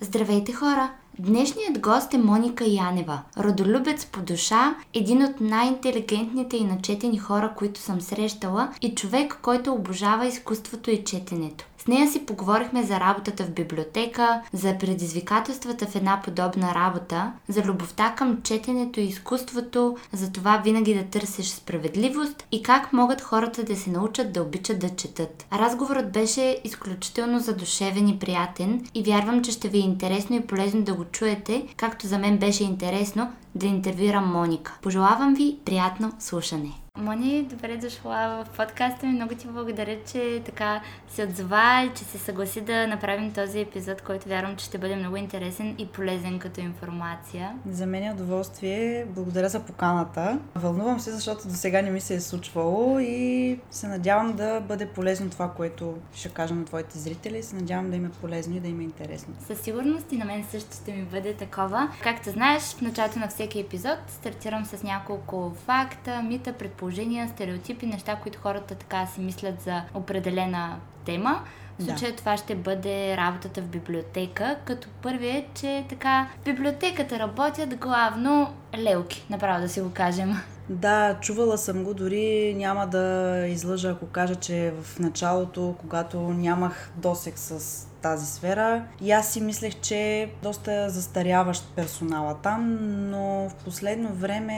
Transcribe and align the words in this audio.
Здравейте 0.00 0.52
хора! 0.52 0.90
Днешният 1.18 1.80
гост 1.80 2.14
е 2.14 2.18
Моника 2.18 2.64
Янева, 2.64 3.22
родолюбец 3.38 4.06
по 4.06 4.20
душа, 4.22 4.74
един 4.94 5.24
от 5.24 5.40
най-интелигентните 5.40 6.56
и 6.56 6.64
начетени 6.64 7.18
хора, 7.18 7.52
които 7.56 7.80
съм 7.80 8.00
срещала 8.00 8.72
и 8.82 8.94
човек, 8.94 9.38
който 9.42 9.72
обожава 9.72 10.26
изкуството 10.26 10.90
и 10.90 11.04
четенето. 11.04 11.64
С 11.84 11.88
нея 11.88 12.10
си 12.10 12.26
поговорихме 12.26 12.82
за 12.82 13.00
работата 13.00 13.44
в 13.44 13.50
библиотека, 13.50 14.42
за 14.52 14.78
предизвикателствата 14.78 15.86
в 15.86 15.96
една 15.96 16.20
подобна 16.24 16.74
работа, 16.74 17.32
за 17.48 17.62
любовта 17.62 18.14
към 18.16 18.42
четенето 18.42 19.00
и 19.00 19.04
изкуството, 19.04 19.96
за 20.12 20.32
това 20.32 20.56
винаги 20.64 20.94
да 20.94 21.04
търсиш 21.04 21.46
справедливост 21.46 22.44
и 22.52 22.62
как 22.62 22.92
могат 22.92 23.20
хората 23.20 23.64
да 23.64 23.76
се 23.76 23.90
научат 23.90 24.32
да 24.32 24.42
обичат 24.42 24.78
да 24.78 24.88
четат. 24.88 25.46
Разговорът 25.52 26.12
беше 26.12 26.60
изключително 26.64 27.40
задушевен 27.40 28.08
и 28.08 28.18
приятен 28.18 28.86
и 28.94 29.02
вярвам, 29.02 29.42
че 29.42 29.50
ще 29.50 29.68
ви 29.68 29.78
е 29.78 29.80
интересно 29.80 30.36
и 30.36 30.46
полезно 30.46 30.82
да 30.82 30.94
го 30.94 31.04
чуете, 31.04 31.66
както 31.76 32.06
за 32.06 32.18
мен 32.18 32.38
беше 32.38 32.64
интересно 32.64 33.32
да 33.54 33.66
интервюирам 33.66 34.32
Моника. 34.32 34.78
Пожелавам 34.82 35.34
ви 35.34 35.58
приятно 35.64 36.12
слушане! 36.18 36.84
Мони, 36.98 37.42
добре 37.42 37.76
дошла 37.76 38.44
в 38.44 38.56
подкаста 38.56 39.06
ми. 39.06 39.12
Много 39.12 39.34
ти 39.34 39.46
благодаря, 39.46 39.96
че 40.12 40.42
така 40.44 40.80
се 41.08 41.24
отзова 41.24 41.82
и 41.82 41.98
че 41.98 42.04
се 42.04 42.18
съгласи 42.18 42.60
да 42.60 42.86
направим 42.86 43.32
този 43.32 43.60
епизод, 43.60 44.02
който 44.02 44.28
вярвам, 44.28 44.56
че 44.56 44.64
ще 44.64 44.78
бъде 44.78 44.96
много 44.96 45.16
интересен 45.16 45.74
и 45.78 45.86
полезен 45.86 46.38
като 46.38 46.60
информация. 46.60 47.52
За 47.70 47.86
мен 47.86 48.02
е 48.02 48.12
удоволствие. 48.12 49.06
Благодаря 49.08 49.48
за 49.48 49.60
поканата. 49.60 50.38
Вълнувам 50.54 51.00
се, 51.00 51.12
защото 51.12 51.48
до 51.48 51.54
сега 51.54 51.82
не 51.82 51.90
ми 51.90 52.00
се 52.00 52.14
е 52.14 52.20
случвало 52.20 52.98
и 52.98 53.58
се 53.70 53.88
надявам 53.88 54.32
да 54.32 54.60
бъде 54.60 54.88
полезно 54.88 55.30
това, 55.30 55.50
което 55.50 55.94
ще 56.14 56.28
кажа 56.28 56.54
на 56.54 56.64
твоите 56.64 56.98
зрители. 56.98 57.42
Се 57.42 57.56
надявам 57.56 57.90
да 57.90 57.96
им 57.96 58.04
е 58.06 58.10
полезно 58.10 58.56
и 58.56 58.60
да 58.60 58.68
им 58.68 58.80
е 58.80 58.84
интересно. 58.84 59.34
Със 59.46 59.60
сигурност 59.60 60.12
и 60.12 60.16
на 60.16 60.24
мен 60.24 60.44
също 60.50 60.76
ще 60.82 60.92
ми 60.92 61.02
бъде 61.02 61.34
такова. 61.34 61.88
Както 62.02 62.30
знаеш, 62.30 62.62
в 62.62 62.80
началото 62.80 63.18
на 63.18 63.28
всеки 63.28 63.43
епизод 63.60 63.98
стартирам 64.08 64.64
с 64.64 64.82
няколко 64.82 65.52
факта, 65.66 66.22
мита, 66.22 66.52
предположения 66.52 67.28
стереотипи, 67.28 67.86
неща, 67.86 68.16
които 68.16 68.38
хората 68.38 68.74
така 68.74 69.06
си 69.06 69.20
мислят 69.20 69.60
за 69.60 69.82
определена 69.94 70.76
тема. 71.04 71.44
В 71.78 71.84
случая 71.84 72.10
да. 72.10 72.16
това 72.16 72.36
ще 72.36 72.54
бъде 72.54 73.16
работата 73.16 73.62
в 73.62 73.66
библиотека, 73.66 74.56
като 74.64 74.88
първи 75.02 75.28
е, 75.28 75.46
че 75.54 75.84
така 75.88 76.28
в 76.40 76.44
библиотеката 76.44 77.18
работят 77.18 77.76
главно 77.76 78.54
лелки, 78.78 79.26
направо 79.30 79.60
да 79.60 79.68
си 79.68 79.80
го 79.80 79.90
кажем. 79.92 80.36
Да, 80.68 81.18
чувала 81.20 81.58
съм 81.58 81.84
го, 81.84 81.94
дори 81.94 82.54
няма 82.56 82.86
да 82.86 83.36
излъжа, 83.48 83.90
ако 83.90 84.06
кажа, 84.06 84.34
че 84.34 84.72
в 84.82 84.98
началото, 84.98 85.74
когато 85.80 86.20
нямах 86.20 86.90
досек 86.96 87.38
с 87.38 87.86
тази 88.02 88.26
сфера. 88.26 88.84
И 89.00 89.12
аз 89.12 89.32
си 89.32 89.40
мислех, 89.40 89.80
че 89.80 89.96
е 89.96 90.30
доста 90.42 90.90
застаряващ 90.90 91.74
персонала 91.76 92.36
там, 92.42 92.78
но 93.10 93.48
в 93.48 93.54
последно 93.64 94.08
време 94.08 94.56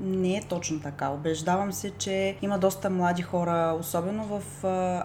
не 0.00 0.36
е 0.36 0.42
точно 0.48 0.80
така. 0.80 1.08
Обеждавам 1.08 1.72
се, 1.72 1.90
че 1.90 2.36
има 2.42 2.58
доста 2.58 2.90
млади 2.90 3.22
хора, 3.22 3.76
особено 3.80 4.24
в 4.24 4.42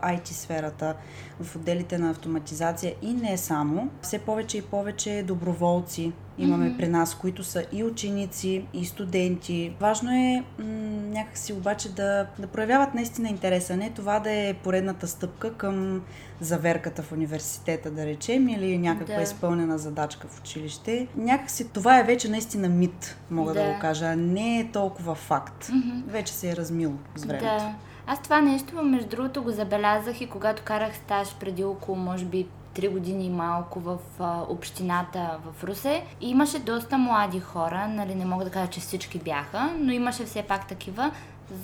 IT 0.04 0.32
сферата, 0.32 0.96
в 1.42 1.56
отделите 1.56 1.98
на 1.98 2.10
автоматизация 2.10 2.94
и 3.02 3.14
не 3.14 3.38
само. 3.38 3.90
Все 4.02 4.20
повече 4.20 4.58
и 4.58 4.62
повече 4.62 5.24
доброволци 5.28 6.12
имаме 6.40 6.66
mm-hmm. 6.66 6.78
при 6.78 6.88
нас, 6.88 7.16
които 7.16 7.44
са 7.44 7.66
и 7.72 7.84
ученици, 7.84 8.66
и 8.74 8.86
студенти. 8.86 9.74
Важно 9.80 10.12
е 10.12 10.44
м- 10.60 10.66
някакси 11.10 11.54
обаче 11.54 11.92
да, 11.92 12.28
да 12.40 12.48
проявяват 12.48 12.94
наистина 12.94 13.30
интереса, 13.30 13.78
не 13.78 13.90
това 13.90 14.20
да 14.20 14.32
е 14.32 14.54
поредната 14.54 15.08
стъпка 15.08 15.54
към 15.54 16.02
заверката 16.42 17.04
в 17.04 17.12
университета, 17.12 17.92
да 17.92 18.06
речем, 18.06 18.50
или 18.50 18.78
някаква 18.78 19.16
да. 19.16 19.22
изпълнена 19.22 19.78
задачка 19.78 20.28
в 20.28 20.40
училище. 20.40 21.08
Някакси 21.18 21.70
това 21.70 22.00
е 22.00 22.04
вече 22.04 22.30
наистина 22.30 22.70
мит, 22.70 23.18
мога 23.32 23.54
да, 23.54 23.64
да 23.64 23.74
го 23.74 23.80
кажа, 23.80 24.16
не 24.16 24.60
е 24.60 24.72
толкова 24.72 25.16
факт. 25.16 25.66
Mm-hmm. 25.66 26.04
Вече 26.08 26.34
се 26.34 26.50
е 26.50 26.56
размило 26.56 26.94
с 27.16 27.26
времето. 27.26 27.46
Да. 27.46 27.76
Аз 28.08 28.22
това 28.22 28.42
нещо, 28.42 28.84
между 28.84 29.10
другото, 29.10 29.44
го 29.44 29.52
забелязах 29.52 30.22
и 30.22 30.30
когато 30.30 30.64
карах 30.64 30.96
стаж 30.96 31.36
преди 31.40 31.64
около, 31.64 31.98
може 31.98 32.26
би, 32.26 32.48
3 32.80 32.90
години 32.90 33.26
и 33.26 33.30
малко 33.30 33.80
в 33.80 33.98
а, 34.20 34.42
общината 34.50 35.40
в 35.46 35.64
Русе. 35.64 36.04
И 36.22 36.30
имаше 36.30 36.60
доста 36.60 36.98
млади 36.98 37.40
хора, 37.40 37.88
нали 37.88 38.16
не 38.16 38.26
мога 38.26 38.46
да 38.46 38.52
кажа, 38.52 38.72
че 38.72 38.80
всички 38.80 39.20
бяха, 39.20 39.74
но 39.80 39.92
имаше 39.92 40.26
все 40.26 40.44
пак 40.44 40.68
такива. 40.68 41.12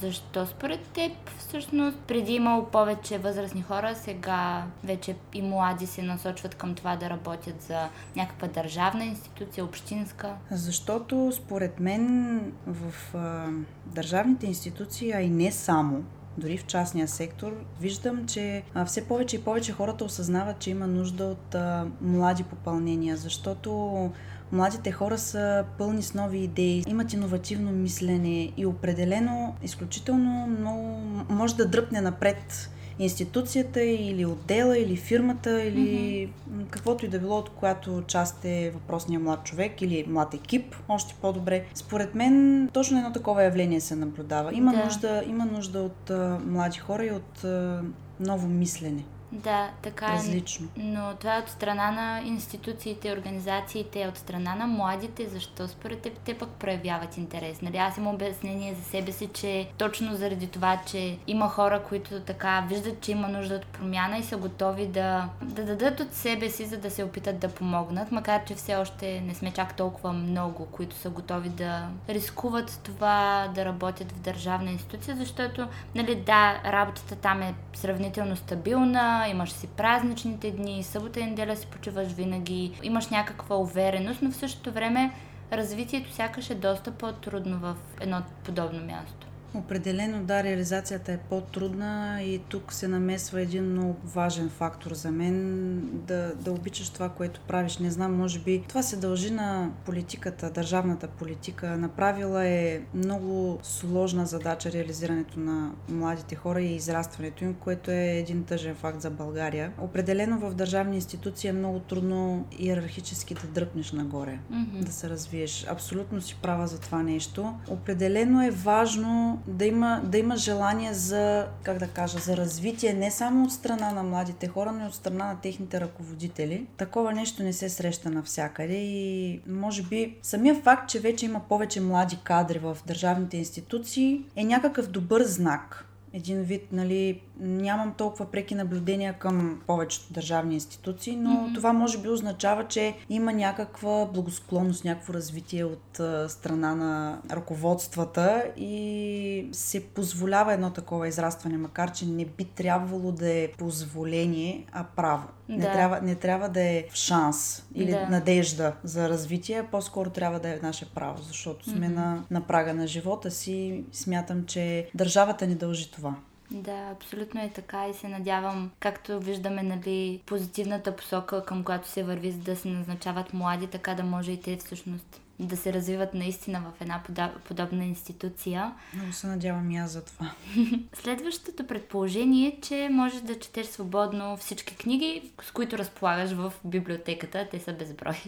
Защо 0.02 0.46
според 0.46 0.80
теб 0.80 1.12
всъщност 1.38 1.98
преди 1.98 2.34
имало 2.34 2.66
повече 2.66 3.18
възрастни 3.18 3.62
хора, 3.62 3.96
сега 3.96 4.64
вече 4.84 5.16
и 5.34 5.42
млади 5.42 5.88
се 5.88 6.02
насочват 6.02 6.56
към 6.56 6.76
това 6.76 6.96
да 6.96 7.10
работят 7.10 7.62
за 7.62 7.88
някаква 8.16 8.48
държавна 8.48 9.06
институция, 9.06 9.66
общинска? 9.66 10.36
Защото 10.52 11.32
според 11.36 11.80
мен 11.80 12.40
в 12.68 13.16
а, 13.16 13.48
държавните 13.86 14.46
институции, 14.46 15.12
а 15.12 15.22
и 15.22 15.30
не 15.30 15.52
само, 15.52 16.04
дори 16.38 16.58
в 16.58 16.66
частния 16.66 17.08
сектор, 17.08 17.54
виждам, 17.82 18.26
че 18.26 18.64
все 18.86 19.08
повече 19.08 19.36
и 19.36 19.42
повече 19.42 19.72
хората 19.72 20.06
осъзнават, 20.06 20.60
че 20.60 20.70
има 20.70 20.88
нужда 20.88 21.24
от 21.24 21.56
млади 22.02 22.44
попълнения, 22.44 23.18
защото 23.18 24.12
младите 24.52 24.92
хора 24.92 25.18
са 25.18 25.66
пълни 25.78 26.04
с 26.04 26.14
нови 26.14 26.38
идеи, 26.40 26.84
имат 26.88 27.14
иновативно 27.14 27.72
мислене 27.72 28.52
и 28.58 28.66
определено 28.66 29.56
изключително 29.64 30.48
много 30.48 31.02
може 31.30 31.56
да 31.56 31.68
дръпне 31.68 32.02
напред 32.02 32.70
институцията 33.00 33.84
или 33.84 34.26
отдела 34.26 34.78
или 34.78 34.96
фирмата 34.96 35.64
или 35.64 36.28
mm-hmm. 36.28 36.70
каквото 36.70 37.06
и 37.06 37.10
да 37.10 37.20
било, 37.20 37.38
от 37.38 37.50
която 37.50 38.04
част 38.08 38.46
е 38.46 38.72
въпросния 38.74 39.20
млад 39.20 39.44
човек 39.44 39.82
или 39.82 40.06
млад 40.08 40.34
екип, 40.34 40.76
още 40.90 41.16
по-добре. 41.22 41.66
Според 41.74 42.16
мен 42.16 42.70
точно 42.74 42.98
едно 42.98 43.12
такова 43.12 43.44
явление 43.44 43.82
се 43.82 43.96
наблюдава. 43.96 44.54
Има, 44.54 44.72
да. 44.72 44.84
нужда, 44.84 45.24
има 45.28 45.46
нужда 45.46 45.80
от 45.82 46.10
а, 46.10 46.40
млади 46.46 46.80
хора 46.80 47.06
и 47.06 47.12
от 47.12 47.44
а, 47.44 47.82
ново 48.20 48.48
мислене. 48.48 49.04
Да, 49.44 49.70
така 49.82 50.06
е. 50.06 50.10
Различно. 50.10 50.68
Но 50.78 51.14
това 51.20 51.36
е 51.36 51.40
от 51.40 51.50
страна 51.50 51.92
на 51.92 52.22
институциите, 52.26 53.14
организациите, 53.14 54.08
от 54.08 54.18
страна 54.18 54.56
на 54.56 54.68
младите. 54.68 55.30
Защо 55.30 55.68
според 55.68 56.02
теб 56.02 56.20
те 56.20 56.38
пък 56.38 56.50
проявяват 56.50 57.18
интерес? 57.18 57.62
Нали? 57.62 57.78
Аз 57.78 57.98
имам 57.98 58.16
обяснение 58.16 58.74
за 58.74 58.84
себе 58.84 59.12
си, 59.12 59.30
че 59.34 59.68
точно 59.78 60.16
заради 60.16 60.48
това, 60.48 60.82
че 60.88 61.18
има 61.28 61.50
хора, 61.50 61.84
които 61.90 62.20
така 62.20 62.66
виждат, 62.70 63.02
че 63.02 63.12
има 63.12 63.28
нужда 63.28 63.56
от 63.56 63.66
промяна 63.66 64.18
и 64.18 64.24
са 64.24 64.38
готови 64.38 64.88
да, 64.88 65.30
да 65.42 65.66
дадат 65.66 66.00
от 66.00 66.14
себе 66.14 66.50
си, 66.50 66.66
за 66.66 66.78
да 66.78 66.92
се 66.92 67.04
опитат 67.04 67.40
да 67.40 67.50
помогнат, 67.50 68.12
макар 68.12 68.46
че 68.46 68.56
все 68.56 68.76
още 68.76 69.22
не 69.22 69.36
сме 69.36 69.52
чак 69.52 69.76
толкова 69.76 70.14
много, 70.14 70.66
които 70.66 70.96
са 70.96 71.10
готови 71.10 71.50
да 71.50 71.88
рискуват 72.10 72.80
това 72.84 73.52
да 73.56 73.66
работят 73.66 74.12
в 74.12 74.20
държавна 74.20 74.72
институция, 74.72 75.16
защото, 75.16 75.68
нали, 75.96 76.16
да, 76.16 76.62
работата 76.66 77.16
там 77.16 77.42
е 77.42 77.54
сравнително 77.74 78.36
стабилна, 78.36 79.25
имаш 79.28 79.52
си 79.52 79.68
празничните 79.68 80.52
дни, 80.52 80.84
събота 80.84 81.20
и 81.20 81.26
неделя 81.26 81.56
си 81.56 81.68
почиваш 81.68 82.08
винаги, 82.08 82.80
имаш 82.84 83.08
някаква 83.08 83.56
увереност, 83.56 84.22
но 84.22 84.32
в 84.32 84.36
същото 84.36 84.72
време 84.72 85.14
развитието 85.52 86.14
сякаш 86.14 86.50
е 86.50 86.56
доста 86.56 86.92
по-трудно 86.92 87.60
в 87.60 87.76
едно 88.02 88.22
подобно 88.44 88.86
място. 88.86 89.28
Определено, 89.56 90.24
да, 90.24 90.44
реализацията 90.44 91.12
е 91.12 91.18
по-трудна 91.18 92.20
и 92.24 92.40
тук 92.50 92.74
се 92.74 92.88
намесва 92.88 93.42
един 93.42 93.64
много 93.64 93.96
важен 94.06 94.50
фактор 94.50 94.94
за 94.94 95.12
мен 95.12 95.76
да, 95.94 96.36
да 96.36 96.52
обичаш 96.52 96.90
това, 96.90 97.10
което 97.10 97.40
правиш. 97.48 97.78
Не 97.78 97.92
знам, 97.92 98.18
може 98.18 98.40
би 98.40 98.64
това 98.68 98.84
се 98.84 98.98
дължи 98.98 99.32
на 99.32 99.72
политиката, 99.86 100.50
държавната 100.50 101.08
политика. 101.08 101.78
Направила 101.78 102.46
е 102.46 102.82
много 102.94 103.60
сложна 103.64 104.26
задача 104.26 104.72
реализирането 104.72 105.40
на 105.40 105.72
младите 105.90 106.36
хора 106.36 106.62
и 106.62 106.76
израстването 106.76 107.44
им, 107.44 107.54
което 107.54 107.92
е 107.92 108.06
един 108.06 108.44
тъжен 108.44 108.76
факт 108.76 109.02
за 109.02 109.10
България. 109.10 109.72
Определено 109.78 110.40
в 110.40 110.56
държавни 110.56 110.96
институции 110.96 111.50
е 111.50 111.54
много 111.54 111.80
трудно 111.80 112.46
иерархически 112.60 113.34
да 113.34 113.48
дръпнеш 113.48 113.92
нагоре, 113.92 114.40
mm-hmm. 114.52 114.84
да 114.84 114.92
се 114.92 115.10
развиеш. 115.10 115.66
Абсолютно 115.70 116.22
си 116.22 116.38
права 116.42 116.68
за 116.68 116.80
това 116.80 117.04
нещо. 117.04 117.54
Определено 117.68 118.44
е 118.44 118.52
важно 118.52 119.42
да 119.48 119.66
има, 119.66 120.02
да 120.04 120.18
има 120.18 120.38
желание 120.38 120.94
за, 120.94 121.48
как 121.64 121.78
да 121.78 121.88
кажа, 121.88 122.18
за 122.20 122.38
развитие 122.38 122.94
не 122.94 123.12
само 123.12 123.46
от 123.46 123.52
страна 123.52 123.92
на 123.92 124.04
младите 124.04 124.48
хора, 124.48 124.72
но 124.72 124.84
и 124.84 124.88
от 124.88 124.96
страна 124.96 125.26
на 125.26 125.40
техните 125.42 125.82
ръководители. 125.82 126.68
Такова 126.78 127.14
нещо 127.14 127.44
не 127.44 127.54
се 127.54 127.70
среща 127.70 128.10
навсякъде 128.10 128.78
и 128.78 129.42
може 129.48 129.84
би 129.84 130.18
самия 130.22 130.56
факт, 130.56 130.90
че 130.90 131.00
вече 131.00 131.26
има 131.26 131.40
повече 131.50 131.82
млади 131.82 132.18
кадри 132.24 132.60
в 132.60 132.78
държавните 132.88 133.38
институции 133.38 134.22
е 134.36 134.44
някакъв 134.44 134.88
добър 134.88 135.24
знак 135.24 135.86
един 136.16 136.44
вид, 136.44 136.68
нали, 136.72 137.22
нямам 137.40 137.94
толкова 137.98 138.26
преки 138.26 138.56
наблюдения 138.56 139.14
към 139.14 139.62
повечето 139.68 140.14
държавни 140.14 140.54
институции, 140.54 141.16
но 141.16 141.30
mm-hmm. 141.30 141.56
това 141.56 141.74
може 141.74 141.98
би 141.98 142.10
означава, 142.10 142.68
че 142.68 142.96
има 143.10 143.34
някаква 143.34 144.06
благосклонност, 144.06 144.86
някакво 144.86 145.14
развитие 145.14 145.64
от 145.64 146.00
а, 146.00 146.30
страна 146.30 146.76
на 146.76 147.22
ръководствата 147.32 148.44
и 148.58 149.50
се 149.52 149.88
позволява 149.88 150.54
едно 150.54 150.70
такова 150.70 151.08
израстване, 151.08 151.58
макар 151.58 151.92
че 151.92 152.06
не 152.06 152.26
би 152.26 152.44
трябвало 152.44 153.12
да 153.12 153.30
е 153.30 153.52
позволение, 153.58 154.66
а 154.72 154.84
право. 154.96 155.28
Да. 155.50 155.56
Не, 155.56 155.64
трябва, 155.64 156.02
не 156.02 156.16
трябва 156.16 156.50
да 156.50 156.62
е 156.62 156.86
шанс 156.94 157.68
или 157.76 157.92
да. 157.92 158.08
надежда 158.10 158.74
за 158.84 159.10
развитие, 159.10 159.64
по-скоро 159.72 160.10
трябва 160.10 160.40
да 160.40 160.50
е 160.50 160.60
наше 160.64 160.94
право, 160.94 161.22
защото 161.22 161.70
сме 161.70 161.88
mm-hmm. 161.88 161.96
на, 161.96 162.24
на 162.32 162.42
прага 162.42 162.74
на 162.74 162.88
живота 162.88 163.32
си. 163.32 163.84
Смятам, 163.92 164.46
че 164.46 164.90
държавата 164.96 165.48
ни 165.48 165.56
дължи 165.56 165.92
това. 165.92 166.16
Да, 166.52 166.90
абсолютно 166.92 167.42
е 167.42 167.52
така 167.56 167.88
и 167.88 167.94
се 167.94 168.08
надявам, 168.08 168.72
както 168.80 169.20
виждаме, 169.20 169.64
нали, 169.64 170.22
позитивната 170.26 170.96
посока, 170.96 171.46
към 171.46 171.64
която 171.64 171.88
се 171.88 172.04
върви, 172.04 172.32
за 172.32 172.38
да 172.38 172.56
се 172.56 172.68
назначават 172.68 173.34
млади, 173.34 173.68
така 173.68 173.94
да 173.94 174.04
може 174.04 174.32
и 174.32 174.42
те 174.42 174.58
всъщност 174.58 175.22
да 175.40 175.58
се 175.58 175.74
развиват 175.74 176.14
наистина 176.14 176.62
в 176.62 176.82
една 176.82 177.02
подобна 177.48 177.86
институция. 177.86 178.74
Много 178.94 179.14
се 179.14 179.28
надявам 179.28 179.72
и 179.72 179.78
аз 179.78 179.92
за 179.92 180.06
това. 180.06 180.32
Следващото 180.94 181.68
предположение 181.68 182.48
е, 182.48 182.62
че 182.62 182.90
можеш 182.92 183.22
да 183.22 183.40
четеш 183.40 183.68
свободно 183.68 184.38
всички 184.38 184.76
книги, 184.76 185.32
с 185.44 185.52
които 185.52 185.78
разполагаш 185.78 186.32
в 186.32 186.54
библиотеката. 186.64 187.48
Те 187.52 187.60
са 187.60 187.74
безброй. 187.74 188.22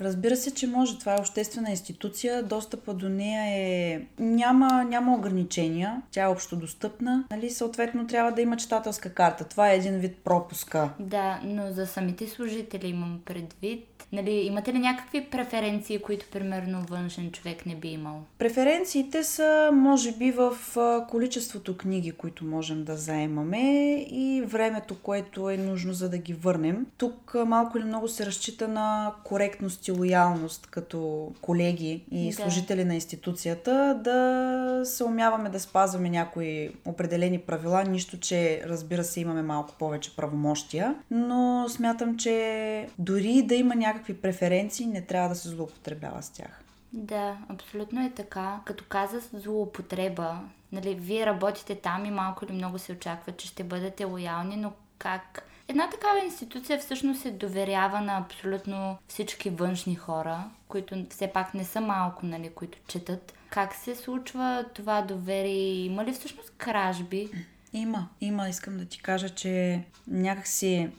Разбира 0.00 0.36
се, 0.36 0.54
че 0.54 0.66
може. 0.66 0.98
Това 0.98 1.14
е 1.14 1.20
обществена 1.20 1.70
институция. 1.70 2.42
Достъпа 2.42 2.94
до 2.94 3.08
нея 3.08 3.42
е... 3.44 4.02
Няма, 4.18 4.84
няма 4.84 5.14
ограничения. 5.14 6.02
Тя 6.10 6.22
е 6.22 6.26
общо 6.26 6.56
достъпна. 6.56 7.24
Нали? 7.30 7.50
Съответно, 7.50 8.06
трябва 8.06 8.32
да 8.32 8.42
има 8.42 8.56
читателска 8.56 9.14
карта. 9.14 9.44
Това 9.44 9.70
е 9.70 9.76
един 9.76 9.98
вид 9.98 10.16
пропуска. 10.24 10.90
Да, 10.98 11.40
но 11.44 11.72
за 11.72 11.86
самите 11.86 12.28
служители 12.28 12.88
имам 12.88 13.20
предвид. 13.24 13.86
Нали, 14.12 14.30
имате 14.30 14.72
ли 14.72 14.78
някакви 14.78 15.24
преференции, 15.24 15.98
които 15.98 16.26
примерно 16.32 16.84
външен 16.90 17.30
човек 17.30 17.66
не 17.66 17.74
би 17.74 17.88
имал? 17.88 18.22
Преференциите 18.38 19.24
са, 19.24 19.70
може 19.72 20.12
би, 20.12 20.30
в 20.30 20.56
количеството 21.10 21.76
книги, 21.76 22.12
които 22.12 22.44
можем 22.44 22.84
да 22.84 22.96
заемаме 22.96 23.94
и 24.10 24.42
времето, 24.46 24.96
което 25.02 25.50
е 25.50 25.56
нужно 25.56 25.92
за 25.92 26.10
да 26.10 26.18
ги 26.18 26.32
върнем. 26.32 26.86
Тук 26.96 27.36
малко 27.46 27.78
или 27.78 27.84
много 27.84 28.08
се 28.08 28.26
разчита 28.26 28.68
на 28.68 29.12
коректност 29.24 29.88
и 29.88 29.92
лоялност 29.92 30.66
като 30.70 31.30
колеги 31.40 32.04
и 32.10 32.26
да. 32.26 32.32
служители 32.32 32.84
на 32.84 32.94
институцията 32.94 34.00
да 34.04 34.80
се 34.84 35.04
умяваме 35.04 35.48
да 35.48 35.60
спазваме 35.60 36.10
някои 36.10 36.70
определени 36.84 37.38
правила, 37.38 37.84
нищо, 37.84 38.18
че 38.18 38.62
разбира 38.66 39.04
се 39.04 39.20
имаме 39.20 39.42
малко 39.42 39.74
повече 39.78 40.16
правомощия, 40.16 40.94
но 41.10 41.66
смятам, 41.68 42.16
че 42.16 42.86
дори 42.98 43.42
да 43.42 43.54
има 43.54 43.74
някакви 43.74 44.01
някакви 44.02 44.20
преференции, 44.22 44.86
не 44.86 45.02
трябва 45.02 45.28
да 45.28 45.34
се 45.34 45.48
злоупотребява 45.48 46.22
с 46.22 46.30
тях. 46.30 46.60
Да, 46.92 47.36
абсолютно 47.48 48.06
е 48.06 48.10
така. 48.10 48.60
Като 48.64 48.84
каза 48.88 49.20
злоупотреба, 49.32 50.40
нали, 50.72 50.94
вие 50.94 51.26
работите 51.26 51.74
там 51.74 52.04
и 52.04 52.10
малко 52.10 52.44
или 52.44 52.52
много 52.52 52.78
се 52.78 52.92
очаква, 52.92 53.32
че 53.32 53.46
ще 53.46 53.64
бъдете 53.64 54.04
лоялни, 54.04 54.56
но 54.56 54.72
как 54.98 55.48
Една 55.68 55.90
такава 55.90 56.24
институция 56.24 56.78
всъщност 56.78 57.20
се 57.20 57.30
доверява 57.30 58.00
на 58.00 58.18
абсолютно 58.18 58.98
всички 59.08 59.50
външни 59.50 59.94
хора, 59.94 60.44
които 60.68 61.06
все 61.10 61.26
пак 61.26 61.54
не 61.54 61.64
са 61.64 61.80
малко, 61.80 62.26
нали, 62.26 62.50
които 62.54 62.78
четат. 62.88 63.34
Как 63.50 63.74
се 63.74 63.94
случва 63.94 64.64
това 64.74 65.02
доверие? 65.02 65.84
Има 65.84 66.04
ли 66.04 66.12
всъщност 66.12 66.52
кражби? 66.58 67.30
Има, 67.72 68.08
има. 68.20 68.48
Искам 68.48 68.76
да 68.76 68.84
ти 68.84 69.02
кажа, 69.02 69.28
че 69.28 69.84
някакси 70.06 70.90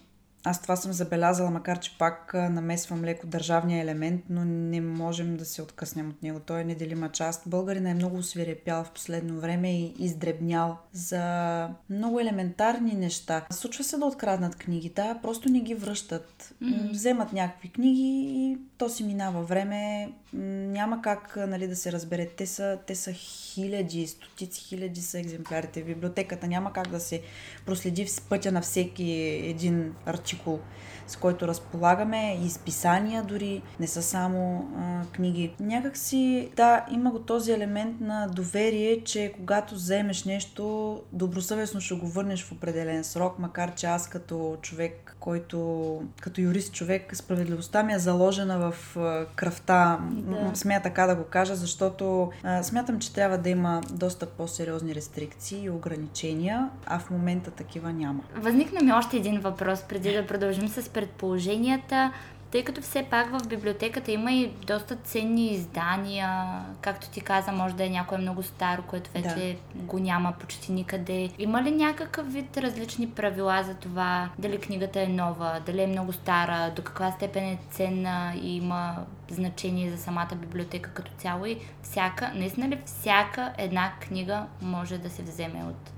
аз 0.46 0.62
това 0.62 0.76
съм 0.76 0.94
забелязала, 0.94 1.50
макар 1.50 1.80
че 1.80 1.98
пак 1.98 2.34
намесвам 2.34 3.04
леко 3.04 3.28
държавния 3.28 3.84
елемент, 3.84 4.24
но 4.30 4.46
не 4.46 4.82
можем 4.82 5.38
да 5.38 5.46
се 5.46 5.62
откъснем 5.62 6.10
от 6.10 6.24
него. 6.24 6.40
Той 6.40 6.62
е 6.62 6.64
неделима 6.64 7.10
част. 7.10 7.44
Българина 7.46 7.90
е 7.90 7.94
много 7.94 8.24
свирепял 8.24 8.84
в 8.84 8.92
последно 8.92 9.40
време 9.40 9.80
и 9.80 9.96
издребнял 10.00 10.78
за 10.94 11.70
много 11.90 12.20
елементарни 12.20 12.94
неща. 12.94 13.46
Случва 13.52 13.84
се 13.84 13.98
да 13.98 14.06
откраднат 14.06 14.56
книги, 14.56 14.90
да, 14.90 15.20
просто 15.22 15.50
не 15.50 15.60
ги 15.60 15.76
връщат. 15.76 16.54
Mm-hmm. 16.64 16.92
Вземат 16.92 17.34
някакви 17.34 17.70
книги 17.70 18.24
и 18.36 18.58
то 18.78 18.90
си 18.90 19.04
минава 19.04 19.44
време. 19.44 20.12
Няма 20.34 21.02
как 21.02 21.36
нали, 21.36 21.68
да 21.68 21.76
се 21.76 21.92
разбере. 21.92 22.26
Те 22.26 22.46
са, 22.46 22.80
те 22.88 22.96
са 22.96 23.12
хиляди, 23.14 24.08
стотици 24.08 24.62
хиляди 24.62 25.02
са 25.02 25.20
екземплярите 25.20 25.82
в 25.82 25.86
библиотеката. 25.86 26.48
Няма 26.48 26.74
как 26.74 26.88
да 26.88 27.00
се 27.00 27.22
проследи 27.66 28.06
в 28.06 28.30
пътя 28.30 28.52
на 28.52 28.62
всеки 28.62 29.12
един 29.44 29.96
артикул 30.06 30.60
с 31.08 31.16
който 31.16 31.48
разполагаме, 31.48 32.38
и 32.42 32.46
изписания 32.46 33.24
дори, 33.24 33.62
не 33.80 33.88
са 33.88 34.04
само 34.04 34.72
а, 34.78 35.06
книги. 35.12 35.54
Някак 35.60 35.98
си, 35.98 36.50
да, 36.56 36.86
има 36.92 37.12
го 37.12 37.20
този 37.20 37.52
елемент 37.52 38.02
на 38.02 38.28
доверие, 38.28 39.04
че 39.04 39.34
когато 39.38 39.76
вземеш 39.76 40.24
нещо, 40.24 41.02
добросъвестно 41.12 41.82
ще 41.82 41.96
го 41.96 42.08
върнеш 42.08 42.44
в 42.44 42.52
определен 42.52 43.04
срок, 43.04 43.40
макар 43.40 43.76
че 43.76 43.86
аз 43.86 44.10
като 44.10 44.58
човек, 44.62 45.13
който, 45.24 46.02
като 46.22 46.42
юрист 46.42 46.74
човек, 46.74 47.16
справедливостта 47.16 47.84
ми 47.84 47.94
е 47.94 48.00
заложена 48.00 48.72
в 48.72 48.98
кръвта, 49.36 50.00
да. 50.02 50.52
смея 50.54 50.82
така 50.82 51.08
да 51.08 51.16
го 51.16 51.24
кажа, 51.24 51.56
защото 51.56 52.32
а, 52.44 52.64
смятам, 52.64 53.00
че 53.00 53.14
трябва 53.14 53.38
да 53.38 53.50
има 53.50 53.82
доста 53.92 54.26
по-сериозни 54.26 54.96
рестрикции 54.96 55.64
и 55.64 55.70
ограничения, 55.70 56.70
а 56.86 57.00
в 57.00 57.10
момента 57.10 57.52
такива 57.52 57.94
няма. 57.94 58.24
Възникна 58.36 58.82
ми 58.82 58.92
още 58.92 59.18
един 59.18 59.40
въпрос, 59.40 59.82
преди 59.82 60.14
да 60.14 60.28
продължим 60.28 60.68
с 60.68 60.90
предположенията, 60.90 62.12
тъй 62.54 62.64
като 62.64 62.82
все 62.82 63.04
пак 63.04 63.40
в 63.40 63.48
библиотеката 63.48 64.12
има 64.12 64.32
и 64.32 64.48
доста 64.68 64.96
ценни 64.96 65.52
издания, 65.52 66.60
както 66.82 67.10
ти 67.10 67.22
каза, 67.22 67.52
може 67.52 67.76
да 67.76 67.86
е 67.86 67.90
някое 67.90 68.18
много 68.18 68.44
старо, 68.44 68.84
което 68.88 69.10
вече 69.14 69.58
да. 69.76 69.84
го 69.84 70.00
няма 70.00 70.34
почти 70.40 70.72
никъде. 70.72 71.30
Има 71.40 71.64
ли 71.64 71.72
някакъв 71.72 72.34
вид 72.34 72.58
различни 72.58 73.10
правила 73.10 73.64
за 73.64 73.74
това, 73.74 74.30
дали 74.40 74.60
книгата 74.60 75.02
е 75.02 75.08
нова, 75.08 75.62
дали 75.66 75.82
е 75.82 75.88
много 75.88 76.14
стара, 76.14 76.72
до 76.76 76.82
каква 76.82 77.12
степен 77.12 77.44
е 77.44 77.60
ценна 77.72 78.34
и 78.42 78.58
има 78.58 78.96
значение 79.30 79.92
за 79.92 79.98
самата 79.98 80.36
библиотека 80.36 80.90
като 80.90 81.12
цяло 81.18 81.46
и 81.46 81.60
всяка, 81.82 82.32
наистина 82.36 82.70
ли 82.70 82.82
всяка 82.86 83.54
една 83.58 83.92
книга 84.00 84.46
може 84.62 84.98
да 84.98 85.10
се 85.10 85.22
вземе 85.22 85.64
от 85.64 85.93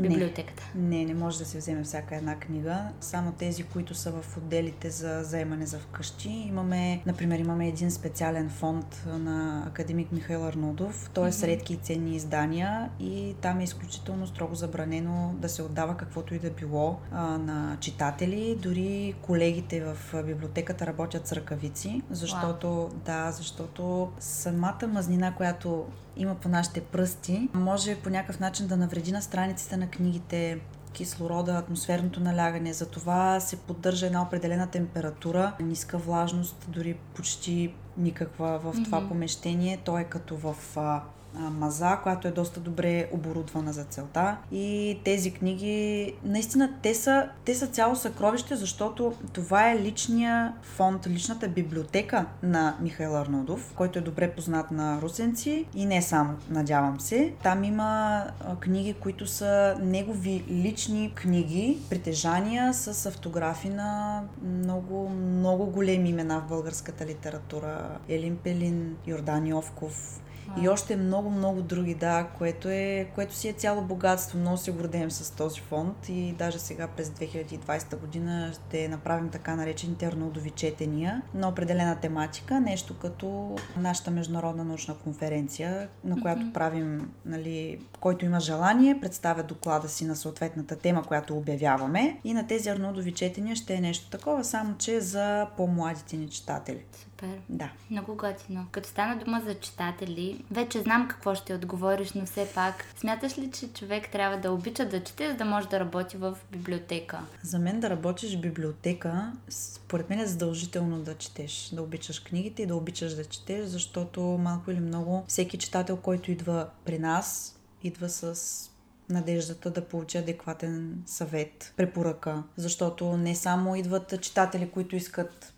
библиотеката? 0.00 0.62
Не, 0.74 0.98
не, 0.98 1.04
не 1.04 1.14
може 1.14 1.38
да 1.38 1.44
се 1.44 1.58
вземе 1.58 1.82
всяка 1.82 2.16
една 2.16 2.36
книга. 2.36 2.88
Само 3.00 3.32
тези, 3.32 3.62
които 3.62 3.94
са 3.94 4.12
в 4.12 4.36
отделите 4.36 4.90
за 4.90 5.22
заемане 5.22 5.66
за 5.66 5.78
вкъщи. 5.78 6.28
Имаме, 6.28 7.02
например, 7.06 7.38
имаме 7.38 7.68
един 7.68 7.90
специален 7.90 8.50
фонд 8.50 9.02
на 9.06 9.64
академик 9.66 10.12
Михаил 10.12 10.46
Арнудов. 10.46 11.10
Той 11.14 11.28
е 11.28 11.32
с 11.32 11.42
редки 11.42 11.72
и 11.72 11.76
ценни 11.76 12.16
издания 12.16 12.90
и 13.00 13.34
там 13.40 13.60
е 13.60 13.64
изключително 13.64 14.26
строго 14.26 14.54
забранено 14.54 15.34
да 15.38 15.48
се 15.48 15.62
отдава 15.62 15.96
каквото 15.96 16.34
и 16.34 16.38
да 16.38 16.50
било 16.50 16.98
а, 17.12 17.38
на 17.38 17.76
читатели. 17.80 18.58
Дори 18.62 19.14
колегите 19.22 19.84
в 19.84 20.22
библиотеката 20.26 20.86
работят 20.86 21.26
с 21.26 21.32
ръкавици, 21.32 22.02
защото, 22.10 22.66
wow. 22.66 22.94
да, 23.04 23.30
защото 23.32 24.12
самата 24.20 24.86
мазнина, 24.88 25.34
която 25.34 25.86
има 26.16 26.34
по 26.34 26.48
нашите 26.48 26.80
пръсти, 26.80 27.48
може 27.54 28.00
по 28.00 28.10
някакъв 28.10 28.40
начин 28.40 28.66
да 28.66 28.76
навреди 28.76 29.12
на 29.12 29.22
страниците 29.22 29.76
на 29.76 29.90
книгите, 29.90 30.60
кислорода, 30.92 31.52
атмосферното 31.52 32.20
налягане. 32.20 32.72
Затова 32.72 33.40
се 33.40 33.56
поддържа 33.56 34.06
една 34.06 34.22
определена 34.22 34.66
температура, 34.66 35.52
ниска 35.60 35.98
влажност, 35.98 36.66
дори 36.68 36.94
почти 37.14 37.74
никаква 37.96 38.58
в 38.58 38.74
това 38.84 39.00
mm-hmm. 39.00 39.08
помещение. 39.08 39.80
То 39.84 39.98
е 39.98 40.04
като 40.04 40.36
в 40.36 40.56
а, 40.76 41.02
маза, 41.34 41.98
която 42.02 42.28
е 42.28 42.30
доста 42.30 42.60
добре 42.60 43.08
оборудвана 43.12 43.72
за 43.72 43.84
целта. 43.84 44.36
И 44.52 44.98
тези 45.04 45.30
книги, 45.30 46.14
наистина, 46.24 46.70
те 46.82 46.94
са, 46.94 47.28
те 47.44 47.54
са 47.54 47.66
цяло 47.66 47.96
съкровище, 47.96 48.56
защото 48.56 49.12
това 49.32 49.70
е 49.70 49.78
личния 49.78 50.52
фонд, 50.62 51.06
личната 51.06 51.48
библиотека 51.48 52.26
на 52.42 52.76
Михаил 52.80 53.16
Арнудов, 53.16 53.72
който 53.76 53.98
е 53.98 54.02
добре 54.02 54.30
познат 54.30 54.70
на 54.70 55.00
русенци 55.02 55.66
и 55.74 55.86
не 55.86 56.02
само, 56.02 56.34
надявам 56.50 57.00
се. 57.00 57.32
Там 57.42 57.64
има 57.64 58.24
книги, 58.60 58.92
които 58.92 59.26
са 59.26 59.76
негови 59.82 60.44
лични 60.50 61.12
книги, 61.14 61.78
притежания 61.90 62.74
с 62.74 63.06
автографи 63.06 63.68
на 63.68 64.22
много, 64.42 65.08
много 65.08 65.66
големи 65.66 66.08
имена 66.08 66.40
в 66.40 66.48
българската 66.48 67.06
литература. 67.06 67.98
Елин 68.08 68.36
Пелин, 68.36 68.96
Йордан 69.06 69.46
Йовков, 69.46 70.20
И 70.62 70.68
още 70.68 70.96
много, 70.96 71.30
много 71.30 71.62
други, 71.62 71.94
да, 71.94 72.28
което, 72.38 72.68
е, 72.68 73.10
което 73.14 73.34
си 73.34 73.48
е 73.48 73.52
цяло 73.52 73.82
богатство. 73.82 74.38
Много 74.38 74.56
се 74.56 74.72
гордеем 74.72 75.10
с 75.10 75.30
този 75.30 75.60
фонд 75.60 76.08
и 76.08 76.32
даже 76.32 76.58
сега 76.58 76.88
през 76.88 77.08
2020 77.08 77.96
година 77.96 78.52
ще 78.52 78.88
направим 78.88 79.28
така 79.28 79.56
наречените 79.56 80.06
Арнолдови 80.06 80.50
четения 80.50 81.22
на 81.34 81.48
определена 81.48 81.96
тематика, 81.96 82.60
нещо 82.60 82.98
като 82.98 83.56
нашата 83.76 84.10
международна 84.10 84.64
научна 84.64 84.94
конференция, 84.94 85.88
на 86.04 86.20
която 86.20 86.42
mm-hmm. 86.42 86.52
правим, 86.52 87.10
нали, 87.24 87.78
който 88.00 88.24
има 88.24 88.40
желание, 88.40 89.00
представя 89.00 89.42
доклада 89.42 89.88
си 89.88 90.04
на 90.04 90.16
съответната 90.16 90.76
тема, 90.76 91.02
която 91.04 91.36
обявяваме 91.36 92.20
и 92.24 92.34
на 92.34 92.46
тези 92.46 92.68
Арнолдови 92.68 93.12
четения 93.12 93.56
ще 93.56 93.74
е 93.74 93.80
нещо 93.80 94.10
такова, 94.10 94.44
само 94.44 94.74
че 94.78 95.00
за 95.00 95.46
по-младите 95.56 96.16
ни 96.16 96.28
читатели. 96.28 96.84
Супер. 97.20 97.40
Да. 97.48 97.70
Много 97.90 98.14
готино. 98.14 98.66
Като 98.72 98.88
стана 98.88 99.24
дума 99.24 99.42
за 99.46 99.54
читатели, 99.54 100.44
вече 100.50 100.80
знам 100.80 101.08
какво 101.08 101.34
ще 101.34 101.54
отговориш, 101.54 102.12
но 102.12 102.26
все 102.26 102.48
пак, 102.54 102.84
смяташ 102.96 103.38
ли, 103.38 103.50
че 103.50 103.72
човек 103.72 104.12
трябва 104.12 104.36
да 104.36 104.52
обича 104.52 104.88
да 104.88 105.04
чете, 105.04 105.28
за 105.28 105.34
да 105.34 105.44
може 105.44 105.68
да 105.68 105.80
работи 105.80 106.16
в 106.16 106.38
библиотека? 106.52 107.20
За 107.42 107.58
мен 107.58 107.80
да 107.80 107.90
работиш 107.90 108.36
в 108.36 108.40
библиотека, 108.40 109.32
според 109.48 110.10
мен 110.10 110.20
е 110.20 110.26
задължително 110.26 110.98
да 110.98 111.14
четеш, 111.14 111.70
да 111.72 111.82
обичаш 111.82 112.20
книгите 112.20 112.62
и 112.62 112.66
да 112.66 112.76
обичаш 112.76 113.14
да 113.14 113.24
четеш, 113.24 113.66
защото 113.66 114.20
малко 114.20 114.70
или 114.70 114.80
много 114.80 115.24
всеки 115.28 115.58
читател, 115.58 115.96
който 115.96 116.30
идва 116.30 116.68
при 116.84 116.98
нас, 116.98 117.58
идва 117.82 118.08
с 118.08 118.70
надеждата 119.08 119.70
да 119.70 119.84
получи 119.84 120.18
адекватен 120.18 121.02
съвет, 121.06 121.72
препоръка, 121.76 122.42
защото 122.56 123.16
не 123.16 123.34
само 123.34 123.76
идват 123.76 124.22
читатели, 124.22 124.70
които 124.70 124.96
искат 124.96 125.54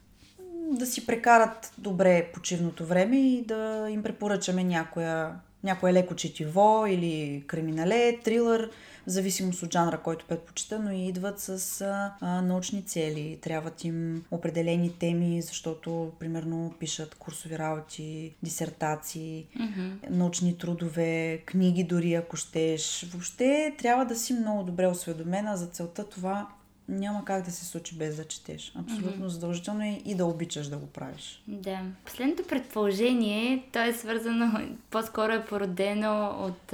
да 0.74 0.86
си 0.86 1.06
прекарат 1.06 1.72
добре 1.78 2.30
почивното 2.34 2.86
време 2.86 3.16
и 3.16 3.44
да 3.44 3.86
им 3.90 4.02
препоръчаме 4.02 4.64
някоя, 4.64 5.34
някое 5.64 5.92
леко 5.92 6.14
четиво 6.14 6.84
или 6.88 7.44
криминале, 7.46 8.18
трилър, 8.24 8.70
в 9.06 9.10
зависимост 9.10 9.62
от 9.62 9.72
жанра, 9.72 9.98
който 9.98 10.26
предпочита, 10.26 10.78
но 10.78 10.92
и 10.92 11.08
идват 11.08 11.40
с 11.40 11.80
а, 12.20 12.42
научни 12.42 12.82
цели. 12.82 13.38
Трябват 13.42 13.84
им 13.84 14.24
определени 14.30 14.92
теми, 14.98 15.42
защото, 15.42 16.12
примерно, 16.18 16.74
пишат 16.78 17.14
курсови 17.14 17.58
работи, 17.58 18.34
дисертации, 18.42 19.46
mm-hmm. 19.56 20.10
научни 20.10 20.58
трудове, 20.58 21.38
книги 21.46 21.84
дори, 21.84 22.14
ако 22.14 22.36
щеш. 22.36 23.06
Въобще 23.12 23.74
трябва 23.78 24.04
да 24.04 24.16
си 24.16 24.32
много 24.32 24.62
добре 24.62 24.86
осведомена 24.86 25.56
за 25.56 25.66
целта 25.66 26.08
това 26.08 26.48
няма 26.88 27.24
как 27.24 27.44
да 27.44 27.50
се 27.50 27.64
случи 27.64 27.94
без 27.94 28.16
да 28.16 28.24
четеш. 28.24 28.72
Абсолютно 28.76 29.24
mm-hmm. 29.24 29.30
задължително 29.30 29.82
е 29.82 30.00
и 30.04 30.14
да 30.14 30.26
обичаш 30.26 30.66
да 30.66 30.76
го 30.76 30.86
правиш. 30.86 31.42
Да. 31.48 31.80
Последното 32.04 32.42
предположение, 32.48 33.64
то 33.72 33.82
е 33.82 33.92
свързано, 33.92 34.60
по-скоро 34.90 35.32
е 35.32 35.44
породено 35.44 36.36
от 36.38 36.72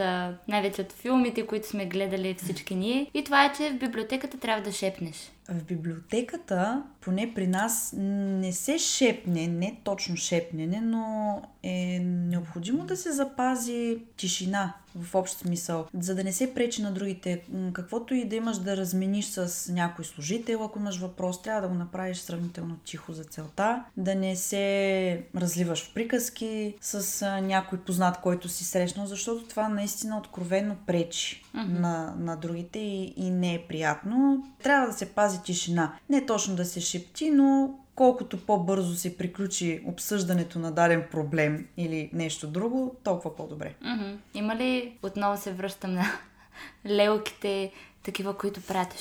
най-вече 0.49 0.83
от 0.83 0.93
филмите, 0.93 1.47
които 1.47 1.69
сме 1.69 1.87
гледали 1.87 2.35
всички 2.35 2.75
ние. 2.75 3.11
И 3.15 3.25
това 3.25 3.45
е, 3.45 3.53
че 3.53 3.71
в 3.71 3.79
библиотеката 3.79 4.39
трябва 4.39 4.63
да 4.63 4.73
шепнеш. 4.73 5.31
В 5.49 5.65
библиотеката, 5.65 6.83
поне 7.01 7.33
при 7.35 7.47
нас, 7.47 7.95
не 7.97 8.53
се 8.53 8.79
шепне, 8.79 9.47
не 9.47 9.81
точно 9.85 10.17
шепнене, 10.17 10.81
но 10.81 11.43
е 11.63 12.01
необходимо 12.03 12.85
да 12.85 12.97
се 12.97 13.13
запази 13.13 13.99
тишина 14.17 14.75
в 14.97 15.15
общ 15.15 15.39
смисъл, 15.39 15.87
за 15.95 16.15
да 16.15 16.25
не 16.25 16.33
се 16.33 16.55
пречи 16.55 16.83
на 16.83 16.93
другите. 16.93 17.43
Каквото 17.73 18.15
и 18.15 18.25
да 18.25 18.37
имаш 18.37 18.59
да 18.59 18.77
размениш 18.77 19.27
с 19.27 19.73
някой 19.73 20.05
служител, 20.05 20.65
ако 20.65 20.79
имаш 20.79 20.99
въпрос, 20.99 21.43
трябва 21.43 21.63
да 21.63 21.69
го 21.69 21.75
направиш 21.75 22.19
сравнително 22.19 22.77
тихо 22.85 23.13
за 23.13 23.25
целта, 23.25 23.85
да 23.97 24.15
не 24.15 24.37
се 24.37 25.23
разливаш 25.37 25.85
в 25.85 25.95
приказки 25.95 26.75
с 26.81 27.27
някой 27.43 27.79
познат, 27.79 28.21
който 28.21 28.49
си 28.49 28.65
срещнал, 28.65 29.07
защото 29.07 29.45
това 29.45 29.69
наистина 29.69 30.19
откровенно 30.19 30.77
пречи 30.87 31.45
mm-hmm. 31.57 31.79
на, 31.79 32.15
на 32.19 32.37
другите 32.37 32.79
и, 32.79 33.15
и 33.17 33.31
не 33.31 33.55
е 33.55 33.65
приятно. 33.69 34.45
Трябва 34.63 34.87
да 34.87 34.93
се 34.93 35.13
пази 35.13 35.43
тишина. 35.43 35.93
Не 36.11 36.27
точно 36.27 36.57
да 36.57 36.65
се 36.65 36.81
шепти, 36.81 37.31
но 37.31 37.75
колкото 37.95 38.47
по-бързо 38.47 38.95
се 38.95 39.17
приключи 39.17 39.83
обсъждането 39.87 40.59
на 40.59 40.73
даден 40.73 41.05
проблем 41.11 41.67
или 41.77 42.11
нещо 42.13 42.47
друго, 42.47 42.95
толкова 43.05 43.37
по-добре. 43.37 43.75
Mm-hmm. 43.85 44.17
Има 44.35 44.57
ли, 44.57 44.93
отново 45.03 45.41
се 45.41 45.53
връщам 45.53 45.95
на 45.95 46.05
лелките, 46.87 47.73
такива, 48.03 48.37
които 48.37 48.61
правят 48.61 48.93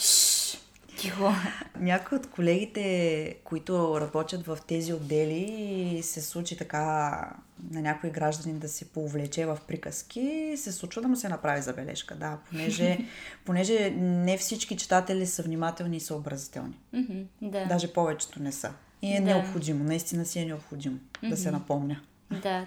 Тихо. 0.97 1.31
Някои 1.79 2.17
от 2.17 2.29
колегите, 2.29 3.35
които 3.43 4.01
работят 4.01 4.45
в 4.45 4.57
тези 4.67 4.93
отдели, 4.93 5.99
се 6.03 6.21
случи 6.21 6.57
така 6.57 7.33
на 7.71 7.81
някой 7.81 8.09
гражданин 8.09 8.59
да 8.59 8.69
се 8.69 8.85
повлече 8.85 9.45
в 9.45 9.57
приказки, 9.67 10.53
се 10.57 10.71
случва 10.71 11.01
да 11.01 11.07
му 11.07 11.15
се 11.15 11.29
направи 11.29 11.61
забележка. 11.61 12.15
Да, 12.15 12.37
понеже, 12.49 12.97
понеже 13.45 13.89
не 13.97 14.37
всички 14.37 14.77
читатели 14.77 15.25
са 15.25 15.43
внимателни 15.43 15.97
и 15.97 15.99
съобразителни. 15.99 16.79
Mm-hmm, 16.93 17.25
да. 17.41 17.65
Даже 17.65 17.93
повечето 17.93 18.41
не 18.41 18.51
са. 18.51 18.71
И 19.01 19.15
е 19.15 19.21
да. 19.21 19.25
необходимо, 19.25 19.83
наистина 19.83 20.25
си 20.25 20.39
е 20.39 20.45
необходимо 20.45 20.95
mm-hmm. 20.95 21.29
да 21.29 21.37
се 21.37 21.51
напомня. 21.51 22.01
Да, 22.31 22.65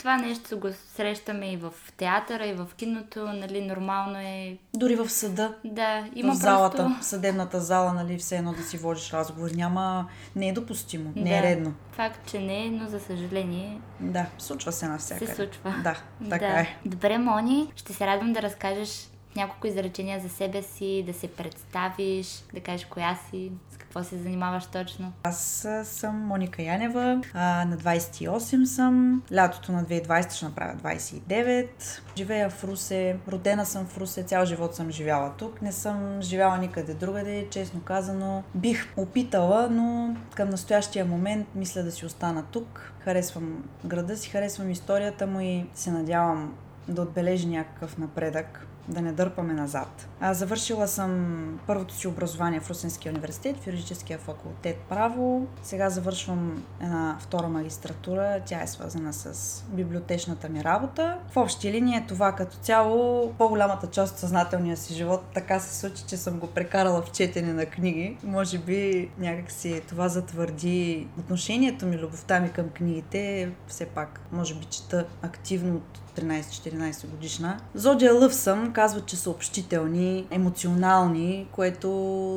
това 0.00 0.16
нещо 0.16 0.58
го 0.58 0.68
срещаме 0.96 1.52
и 1.52 1.56
в 1.56 1.72
театъра, 1.96 2.46
и 2.46 2.52
в 2.52 2.68
киното, 2.76 3.32
нали, 3.32 3.66
нормално 3.66 4.18
е. 4.18 4.56
Дори 4.74 4.96
в 4.96 5.10
съда. 5.10 5.54
Да, 5.64 6.08
има 6.14 6.32
в 6.32 6.36
залата, 6.36 6.76
просто... 6.76 7.00
в 7.00 7.04
съдебната 7.04 7.60
зала, 7.60 7.92
нали, 7.92 8.18
все 8.18 8.36
едно 8.36 8.52
да 8.52 8.62
си 8.62 8.78
водиш 8.78 9.12
разговор. 9.12 9.50
Няма, 9.50 10.08
не 10.36 10.48
е 10.48 10.52
допустимо, 10.52 11.12
не 11.16 11.30
е 11.30 11.40
да, 11.40 11.48
е 11.48 11.50
редно. 11.50 11.74
Факт, 11.92 12.30
че 12.30 12.38
не 12.38 12.66
е, 12.66 12.70
но 12.70 12.88
за 12.88 13.00
съжаление. 13.00 13.80
Да, 14.00 14.26
случва 14.38 14.72
се 14.72 14.88
навсякъде. 14.88 15.26
Се 15.26 15.34
случва. 15.34 15.74
Да, 15.84 16.02
така 16.30 16.46
да. 16.46 16.60
е. 16.60 16.76
Добре, 16.84 17.18
Мони, 17.18 17.72
ще 17.76 17.92
се 17.92 18.06
радвам 18.06 18.32
да 18.32 18.42
разкажеш 18.42 19.08
няколко 19.36 19.66
изречения 19.66 20.20
за 20.20 20.28
себе 20.28 20.62
си, 20.62 21.04
да 21.06 21.14
се 21.14 21.28
представиш, 21.28 22.42
да 22.54 22.60
кажеш 22.60 22.86
коя 22.86 23.18
си, 23.30 23.52
какво 23.90 24.04
се 24.04 24.18
занимаваш 24.18 24.66
точно. 24.66 25.12
Аз 25.22 25.66
съм 25.84 26.16
Моника 26.26 26.62
Янева, 26.62 27.22
а, 27.34 27.64
на 27.64 27.76
28 27.76 28.64
съм, 28.64 29.22
лятото 29.34 29.72
на 29.72 29.84
2020 29.84 30.32
ще 30.32 30.44
направя 30.44 30.74
29. 30.74 31.68
Живея 32.16 32.50
в 32.50 32.64
Русе, 32.64 33.16
родена 33.28 33.66
съм 33.66 33.86
в 33.86 33.98
Русе, 33.98 34.22
цял 34.22 34.44
живот 34.44 34.74
съм 34.74 34.90
живяла 34.90 35.32
тук. 35.38 35.62
Не 35.62 35.72
съм 35.72 36.22
живяла 36.22 36.58
никъде 36.58 36.94
другаде, 36.94 37.48
честно 37.50 37.80
казано. 37.80 38.42
Бих 38.54 38.86
опитала, 38.96 39.68
но 39.70 40.16
към 40.34 40.50
настоящия 40.50 41.04
момент 41.04 41.46
мисля 41.54 41.82
да 41.82 41.92
си 41.92 42.06
остана 42.06 42.44
тук. 42.50 42.92
Харесвам 43.00 43.64
града 43.84 44.16
си, 44.16 44.30
харесвам 44.30 44.70
историята 44.70 45.26
му 45.26 45.40
и 45.40 45.66
се 45.74 45.90
надявам 45.90 46.54
да 46.88 47.02
отбележи 47.02 47.46
някакъв 47.46 47.98
напредък 47.98 48.66
да 48.88 49.02
не 49.02 49.12
дърпаме 49.12 49.52
назад. 49.52 50.08
А, 50.20 50.34
завършила 50.34 50.88
съм 50.88 51.60
първото 51.66 51.94
си 51.94 52.08
образование 52.08 52.60
в 52.60 52.70
Русинския 52.70 53.12
университет, 53.12 53.56
в 53.56 53.66
юридическия 53.66 54.18
факултет 54.18 54.76
право. 54.88 55.46
Сега 55.62 55.90
завършвам 55.90 56.64
една 56.80 57.16
втора 57.20 57.48
магистратура. 57.48 58.40
Тя 58.46 58.62
е 58.62 58.66
свързана 58.66 59.12
с 59.12 59.64
библиотечната 59.68 60.48
ми 60.48 60.64
работа. 60.64 61.18
В 61.32 61.36
общи 61.36 61.72
линии 61.72 61.96
е 61.96 62.06
това 62.08 62.32
като 62.32 62.56
цяло 62.56 63.32
по-голямата 63.38 63.86
част 63.86 64.12
от 64.12 64.18
съзнателния 64.18 64.76
си 64.76 64.94
живот 64.94 65.22
така 65.34 65.60
се 65.60 65.78
случи, 65.78 66.04
че 66.08 66.16
съм 66.16 66.38
го 66.38 66.46
прекарала 66.46 67.02
в 67.02 67.12
четене 67.12 67.52
на 67.52 67.66
книги. 67.66 68.16
Може 68.24 68.58
би 68.58 69.10
някакси 69.18 69.82
това 69.88 70.08
затвърди 70.08 71.08
отношението 71.18 71.86
ми, 71.86 71.98
любовта 71.98 72.40
ми 72.40 72.52
към 72.52 72.68
книгите. 72.68 73.50
Все 73.66 73.86
пак, 73.86 74.20
може 74.32 74.54
би 74.54 74.64
чета 74.64 75.06
активно 75.22 75.76
от 75.76 76.00
13-14 76.10 77.06
годишна. 77.06 77.60
Зодия 77.74 78.14
Лъв 78.14 78.34
съм, 78.34 78.72
казват, 78.72 79.06
че 79.06 79.16
са 79.16 79.30
общителни, 79.30 80.26
емоционални, 80.30 81.48
което 81.52 81.88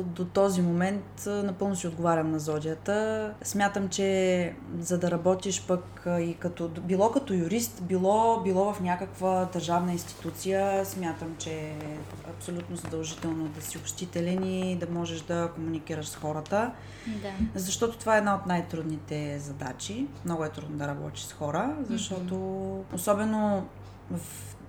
до 0.06 0.24
този 0.24 0.62
момент 0.62 1.24
напълно 1.26 1.76
си 1.76 1.86
отговарям 1.86 2.30
на 2.30 2.38
зодията. 2.38 3.30
Смятам, 3.42 3.88
че 3.88 4.54
за 4.80 4.98
да 4.98 5.10
работиш 5.10 5.66
пък 5.66 5.93
и 6.10 6.34
като, 6.34 6.68
било 6.68 7.10
като 7.10 7.34
юрист, 7.34 7.82
било, 7.82 8.40
било 8.40 8.72
в 8.72 8.80
някаква 8.80 9.48
държавна 9.52 9.92
институция, 9.92 10.86
смятам, 10.86 11.36
че 11.38 11.50
е 11.50 11.98
абсолютно 12.28 12.76
задължително 12.76 13.48
да 13.48 13.62
си 13.62 13.78
общителен 13.78 14.44
и 14.44 14.76
да 14.76 14.86
можеш 14.86 15.20
да 15.20 15.50
комуникираш 15.54 16.06
с 16.06 16.16
хората. 16.16 16.72
Да. 17.06 17.30
Защото 17.54 17.98
това 17.98 18.14
е 18.14 18.18
една 18.18 18.34
от 18.34 18.46
най-трудните 18.46 19.38
задачи. 19.38 20.06
Много 20.24 20.44
е 20.44 20.48
трудно 20.48 20.76
да 20.76 20.88
работиш 20.88 21.22
с 21.22 21.32
хора, 21.32 21.76
защото 21.90 22.34
mm-hmm. 22.34 22.94
особено 22.94 23.66
в 24.10 24.20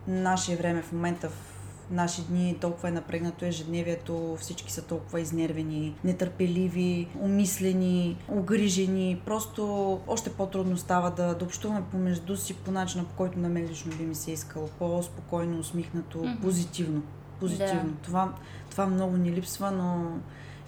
наше 0.07 0.55
време, 0.55 0.81
в 0.81 0.91
момента, 0.91 1.29
в 1.29 1.54
наши 1.91 2.21
дни 2.21 2.57
толкова 2.61 2.89
е 2.89 2.91
напрегнато 2.91 3.45
ежедневието, 3.45 4.37
всички 4.39 4.71
са 4.71 4.81
толкова 4.81 5.21
изнервени, 5.21 5.95
нетърпеливи, 6.03 7.07
умислени, 7.19 8.17
огрижени. 8.29 9.21
Просто 9.25 9.63
още 10.07 10.29
по-трудно 10.29 10.77
става 10.77 11.11
да, 11.11 11.35
да 11.35 11.45
общуваме 11.45 11.83
помежду 11.91 12.37
си 12.37 12.53
по 12.53 12.71
начина, 12.71 13.03
по 13.03 13.15
който 13.15 13.39
на 13.39 13.49
мен 13.49 13.65
лично 13.65 13.91
би 13.97 14.05
ми 14.05 14.15
се 14.15 14.31
искало. 14.31 14.69
По-спокойно, 14.79 15.59
усмихнато, 15.59 16.17
mm-hmm. 16.17 16.41
позитивно. 16.41 17.01
Позитивно. 17.39 17.91
Да. 17.91 18.01
Това, 18.03 18.33
това 18.69 18.85
много 18.85 19.17
ни 19.17 19.31
липсва, 19.31 19.71
но 19.71 20.17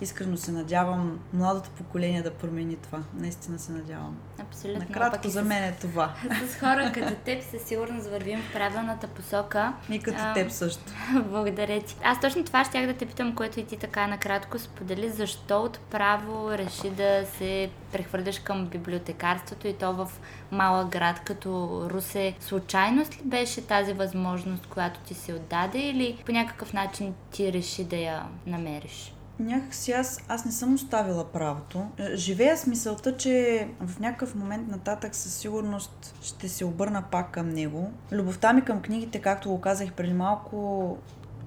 искрено 0.01 0.37
се 0.37 0.51
надявам 0.51 1.19
младото 1.33 1.69
поколение 1.69 2.21
да 2.21 2.33
промени 2.33 2.75
това. 2.75 2.99
Наистина 3.13 3.59
се 3.59 3.71
надявам. 3.71 4.17
Абсолютно. 4.39 4.79
Накратко 4.79 5.29
за 5.29 5.43
мен 5.43 5.63
е 5.63 5.77
това. 5.81 6.13
С 6.47 6.59
хора 6.59 6.91
като 6.93 7.15
теб 7.15 7.43
със 7.43 7.61
сигурност 7.61 8.07
вървим 8.07 8.41
в 8.41 8.53
правилната 8.53 9.07
посока. 9.07 9.73
И 9.89 9.99
като 9.99 10.17
а, 10.21 10.33
теб 10.33 10.51
също. 10.51 10.93
Благодаря 11.29 11.81
ти. 11.81 11.95
Аз 12.03 12.21
точно 12.21 12.43
това 12.43 12.65
щях 12.65 12.87
да 12.87 12.93
те 12.93 13.05
питам, 13.05 13.35
което 13.35 13.59
и 13.59 13.65
ти 13.65 13.77
така 13.77 14.07
накратко 14.07 14.59
сподели. 14.59 15.09
Защо 15.09 15.63
отправо 15.63 16.51
реши 16.51 16.89
да 16.89 17.25
се 17.37 17.69
прехвърляш 17.91 18.39
към 18.39 18.65
библиотекарството 18.65 19.67
и 19.67 19.73
то 19.73 19.93
в 19.93 20.11
малък 20.51 20.89
град 20.89 21.19
като 21.19 21.81
Русе. 21.89 22.35
Случайност 22.39 23.17
ли 23.17 23.21
беше 23.23 23.67
тази 23.67 23.93
възможност, 23.93 24.67
която 24.67 24.99
ти 24.99 25.13
се 25.13 25.33
отдаде 25.33 25.79
или 25.79 26.23
по 26.25 26.31
някакъв 26.31 26.73
начин 26.73 27.13
ти 27.31 27.53
реши 27.53 27.83
да 27.83 27.95
я 27.95 28.23
намериш? 28.45 29.13
Някак 29.39 29.75
си 29.75 29.91
аз, 29.91 30.19
аз 30.27 30.45
не 30.45 30.51
съм 30.51 30.73
оставила 30.73 31.25
правото. 31.25 31.85
Е, 31.97 32.15
живея 32.15 32.57
с 32.57 32.67
мисълта, 32.67 33.17
че 33.17 33.67
в 33.81 33.99
някакъв 33.99 34.35
момент 34.35 34.67
нататък 34.67 35.15
със 35.15 35.33
сигурност 35.33 36.15
ще 36.21 36.49
се 36.49 36.65
обърна 36.65 37.03
пак 37.11 37.31
към 37.31 37.49
него. 37.49 37.91
Любовта 38.11 38.53
ми 38.53 38.61
към 38.61 38.81
книгите, 38.81 39.21
както 39.21 39.49
го 39.49 39.61
казах 39.61 39.93
преди 39.93 40.13
малко, 40.13 40.97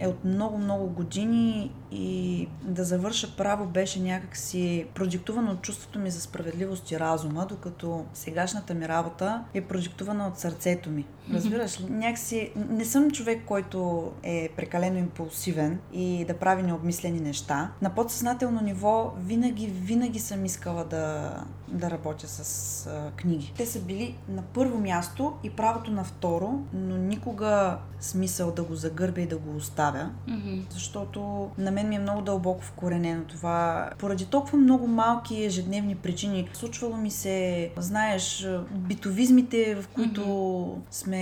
е 0.01 0.09
от 0.09 0.25
много-много 0.25 0.87
години 0.87 1.73
и 1.91 2.49
да 2.63 2.85
завърша 2.85 3.37
право 3.37 3.67
беше 3.67 4.01
някакси 4.01 4.87
продиктувано 4.95 5.51
от 5.51 5.63
чувството 5.63 5.99
ми 5.99 6.11
за 6.11 6.21
справедливост 6.21 6.91
и 6.91 7.01
разума, 7.01 7.47
докато 7.47 8.05
сегашната 8.15 8.75
ми 8.75 8.89
работа 8.89 9.45
е 9.55 9.61
продиктувана 9.61 10.27
от 10.29 10.39
сърцето 10.39 10.91
ми. 10.91 11.07
Разбираш 11.35 11.81
ли? 11.81 11.85
Някакси 11.91 12.51
не 12.71 12.85
съм 12.85 13.11
човек, 13.11 13.43
който 13.47 14.11
е 14.23 14.49
прекалено 14.57 14.99
импулсивен 14.99 15.79
и 15.93 16.25
да 16.25 16.35
прави 16.35 16.63
необмислени 16.63 17.21
неща. 17.21 17.71
На 17.83 17.95
подсъзнателно 17.95 18.61
ниво 18.61 19.13
винаги, 19.19 19.67
винаги 19.67 20.19
съм 20.19 20.45
искала 20.45 20.85
да, 20.85 21.37
да 21.69 21.91
работя 21.91 22.29
с 22.29 22.87
а, 22.87 23.11
книги. 23.17 23.53
Те 23.57 23.67
са 23.67 23.81
били 23.81 24.17
на 24.29 24.43
първо 24.43 24.79
място 24.79 25.33
и 25.45 25.51
правото 25.51 25.91
на 25.91 26.05
второ, 26.05 26.61
но 26.73 26.97
никога 26.97 27.79
смисъл 28.01 28.53
да 28.53 28.63
го 28.63 28.75
загърбя 28.75 29.21
и 29.21 29.27
да 29.27 29.39
го 29.39 29.57
оставя, 29.57 30.11
mm-hmm. 30.29 30.63
защото 30.71 31.51
на 31.59 31.71
мен 31.71 31.89
ми 31.89 31.97
е 31.97 31.99
много 31.99 32.23
дълбоко 32.23 32.63
вкоренено 32.63 33.25
това. 33.25 33.91
Поради 33.99 34.27
толкова 34.27 34.59
много 34.59 34.87
малки 34.87 35.45
ежедневни 35.45 35.95
причини. 35.95 36.49
Случвало 36.53 36.97
ми 36.97 37.11
се, 37.11 37.71
знаеш, 37.77 38.49
битовизмите, 38.71 39.75
в 39.75 39.89
които 39.89 40.21
mm-hmm. 40.21 40.95
сме 40.95 41.20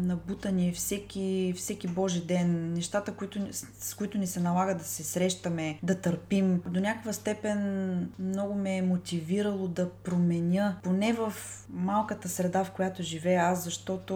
набутани 0.00 0.72
всеки, 0.72 1.54
всеки 1.56 1.88
божи 1.88 2.26
ден, 2.26 2.72
нещата, 2.72 3.12
които, 3.12 3.38
с 3.78 3.94
които 3.94 4.18
ни 4.18 4.26
се 4.26 4.40
налага 4.40 4.74
да 4.74 4.84
се 4.84 5.04
срещаме, 5.04 5.78
да 5.82 6.00
търпим. 6.00 6.62
До 6.66 6.80
някаква 6.80 7.12
степен 7.12 8.10
много 8.18 8.54
ме 8.54 8.76
е 8.76 8.82
мотивирало 8.82 9.68
да 9.68 9.90
променя, 9.90 10.76
поне 10.82 11.12
в 11.12 11.32
малката 11.70 12.28
среда, 12.28 12.64
в 12.64 12.70
която 12.70 13.02
живея 13.02 13.42
аз, 13.42 13.64
защото 13.64 14.14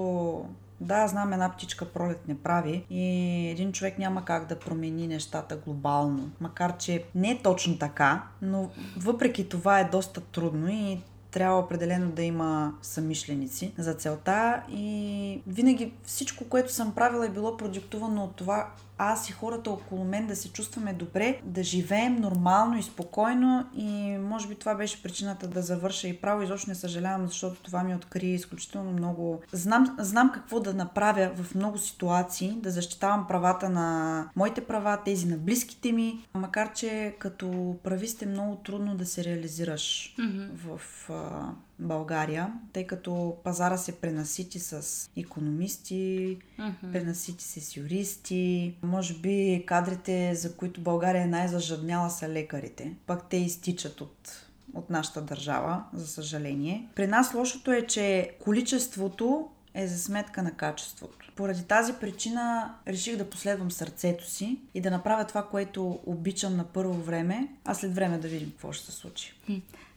да, 0.81 1.09
знам 1.09 1.33
една 1.33 1.53
птичка 1.53 1.85
пролет 1.85 2.29
не 2.29 2.39
прави 2.39 2.85
и 2.91 3.05
един 3.51 3.73
човек 3.73 3.99
няма 3.99 4.25
как 4.25 4.47
да 4.49 4.59
промени 4.59 5.07
нещата 5.07 5.57
глобално. 5.57 6.31
Макар, 6.41 6.77
че 6.77 7.05
не 7.15 7.31
е 7.31 7.43
точно 7.43 7.79
така, 7.79 8.23
но 8.43 8.71
въпреки 8.97 9.49
това 9.49 9.81
е 9.81 9.89
доста 9.93 10.21
трудно 10.21 10.69
и 10.69 11.01
трябва 11.35 11.59
определено 11.59 12.11
да 12.11 12.23
има 12.23 12.75
самишленици 12.83 13.73
за 13.79 13.95
целта 13.95 14.63
и 14.73 15.43
винаги 15.47 15.93
всичко, 16.05 16.45
което 16.45 16.73
съм 16.73 16.95
правила 16.95 17.27
е 17.27 17.31
било 17.31 17.57
продиктувано 17.57 18.25
от 18.25 18.37
това 18.37 18.69
аз 19.13 19.29
и 19.29 19.33
хората 19.33 19.71
около 19.71 20.05
мен 20.05 20.27
да 20.27 20.37
се 20.37 20.53
чувстваме 20.53 20.93
добре, 20.93 21.41
да 21.45 21.63
живеем 21.63 22.17
нормално 22.17 22.79
и 22.79 22.83
спокойно 22.83 23.67
и 23.77 24.19
може 24.19 24.49
би 24.49 24.55
това 24.55 24.75
беше 24.75 25.03
причината 25.03 25.49
да 25.49 25.63
завърша 25.63 26.09
и 26.09 26.21
право. 26.21 26.43
Изобщо 26.43 26.71
не 26.71 26.75
съжалявам, 26.75 27.27
защото 27.27 27.63
това 27.63 27.85
ми 27.85 27.95
откри 27.95 28.27
изключително 28.27 28.93
много. 28.93 29.43
Знам, 29.53 29.97
знам 29.99 30.31
какво 30.35 30.61
да 30.61 30.75
направя 30.75 31.31
в 31.37 31.55
много 31.55 31.79
ситуации, 31.79 32.59
да 32.63 32.71
защитавам 32.71 33.27
правата 33.27 33.69
на 33.69 34.29
моите 34.37 34.61
права, 34.61 34.99
тези 35.05 35.27
на 35.27 35.37
близките 35.37 35.93
ми, 35.93 36.27
макар 36.35 36.73
че 36.73 37.17
като 37.19 37.77
правист 37.83 38.23
е 38.23 38.27
много 38.27 38.57
трудно 38.57 38.95
да 38.95 39.07
се 39.07 39.25
реализираш 39.25 40.15
mm-hmm. 40.19 40.49
в 40.55 40.81
а, 41.11 41.53
България, 41.79 42.53
тъй 42.73 42.87
като 42.87 43.37
пазара 43.45 43.77
се 43.77 44.01
пренасити 44.01 44.59
с 44.61 45.11
економисти, 45.17 46.39
mm-hmm. 46.59 46.93
пренасити 46.93 47.45
се 47.45 47.61
с 47.61 47.77
юристи. 47.77 48.75
Може 48.83 49.15
би 49.15 49.65
кадрите, 49.67 50.35
за 50.35 50.57
които 50.57 50.81
България 50.81 51.23
е 51.23 51.27
най-зажадняла 51.27 52.11
са 52.11 52.29
лекарите. 52.29 52.95
Пак 53.07 53.29
те 53.29 53.37
изтичат 53.37 54.01
от, 54.01 54.47
от 54.75 54.91
нашата 54.91 55.23
държава, 55.23 55.85
за 55.93 56.07
съжаление. 56.07 56.89
При 56.95 57.07
нас 57.07 57.35
лошото 57.35 57.73
е, 57.73 57.87
че 57.87 58.31
количеството 58.45 59.49
е 59.75 59.87
за 59.87 59.99
сметка 59.99 60.43
на 60.43 60.53
качеството. 60.53 61.33
Поради 61.37 61.65
тази 61.65 61.93
причина 61.93 62.75
реших 62.89 63.17
да 63.17 63.31
последвам 63.31 63.71
сърцето 63.71 64.31
си 64.31 64.59
и 64.75 64.81
да 64.81 64.91
направя 64.91 65.25
това, 65.25 65.43
което 65.43 66.01
обичам 66.07 66.57
на 66.57 66.65
първо 66.65 66.95
време, 66.95 67.49
а 67.65 67.75
след 67.75 67.95
време 67.95 68.19
да 68.19 68.29
видим 68.29 68.51
какво 68.51 68.73
ще 68.73 68.87
се 68.87 68.93
случи. 68.93 69.35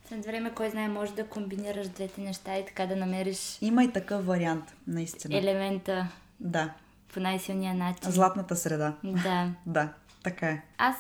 След 0.08 0.26
време, 0.26 0.52
кой 0.56 0.70
знае, 0.70 0.88
може 0.88 1.14
да 1.14 1.28
комбинираш 1.28 1.88
двете 1.88 2.22
неща 2.22 2.58
и 2.58 2.66
така 2.66 2.86
да 2.86 2.96
намериш... 2.96 3.58
Има 3.62 3.84
и 3.84 3.92
такъв 3.92 4.26
вариант, 4.26 4.76
наистина. 4.88 5.38
Елемента. 5.38 6.08
Да. 6.40 6.74
По 7.14 7.20
най-силния 7.20 7.74
начин. 7.74 8.12
Златната 8.12 8.56
среда. 8.56 8.94
Да. 9.04 9.50
да, 9.66 9.90
така 10.24 10.50
е. 10.50 10.62
Аз, 10.78 10.96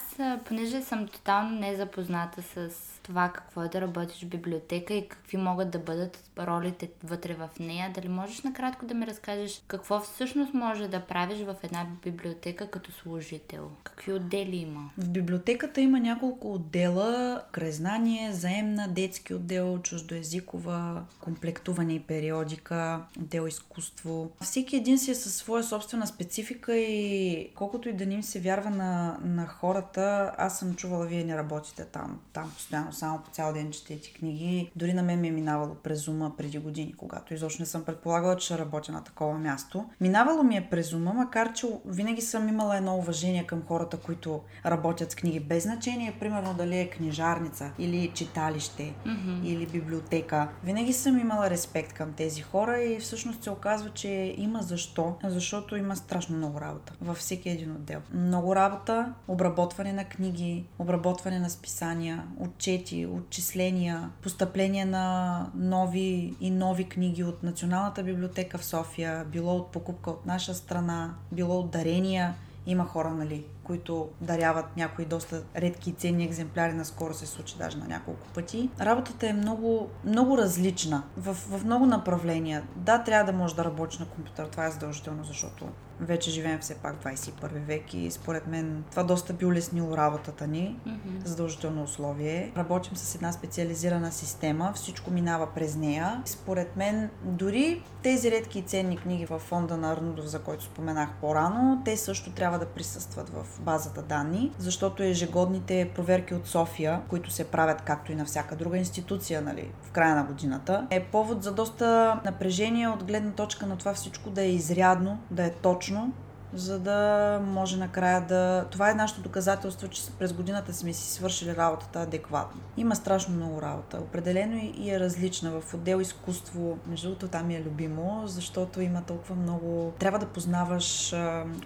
понеже 0.45 0.81
съм 0.81 1.07
тотално 1.07 1.59
незапозната 1.59 2.41
с 2.41 2.69
това 3.07 3.29
какво 3.29 3.63
е 3.63 3.67
да 3.67 3.81
работиш 3.81 4.23
в 4.23 4.27
библиотека 4.27 4.93
и 4.93 5.07
какви 5.07 5.37
могат 5.37 5.69
да 5.69 5.79
бъдат 5.79 6.23
ролите 6.39 6.89
вътре 7.03 7.33
в 7.33 7.49
нея. 7.59 7.91
Дали 7.95 8.09
можеш 8.09 8.41
накратко 8.41 8.85
да 8.85 8.93
ми 8.93 9.07
разкажеш 9.07 9.63
какво 9.67 9.99
всъщност 9.99 10.53
може 10.53 10.87
да 10.87 10.99
правиш 10.99 11.39
в 11.39 11.55
една 11.63 11.85
библиотека 12.03 12.67
като 12.67 12.91
служител? 12.91 13.71
Какви 13.83 14.13
отдели 14.13 14.55
има? 14.55 14.89
В 14.97 15.09
библиотеката 15.09 15.81
има 15.81 15.99
няколко 15.99 16.53
отдела. 16.53 17.41
Краезнание, 17.51 18.33
заемна, 18.33 18.87
детски 18.87 19.33
отдел, 19.33 19.79
чуждоязикова, 19.83 21.03
комплектуване 21.19 21.93
и 21.93 21.99
периодика, 21.99 23.01
отдел 23.19 23.47
изкуство. 23.47 24.31
Всеки 24.41 24.75
един 24.75 24.99
си 24.99 25.11
е 25.11 25.15
със 25.15 25.35
своя 25.35 25.63
собствена 25.63 26.07
специфика 26.07 26.77
и 26.77 27.49
колкото 27.55 27.89
и 27.89 27.93
да 27.93 28.05
не 28.05 28.13
им 28.13 28.23
се 28.23 28.39
вярва 28.39 28.69
на, 28.69 29.17
на 29.23 29.47
хората, 29.47 30.33
аз 30.37 30.59
съм 30.59 30.75
чувала, 30.75 31.05
вие 31.05 31.23
не 31.23 31.37
работите 31.37 31.85
там. 31.85 32.19
Там 32.33 32.51
постоянно 32.51 32.93
само 32.97 33.19
по 33.19 33.29
цял 33.31 33.53
ден 33.53 33.71
четете 33.71 34.13
книги. 34.13 34.71
Дори 34.75 34.93
на 34.93 35.03
мен 35.03 35.21
ми 35.21 35.27
е 35.27 35.31
минавало 35.31 35.75
през 35.75 36.07
ума 36.07 36.31
преди 36.37 36.57
години, 36.57 36.93
когато 36.97 37.33
изобщо 37.33 37.61
не 37.61 37.65
съм 37.65 37.83
предполагала, 37.83 38.37
че 38.37 38.45
ще 38.45 38.57
работя 38.57 38.91
на 38.91 39.03
такова 39.03 39.37
място. 39.37 39.85
Минавало 40.01 40.43
ми 40.43 40.57
е 40.57 40.67
през 40.71 40.93
ума, 40.93 41.13
макар 41.13 41.53
че 41.53 41.67
винаги 41.85 42.21
съм 42.21 42.49
имала 42.49 42.77
едно 42.77 42.95
уважение 42.95 43.43
към 43.43 43.63
хората, 43.67 43.97
които 43.97 44.41
работят 44.65 45.11
с 45.11 45.15
книги. 45.15 45.39
Без 45.39 45.63
значение, 45.63 46.17
примерно 46.19 46.53
дали 46.53 46.77
е 46.79 46.89
книжарница 46.89 47.71
или 47.79 48.11
читалище 48.13 48.93
mm-hmm. 49.05 49.43
или 49.43 49.65
библиотека. 49.65 50.49
Винаги 50.63 50.93
съм 50.93 51.19
имала 51.19 51.49
респект 51.49 51.93
към 51.93 52.13
тези 52.13 52.41
хора 52.41 52.83
и 52.83 52.99
всъщност 52.99 53.43
се 53.43 53.49
оказва, 53.49 53.89
че 53.89 54.35
има 54.37 54.61
защо. 54.61 55.15
Защото 55.23 55.75
има 55.75 55.95
страшно 55.95 56.37
много 56.37 56.61
работа 56.61 56.93
във 57.01 57.17
всеки 57.17 57.49
един 57.49 57.71
отдел. 57.71 58.01
Много 58.13 58.55
работа, 58.55 59.13
обработване 59.27 59.93
на 59.93 60.03
книги, 60.03 60.65
обработване 60.79 61.39
на 61.39 61.49
списания, 61.49 62.23
отчети 62.39 62.86
отчети, 62.87 63.05
отчисления, 63.05 64.09
постъпления 64.21 64.85
на 64.85 65.47
нови 65.55 66.35
и 66.41 66.51
нови 66.51 66.83
книги 66.83 67.23
от 67.23 67.43
Националната 67.43 68.03
библиотека 68.03 68.57
в 68.57 68.65
София, 68.65 69.25
било 69.25 69.55
от 69.55 69.71
покупка 69.71 70.09
от 70.09 70.25
наша 70.25 70.53
страна, 70.53 71.15
било 71.31 71.59
от 71.59 71.71
дарения. 71.71 72.35
Има 72.65 72.85
хора, 72.85 73.09
нали, 73.09 73.45
които 73.63 74.09
даряват 74.21 74.77
някои 74.77 75.05
доста 75.05 75.43
редки 75.55 75.89
и 75.89 75.93
ценни 75.93 76.25
екземпляри. 76.25 76.73
Наскоро 76.73 77.13
се 77.13 77.25
случи 77.25 77.55
даже 77.57 77.77
на 77.77 77.87
няколко 77.87 78.27
пъти. 78.35 78.69
Работата 78.81 79.27
е 79.27 79.33
много, 79.33 79.89
много 80.05 80.37
различна 80.37 81.03
в, 81.17 81.33
в 81.33 81.65
много 81.65 81.85
направления. 81.85 82.63
Да, 82.75 83.03
трябва 83.03 83.31
да 83.31 83.37
можеш 83.37 83.55
да 83.55 83.65
работиш 83.65 83.99
на 83.99 84.05
компютър. 84.05 84.47
Това 84.47 84.65
е 84.65 84.71
задължително, 84.71 85.23
защото 85.23 85.67
вече 85.99 86.31
живеем 86.31 86.59
все 86.59 86.75
пак 86.75 87.03
21 87.03 87.65
век 87.65 87.93
и 87.93 88.11
според 88.11 88.47
мен 88.47 88.83
това 88.91 89.03
доста 89.03 89.33
би 89.33 89.45
улеснило 89.45 89.97
работата 89.97 90.47
ни. 90.47 90.79
Mm-hmm. 90.87 91.25
Задължително 91.25 91.83
условие. 91.83 92.51
Работим 92.57 92.95
с 92.95 93.15
една 93.15 93.31
специализирана 93.31 94.11
система, 94.11 94.71
всичко 94.75 95.11
минава 95.11 95.47
през 95.55 95.75
нея. 95.75 96.21
Според 96.25 96.75
мен 96.75 97.09
дори 97.23 97.83
тези 98.03 98.31
редки 98.31 98.59
и 98.59 98.61
ценни 98.61 98.97
книги 98.97 99.25
в 99.25 99.39
фонда 99.39 99.77
на 99.77 99.91
Арнудов, 99.91 100.25
за 100.25 100.39
който 100.39 100.63
споменах 100.63 101.09
по-рано, 101.21 101.81
те 101.85 101.97
също 101.97 102.31
трябва 102.31 102.59
да 102.59 102.65
присъстват 102.65 103.29
в 103.29 103.61
базата 103.61 104.01
данни, 104.01 104.51
защото 104.57 105.03
ежегодните 105.03 105.91
проверки 105.95 106.33
от 106.33 106.47
София, 106.47 107.01
които 107.09 107.31
се 107.31 107.43
правят 107.43 107.81
както 107.81 108.11
и 108.11 108.15
на 108.15 108.25
всяка 108.25 108.55
друга 108.55 108.77
институция, 108.77 109.41
нали, 109.41 109.71
в 109.83 109.91
края 109.91 110.15
на 110.15 110.23
годината, 110.23 110.87
е 110.89 111.03
повод 111.03 111.43
за 111.43 111.51
доста 111.51 112.19
напрежение 112.25 112.87
от 112.87 113.03
гледна 113.03 113.31
точка 113.31 113.65
на 113.65 113.77
това 113.77 113.93
всичко 113.93 114.29
да 114.29 114.41
е 114.41 114.51
изрядно, 114.51 115.19
да 115.31 115.45
е 115.45 115.51
точно 115.51 115.86
važno 115.87 116.11
за 116.53 116.79
да 116.79 117.39
може 117.45 117.77
накрая 117.77 118.21
да... 118.21 118.65
Това 118.71 118.91
е 118.91 118.93
нашето 118.93 119.21
доказателство, 119.21 119.87
че 119.87 120.01
през 120.19 120.33
годината 120.33 120.73
сме 120.73 120.93
си 120.93 121.13
свършили 121.13 121.55
работата 121.55 122.01
адекватно. 122.01 122.61
Има 122.77 122.95
страшно 122.95 123.35
много 123.35 123.61
работа. 123.61 123.97
Определено 123.97 124.57
и 124.77 124.91
е 124.91 124.99
различна. 124.99 125.61
В 125.61 125.73
отдел 125.73 126.01
изкуство, 126.01 126.77
между 126.87 127.07
другото, 127.07 127.27
там 127.27 127.47
ми 127.47 127.55
е 127.55 127.63
любимо, 127.63 128.23
защото 128.25 128.81
има 128.81 129.01
толкова 129.01 129.35
много... 129.35 129.93
Трябва 129.99 130.19
да 130.19 130.25
познаваш 130.25 131.15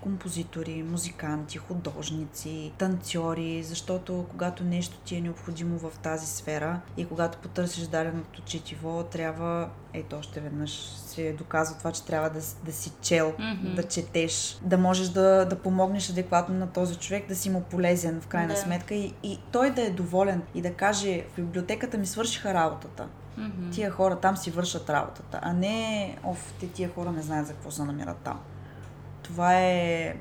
композитори, 0.02 0.84
музиканти, 0.84 1.58
художници, 1.58 2.74
танцори, 2.78 3.63
защото 3.63 4.26
когато 4.30 4.63
нещо 4.63 4.98
ти 5.06 5.15
е 5.15 5.22
необходимо 5.22 5.78
в 5.78 6.00
тази 6.00 6.28
сфера 6.28 6.82
и 6.98 7.06
когато 7.06 7.38
потърсиш 7.38 7.88
даденото 7.88 8.41
четиво, 8.41 9.04
трябва 9.04 9.70
ето 9.94 10.15
още 10.15 10.39
веднъж 10.39 10.72
се 11.12 11.34
доказва 11.34 11.78
това, 11.78 11.91
че 11.91 12.06
трябва 12.06 12.30
да, 12.30 12.39
да 12.65 12.72
си 12.72 12.91
чел, 13.02 13.34
mm-hmm. 13.39 13.76
да 13.76 13.84
четеш, 13.84 14.58
да 14.72 14.78
можеш 14.78 15.10
да, 15.10 15.46
да 15.46 15.60
помогнеш 15.60 16.10
адекватно 16.10 16.56
на 16.56 16.68
този 16.68 16.96
човек, 16.96 17.28
да 17.28 17.36
си 17.36 17.50
му 17.50 17.62
полезен 17.62 18.22
в 18.22 18.28
крайна 18.28 18.54
yeah. 18.54 18.64
сметка 18.64 18.94
и, 18.96 19.14
и 19.24 19.40
той 19.52 19.70
да 19.72 19.82
е 19.82 19.90
доволен 19.90 20.42
и 20.56 20.62
да 20.62 20.74
каже 20.74 21.24
в 21.34 21.36
библиотеката 21.36 21.98
ми 21.98 22.06
свършиха 22.06 22.54
работата. 22.54 23.08
Mm-hmm. 23.40 23.72
Тия 23.72 23.92
хора 23.92 24.16
там 24.16 24.38
си 24.38 24.52
вършат 24.52 24.90
работата, 24.90 25.40
а 25.42 25.54
не 25.54 26.18
оф, 26.24 26.54
те 26.60 26.68
тия 26.68 26.90
хора 26.90 27.12
не 27.12 27.22
знаят 27.22 27.48
за 27.48 27.54
какво 27.54 27.72
се 27.72 27.84
намират 27.84 28.18
там. 28.18 28.40
Това 29.24 29.60
е 29.60 30.16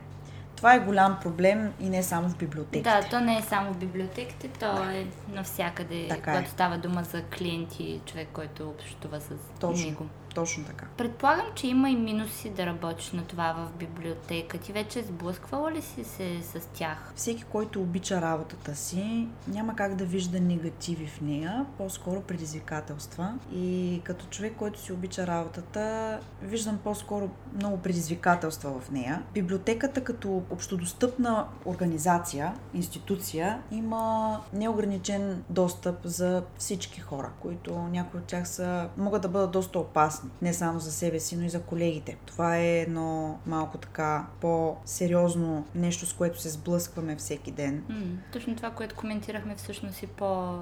това 0.57 0.75
е 0.75 0.81
голям 0.81 1.19
проблем 1.23 1.73
и 1.81 1.89
не 1.89 2.03
само 2.03 2.29
в 2.29 2.37
библиотеките. 2.37 2.91
Да, 2.91 3.09
то 3.11 3.21
не 3.21 3.39
е 3.39 3.43
само 3.43 3.73
в 3.73 3.77
библиотеките, 3.77 4.49
то 4.49 4.75
да. 4.75 4.97
е 4.97 5.07
навсякъде, 5.29 6.07
така 6.09 6.31
когато 6.31 6.47
е. 6.47 6.51
става 6.51 6.79
дума 6.79 7.05
за 7.05 7.23
клиенти, 7.23 8.01
човек, 8.07 8.29
който 8.33 8.69
общува 8.69 9.21
с 9.21 9.31
Точно. 9.61 9.87
него. 9.87 10.07
Точно 10.35 10.65
така. 10.65 10.87
Предполагам, 10.97 11.47
че 11.55 11.67
има 11.67 11.91
и 11.91 11.97
минуси 11.97 12.51
да 12.51 12.67
работиш 12.67 13.13
на 13.13 13.25
това 13.25 13.53
в 13.53 13.79
библиотека. 13.79 14.59
Ти 14.59 14.73
вече 14.73 15.03
сблъсквала 15.03 15.73
ли 15.73 15.83
си 15.83 16.05
се 16.05 16.43
с 16.43 16.67
тях? 16.73 17.13
Всеки, 17.17 17.45
който 17.45 17.81
обича 17.81 18.21
работата 18.21 18.75
си, 18.75 19.29
няма 19.49 19.77
как 19.77 19.95
да 19.95 20.05
вижда 20.05 20.41
негативи 20.41 21.07
в 21.07 21.21
нея, 21.21 21.67
по-скоро 21.79 22.21
предизвикателства. 22.21 23.35
И 23.53 24.01
като 24.05 24.27
човек, 24.27 24.53
който 24.57 24.81
си 24.81 24.93
обича 24.93 25.27
работата, 25.27 26.19
виждам 26.43 26.79
по-скоро 26.85 27.31
много 27.57 27.77
предизвикателства 27.79 28.81
в 28.81 28.91
нея. 28.91 29.23
Библиотеката 29.35 30.05
като 30.05 30.43
общодостъпна 30.51 31.47
организация, 31.67 32.55
институция, 32.75 33.63
има 33.71 34.41
неограничен 34.53 35.45
достъп 35.49 35.97
за 36.05 36.43
всички 36.59 37.01
хора, 37.01 37.31
които 37.41 37.79
някои 37.79 38.21
от 38.21 38.27
тях 38.27 38.49
са, 38.49 38.89
могат 38.97 39.23
да 39.23 39.29
бъдат 39.29 39.51
доста 39.51 39.79
опасни 39.79 40.20
опасни. 40.21 40.31
Не 40.43 40.55
само 40.55 40.81
за 40.81 40.93
себе 40.93 41.21
си, 41.21 41.37
но 41.37 41.45
и 41.45 41.49
за 41.49 41.63
колегите. 41.63 42.17
Това 42.27 42.57
е 42.57 42.79
едно 42.79 43.39
малко 43.47 43.79
така 43.79 44.27
по-сериозно 44.41 45.67
нещо, 45.75 46.07
с 46.07 46.13
което 46.13 46.41
се 46.41 46.49
сблъскваме 46.49 47.17
всеки 47.17 47.51
ден. 47.51 47.85
М, 47.89 47.97
точно 48.33 48.57
това, 48.57 48.71
което 48.71 48.95
коментирахме 48.95 49.55
всъщност 49.55 50.03
и 50.03 50.07
по 50.07 50.59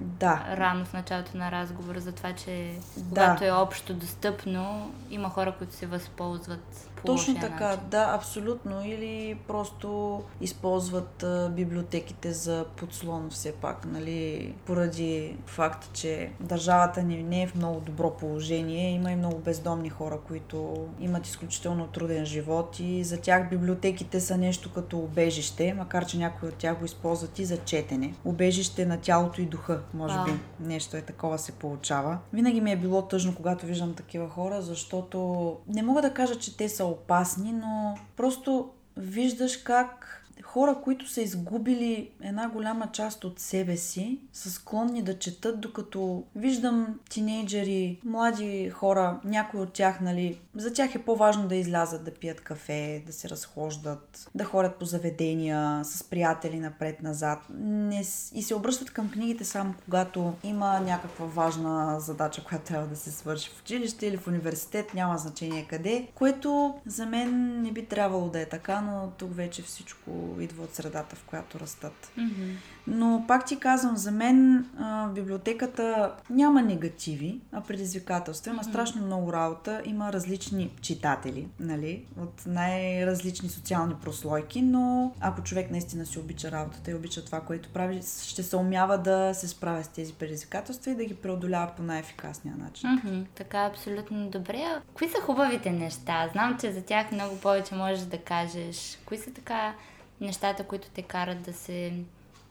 да. 0.00 0.46
рано 0.56 0.84
в 0.84 0.92
началото 0.92 1.36
на 1.36 1.50
разговора 1.50 2.00
за 2.00 2.12
това, 2.12 2.32
че 2.32 2.72
да. 2.96 3.08
когато 3.08 3.44
е 3.44 3.50
общо 3.50 3.94
достъпно, 3.94 4.92
има 5.10 5.30
хора, 5.30 5.54
които 5.58 5.74
се 5.74 5.86
възползват 5.86 6.90
по 6.95 6.95
Точно 7.04 7.34
така, 7.40 7.68
начин. 7.68 7.88
да, 7.90 8.10
абсолютно. 8.14 8.84
Или 8.84 9.38
просто 9.48 10.22
използват 10.40 11.22
а, 11.22 11.50
библиотеките 11.56 12.32
за 12.32 12.64
подслон 12.76 13.30
все 13.30 13.52
пак, 13.52 13.86
нали, 13.86 14.54
поради 14.66 15.36
факта, 15.46 15.88
че 15.92 16.30
държавата 16.40 17.02
ни 17.02 17.22
не 17.22 17.42
е 17.42 17.46
в 17.46 17.54
много 17.54 17.80
добро 17.80 18.10
положение. 18.10 18.90
Има 18.90 19.12
и 19.12 19.16
много 19.16 19.38
бездомни 19.38 19.90
хора, 19.90 20.18
които 20.26 20.86
имат 21.00 21.26
изключително 21.26 21.86
труден 21.86 22.24
живот 22.24 22.80
и 22.80 23.04
за 23.04 23.20
тях 23.20 23.50
библиотеките 23.50 24.20
са 24.20 24.36
нещо 24.36 24.72
като 24.72 24.98
убежище, 24.98 25.74
макар 25.74 26.06
че 26.06 26.18
някои 26.18 26.48
от 26.48 26.54
тях 26.54 26.78
го 26.78 26.84
използват 26.84 27.38
и 27.38 27.44
за 27.44 27.56
четене. 27.56 28.14
Убежище 28.24 28.86
на 28.86 29.00
тялото 29.00 29.40
и 29.40 29.46
духа, 29.46 29.80
може 29.94 30.14
а. 30.18 30.24
би. 30.24 30.30
Нещо 30.60 30.96
е 30.96 31.02
такова 31.02 31.38
се 31.38 31.52
получава. 31.52 32.18
Винаги 32.32 32.60
ми 32.60 32.72
е 32.72 32.76
било 32.76 33.02
тъжно, 33.02 33.34
когато 33.34 33.66
виждам 33.66 33.94
такива 33.94 34.28
хора, 34.28 34.62
защото 34.62 35.56
не 35.68 35.82
мога 35.82 36.02
да 36.02 36.14
кажа, 36.14 36.34
че 36.34 36.56
те 36.56 36.68
са 36.68 36.84
опасни, 36.86 37.52
но 37.52 37.98
просто 38.16 38.70
виждаш 38.96 39.56
как 39.56 40.22
хора, 40.42 40.76
които 40.84 41.08
са 41.08 41.22
изгубили 41.22 42.10
една 42.22 42.48
голяма 42.48 42.88
част 42.92 43.24
от 43.24 43.40
себе 43.40 43.76
си, 43.76 44.20
са 44.32 44.50
склонни 44.50 45.02
да 45.02 45.18
четат, 45.18 45.60
докато 45.60 46.24
виждам 46.36 47.00
тинейджери, 47.10 48.00
млади 48.04 48.70
хора, 48.70 49.20
някои 49.24 49.60
от 49.60 49.72
тях, 49.72 50.00
нали, 50.00 50.38
за 50.56 50.72
тях 50.72 50.94
е 50.94 51.02
по-важно 51.02 51.48
да 51.48 51.54
излязат 51.54 52.04
да 52.04 52.10
пият 52.10 52.40
кафе, 52.40 53.02
да 53.06 53.12
се 53.12 53.28
разхождат, 53.28 54.30
да 54.34 54.44
ходят 54.44 54.76
по 54.76 54.84
заведения 54.84 55.84
с 55.84 56.04
приятели 56.04 56.60
напред-назад 56.60 57.38
не, 57.50 58.00
и 58.34 58.42
се 58.42 58.54
обръщат 58.54 58.90
към 58.90 59.10
книгите 59.10 59.44
само 59.44 59.74
когато 59.84 60.34
има 60.44 60.80
някаква 60.80 61.26
важна 61.26 62.00
задача, 62.00 62.44
която 62.44 62.64
трябва 62.64 62.86
да 62.86 62.96
се 62.96 63.10
свърши 63.10 63.50
в 63.50 63.60
училище 63.60 64.06
или 64.06 64.16
в 64.16 64.26
университет, 64.26 64.94
няма 64.94 65.18
значение 65.18 65.66
къде, 65.68 66.08
което 66.14 66.74
за 66.86 67.06
мен 67.06 67.62
не 67.62 67.72
би 67.72 67.86
трябвало 67.86 68.28
да 68.28 68.40
е 68.40 68.46
така, 68.46 68.80
но 68.80 69.10
тук 69.18 69.34
вече 69.34 69.62
всичко 69.62 70.10
идва 70.40 70.62
от 70.62 70.74
средата, 70.74 71.16
в 71.16 71.24
която 71.24 71.60
растат. 71.60 72.10
Mm-hmm. 72.18 72.54
Но 72.86 73.24
пак 73.28 73.46
ти 73.46 73.58
казвам, 73.58 73.96
за 73.96 74.10
мен 74.10 74.66
а, 74.78 75.08
библиотеката 75.08 76.14
няма 76.30 76.62
негативи, 76.62 77.40
а 77.52 77.60
предизвикателства. 77.60 78.50
Има 78.50 78.62
mm-hmm. 78.62 78.68
страшно 78.68 79.06
много 79.06 79.32
работа, 79.32 79.82
има 79.84 80.12
различни 80.12 80.45
читатели, 80.80 81.48
нали, 81.60 82.04
от 82.20 82.46
най-различни 82.46 83.48
социални 83.48 83.94
прослойки, 83.94 84.62
но 84.62 85.12
ако 85.20 85.42
човек 85.42 85.70
наистина 85.70 86.06
си 86.06 86.18
обича 86.18 86.50
работата 86.50 86.90
и 86.90 86.94
обича 86.94 87.24
това, 87.24 87.40
което 87.40 87.68
прави, 87.68 88.00
ще 88.26 88.42
се 88.42 88.56
умява 88.56 88.98
да 88.98 89.34
се 89.34 89.48
справя 89.48 89.84
с 89.84 89.88
тези 89.88 90.12
предизвикателства 90.12 90.90
и 90.90 90.94
да 90.94 91.04
ги 91.04 91.14
преодолява 91.14 91.72
по 91.76 91.82
най-ефикасния 91.82 92.56
начин. 92.56 92.88
Mm-hmm. 92.88 93.24
Така, 93.34 93.58
абсолютно 93.58 94.30
добре. 94.30 94.64
Кои 94.94 95.08
са 95.08 95.20
хубавите 95.20 95.70
неща? 95.70 96.28
Знам, 96.32 96.58
че 96.60 96.72
за 96.72 96.82
тях 96.82 97.12
много 97.12 97.36
повече 97.36 97.74
можеш 97.74 98.04
да 98.04 98.18
кажеш. 98.18 98.98
Кои 99.06 99.18
са 99.18 99.30
така 99.30 99.74
нещата, 100.20 100.64
които 100.64 100.88
те 100.94 101.02
карат 101.02 101.42
да 101.42 101.52
се 101.52 101.92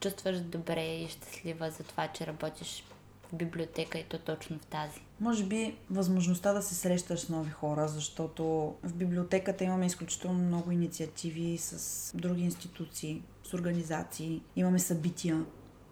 чувстваш 0.00 0.40
добре 0.40 0.86
и 0.86 1.08
щастлива 1.08 1.70
за 1.70 1.84
това, 1.84 2.08
че 2.08 2.26
работиш 2.26 2.84
библиотека 3.36 3.98
и 3.98 4.04
то 4.04 4.18
точно 4.18 4.58
в 4.58 4.66
тази? 4.66 5.00
Може 5.20 5.44
би 5.44 5.76
възможността 5.90 6.52
да 6.52 6.62
се 6.62 6.74
срещаш 6.74 7.20
с 7.20 7.28
нови 7.28 7.50
хора, 7.50 7.88
защото 7.88 8.44
в 8.82 8.94
библиотеката 8.94 9.64
имаме 9.64 9.86
изключително 9.86 10.38
много 10.38 10.70
инициативи 10.70 11.58
с 11.58 12.12
други 12.16 12.42
институции, 12.42 13.22
с 13.44 13.54
организации. 13.54 14.42
Имаме 14.56 14.78
събития, 14.78 15.44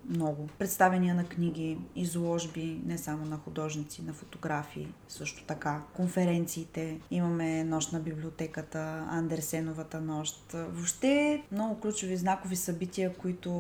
много. 0.08 0.48
Представения 0.58 1.14
на 1.14 1.24
книги, 1.24 1.78
изложби, 1.96 2.80
не 2.86 2.98
само 2.98 3.24
на 3.24 3.36
художници, 3.36 4.02
на 4.02 4.12
фотографии, 4.12 4.88
също 5.08 5.44
така. 5.44 5.80
Конференциите, 5.94 7.00
имаме 7.10 7.64
нощ 7.64 7.92
на 7.92 8.00
библиотеката, 8.00 9.06
Андерсеновата 9.10 10.00
нощ. 10.00 10.52
Въобще 10.52 11.42
много 11.52 11.80
ключови 11.80 12.16
знакови 12.16 12.56
събития, 12.56 13.14
които 13.14 13.50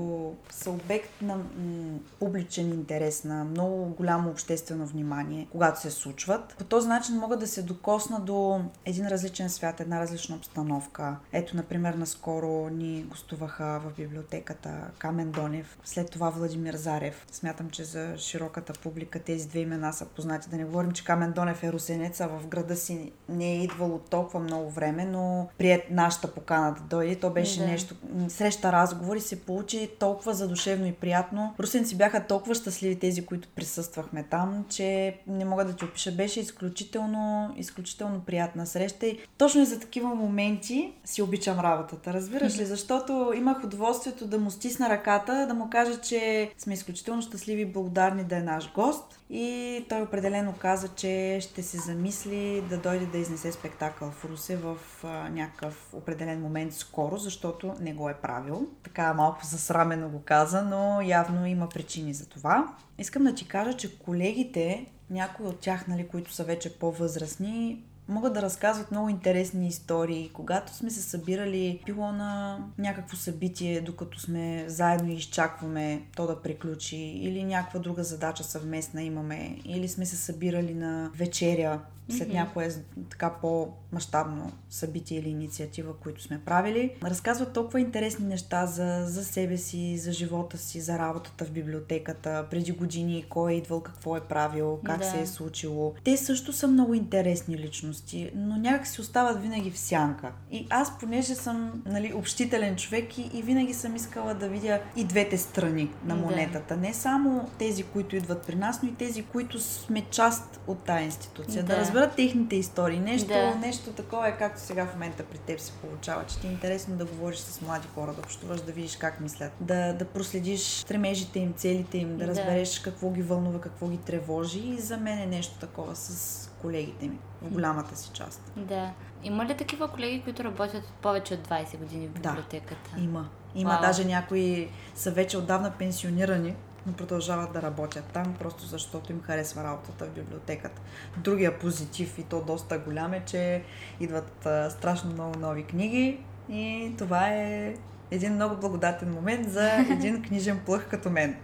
са 0.50 0.70
обект 0.70 1.22
на 1.22 1.36
м- 1.36 1.98
публичен 2.18 2.68
интерес, 2.68 3.24
на 3.24 3.44
много 3.44 3.84
голямо 3.84 4.30
обществено 4.30 4.86
внимание, 4.86 5.48
когато 5.52 5.80
се 5.80 5.90
случват. 5.90 6.54
По 6.58 6.64
този 6.64 6.88
начин 6.88 7.16
могат 7.16 7.40
да 7.40 7.46
се 7.46 7.62
докосна 7.62 8.20
до 8.20 8.60
един 8.84 9.08
различен 9.08 9.50
свят, 9.50 9.80
една 9.80 10.00
различна 10.00 10.36
обстановка. 10.36 11.16
Ето, 11.32 11.56
например, 11.56 11.94
наскоро 11.94 12.68
ни 12.68 13.02
гостуваха 13.02 13.80
в 13.84 13.96
библиотеката 13.96 14.90
Камен 14.98 15.30
Донев. 15.30 15.78
След 15.84 16.10
това 16.10 16.30
Владимир 16.36 16.74
Зарев. 16.74 17.26
Смятам, 17.32 17.70
че 17.70 17.84
за 17.84 18.14
широката 18.18 18.72
публика 18.72 19.18
тези 19.18 19.48
две 19.48 19.60
имена 19.60 19.92
са 19.92 20.06
познати. 20.06 20.48
Да 20.50 20.56
не 20.56 20.64
говорим, 20.64 20.92
че 20.92 21.04
Камен 21.04 21.32
Донев 21.32 21.62
е 21.62 21.72
русенец, 21.72 22.20
а 22.20 22.26
в 22.26 22.46
града 22.46 22.76
си 22.76 23.12
не 23.28 23.52
е 23.52 23.62
идвало 23.62 23.98
толкова 23.98 24.40
много 24.40 24.70
време, 24.70 25.04
но 25.04 25.48
прият 25.58 25.82
нашата 25.90 26.34
покана 26.34 26.74
да 26.74 26.80
дойде. 26.80 27.16
То 27.16 27.30
беше 27.30 27.60
да. 27.60 27.66
нещо, 27.66 27.94
среща 28.28 28.72
разговори, 28.72 29.20
се 29.20 29.40
получи 29.40 29.90
толкова 29.98 30.34
задушевно 30.34 30.86
и 30.86 30.92
приятно. 30.92 31.54
Русенци 31.60 31.96
бяха 31.96 32.26
толкова 32.26 32.54
щастливи 32.54 32.98
тези, 32.98 33.26
които 33.26 33.48
присъствахме 33.48 34.22
там, 34.22 34.64
че 34.68 35.18
не 35.26 35.44
мога 35.44 35.64
да 35.64 35.76
ти 35.76 35.84
опиша. 35.84 36.12
Беше 36.12 36.40
изключително, 36.40 37.54
изключително 37.56 38.20
приятна 38.20 38.66
среща 38.66 39.06
и 39.06 39.18
точно 39.38 39.62
и 39.62 39.66
за 39.66 39.80
такива 39.80 40.14
моменти 40.14 40.92
си 41.04 41.22
обичам 41.22 41.60
работата. 41.60 42.12
Разбираш 42.12 42.58
ли? 42.58 42.64
Защото 42.74 43.32
имах 43.36 43.64
удоволствието 43.64 44.26
да 44.26 44.38
му 44.38 44.50
стисна 44.50 44.90
ръката, 44.90 45.46
да 45.46 45.54
му 45.54 45.70
кажа, 45.70 46.00
че 46.00 46.23
сме 46.58 46.74
изключително 46.74 47.22
щастливи 47.22 47.62
и 47.62 47.72
благодарни 47.72 48.24
да 48.24 48.36
е 48.36 48.42
наш 48.42 48.72
гост. 48.72 49.20
И 49.30 49.84
той 49.88 50.02
определено 50.02 50.54
каза, 50.58 50.88
че 50.88 51.38
ще 51.40 51.62
се 51.62 51.78
замисли 51.78 52.62
да 52.68 52.78
дойде 52.78 53.06
да 53.06 53.18
изнесе 53.18 53.52
спектакъл 53.52 54.10
в 54.10 54.24
Русе 54.24 54.56
в 54.56 54.76
а, 55.04 55.28
някакъв 55.28 55.88
определен 55.92 56.40
момент 56.40 56.74
скоро, 56.74 57.16
защото 57.16 57.74
не 57.80 57.94
го 57.94 58.08
е 58.08 58.14
правил. 58.14 58.66
Така 58.82 59.14
малко 59.14 59.46
засрамено 59.46 60.08
го 60.08 60.22
каза, 60.24 60.62
но 60.62 61.00
явно 61.02 61.46
има 61.46 61.68
причини 61.68 62.14
за 62.14 62.28
това. 62.28 62.74
Искам 62.98 63.24
да 63.24 63.34
ти 63.34 63.48
кажа, 63.48 63.76
че 63.76 63.98
колегите, 63.98 64.86
някои 65.10 65.46
от 65.46 65.60
тях, 65.60 65.86
нали, 65.88 66.08
които 66.08 66.32
са 66.32 66.44
вече 66.44 66.78
по-възрастни, 66.78 67.84
могат 68.08 68.34
да 68.34 68.42
разказват 68.42 68.90
много 68.90 69.08
интересни 69.08 69.68
истории. 69.68 70.30
Когато 70.32 70.74
сме 70.74 70.90
се 70.90 71.02
събирали, 71.02 71.82
било 71.86 72.12
на 72.12 72.58
някакво 72.78 73.16
събитие, 73.16 73.80
докато 73.80 74.20
сме 74.20 74.64
заедно 74.68 75.10
и 75.10 75.14
изчакваме 75.14 76.02
то 76.16 76.26
да 76.26 76.42
приключи, 76.42 76.96
или 76.96 77.44
някаква 77.44 77.80
друга 77.80 78.04
задача 78.04 78.44
съвместна 78.44 79.02
имаме, 79.02 79.58
или 79.64 79.88
сме 79.88 80.06
се 80.06 80.16
събирали 80.16 80.74
на 80.74 81.10
вечеря 81.14 81.80
след 82.08 82.28
mm-hmm. 82.28 82.32
някое 82.32 82.68
така 83.10 83.30
по-масштабно 83.40 84.52
събитие 84.70 85.18
или 85.18 85.28
инициатива, 85.28 85.96
които 85.96 86.22
сме 86.22 86.40
правили. 86.44 86.94
Разказват 87.04 87.52
толкова 87.52 87.80
интересни 87.80 88.26
неща 88.26 88.66
за, 88.66 89.04
за 89.06 89.24
себе 89.24 89.56
си, 89.56 89.98
за 89.98 90.12
живота 90.12 90.58
си, 90.58 90.80
за 90.80 90.98
работата 90.98 91.44
в 91.44 91.50
библиотеката, 91.50 92.46
преди 92.50 92.72
години, 92.72 93.24
кой 93.28 93.52
е 93.52 93.56
идвал, 93.56 93.80
какво 93.80 94.16
е 94.16 94.20
правил, 94.20 94.78
как 94.84 94.98
да. 94.98 95.04
се 95.04 95.20
е 95.20 95.26
случило. 95.26 95.94
Те 96.04 96.16
също 96.16 96.52
са 96.52 96.68
много 96.68 96.94
интересни 96.94 97.58
личности, 97.58 98.30
но 98.34 98.56
някак 98.56 98.86
си 98.86 99.00
остават 99.00 99.42
винаги 99.42 99.70
в 99.70 99.78
сянка. 99.78 100.32
И 100.50 100.66
аз, 100.70 100.98
понеже 100.98 101.34
съм 101.34 101.82
нали, 101.86 102.12
общителен 102.14 102.76
човек 102.76 103.18
и, 103.18 103.30
и 103.34 103.42
винаги 103.42 103.74
съм 103.74 103.96
искала 103.96 104.34
да 104.34 104.48
видя 104.48 104.80
и 104.96 105.04
двете 105.04 105.38
страни 105.38 105.90
на 106.04 106.16
монетата. 106.16 106.74
Да. 106.74 106.80
Не 106.80 106.94
само 106.94 107.48
тези, 107.58 107.82
които 107.82 108.16
идват 108.16 108.46
при 108.46 108.54
нас, 108.54 108.82
но 108.82 108.88
и 108.88 108.94
тези, 108.94 109.22
които 109.22 109.60
сме 109.60 110.06
част 110.10 110.60
от 110.66 110.78
тази 110.78 111.04
институция. 111.04 111.62
Да, 111.62 111.76
да 111.76 111.84
разберат 111.94 112.16
техните 112.16 112.56
истории. 112.56 113.00
Нещо, 113.00 113.28
да. 113.28 113.54
нещо 113.54 113.92
такова 113.92 114.28
е 114.28 114.36
както 114.36 114.60
сега 114.60 114.86
в 114.86 114.92
момента 114.92 115.22
при 115.24 115.38
теб 115.38 115.60
се 115.60 115.72
получава, 115.72 116.24
че 116.26 116.38
ти 116.38 116.46
е 116.46 116.50
интересно 116.50 116.96
да 116.96 117.04
говориш 117.04 117.38
с 117.38 117.60
млади 117.60 117.88
хора, 117.94 118.12
да 118.12 118.20
общуваш, 118.20 118.60
да 118.60 118.72
видиш 118.72 118.96
как 118.96 119.20
мислят, 119.20 119.52
да, 119.60 119.92
да 119.92 120.04
проследиш 120.04 120.60
стремежите 120.60 121.38
им, 121.38 121.52
целите 121.56 121.98
им, 121.98 122.16
да 122.16 122.26
разбереш 122.26 122.74
да. 122.74 122.82
какво 122.82 123.10
ги 123.10 123.22
вълнува, 123.22 123.60
какво 123.60 123.88
ги 123.88 123.96
тревожи 123.96 124.58
и 124.58 124.80
за 124.80 124.96
мен 124.96 125.18
е 125.18 125.26
нещо 125.26 125.58
такова 125.58 125.96
с 125.96 126.50
колегите 126.60 127.08
ми, 127.08 127.18
в 127.42 127.50
голямата 127.50 127.96
си 127.96 128.10
част. 128.12 128.52
Да. 128.56 128.90
Има 129.24 129.46
ли 129.46 129.56
такива 129.56 129.88
колеги, 129.88 130.22
които 130.22 130.44
работят 130.44 130.84
повече 131.02 131.34
от 131.34 131.48
20 131.48 131.78
години 131.78 132.08
в 132.08 132.10
библиотеката? 132.10 132.90
Да, 132.96 133.02
има. 133.02 133.28
Има 133.54 133.70
Вау. 133.70 133.80
даже 133.80 134.04
някои 134.04 134.68
са 134.94 135.10
вече 135.10 135.38
отдавна 135.38 135.70
пенсионирани, 135.70 136.54
но 136.86 136.92
продължават 136.92 137.52
да 137.52 137.62
работят 137.62 138.04
там, 138.04 138.34
просто 138.38 138.64
защото 138.64 139.12
им 139.12 139.22
харесва 139.22 139.64
работата 139.64 140.04
в 140.04 140.10
библиотеката. 140.10 140.80
Другия 141.16 141.58
позитив 141.58 142.18
и 142.18 142.22
то 142.22 142.40
доста 142.40 142.78
голям 142.78 143.12
е, 143.14 143.22
че 143.26 143.62
идват 144.00 144.46
а, 144.46 144.70
страшно 144.70 145.12
много 145.12 145.38
нови 145.38 145.64
книги 145.64 146.20
и 146.48 146.92
това 146.98 147.28
е 147.28 147.74
един 148.10 148.34
много 148.34 148.56
благодатен 148.56 149.12
момент 149.12 149.50
за 149.50 149.70
един 149.90 150.22
книжен 150.22 150.60
плъх 150.66 150.88
като 150.90 151.10
мен. 151.10 151.36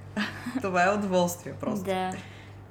това 0.63 0.85
е 0.85 0.95
удоволствие 0.95 1.53
просто. 1.53 1.85
Да. 1.85 2.13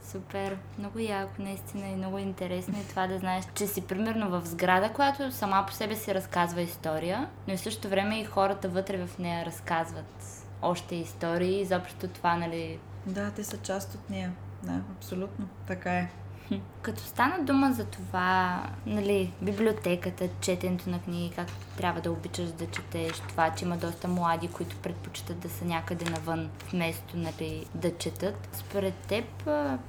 Супер, 0.03 0.57
много 0.77 0.99
яко, 0.99 1.31
наистина 1.39 1.87
и 1.87 1.95
много 1.95 2.17
интересно 2.17 2.73
и 2.81 2.87
това 2.87 3.07
да 3.07 3.17
знаеш, 3.19 3.45
че 3.55 3.67
си 3.67 3.81
примерно 3.81 4.29
в 4.29 4.45
сграда, 4.45 4.89
която 4.89 5.31
сама 5.31 5.63
по 5.67 5.73
себе 5.73 5.95
си 5.95 6.13
разказва 6.13 6.61
история, 6.61 7.29
но 7.47 7.53
и 7.53 7.57
в 7.57 7.59
същото 7.59 7.89
време 7.89 8.19
и 8.19 8.25
хората 8.25 8.69
вътре 8.69 9.05
в 9.05 9.17
нея 9.19 9.45
разказват 9.45 10.45
още 10.61 10.95
истории. 10.95 11.61
Изобщо 11.61 12.07
това, 12.07 12.37
нали... 12.37 12.79
Да, 13.05 13.31
те 13.31 13.43
са 13.43 13.57
част 13.57 13.95
от 13.95 14.09
нея. 14.09 14.33
Да, 14.63 14.81
абсолютно. 14.97 15.47
Така 15.67 15.93
е. 15.93 16.09
Като 16.81 17.01
стана 17.01 17.43
дума 17.43 17.73
за 17.73 17.85
това, 17.85 18.63
нали, 18.85 19.31
библиотеката, 19.41 20.29
четенето 20.41 20.89
на 20.89 20.99
книги, 20.99 21.31
как 21.35 21.47
трябва 21.77 22.01
да 22.01 22.11
обичаш 22.11 22.51
да 22.51 22.67
четеш, 22.67 23.11
това, 23.11 23.49
че 23.49 23.65
има 23.65 23.77
доста 23.77 24.07
млади, 24.07 24.47
които 24.47 24.75
предпочитат 24.75 25.39
да 25.39 25.49
са 25.49 25.65
някъде 25.65 26.09
навън, 26.09 26.49
вместо 26.71 27.17
нали, 27.17 27.65
да 27.75 27.97
четат. 27.97 28.49
Според 28.53 28.93
теб, 28.93 29.25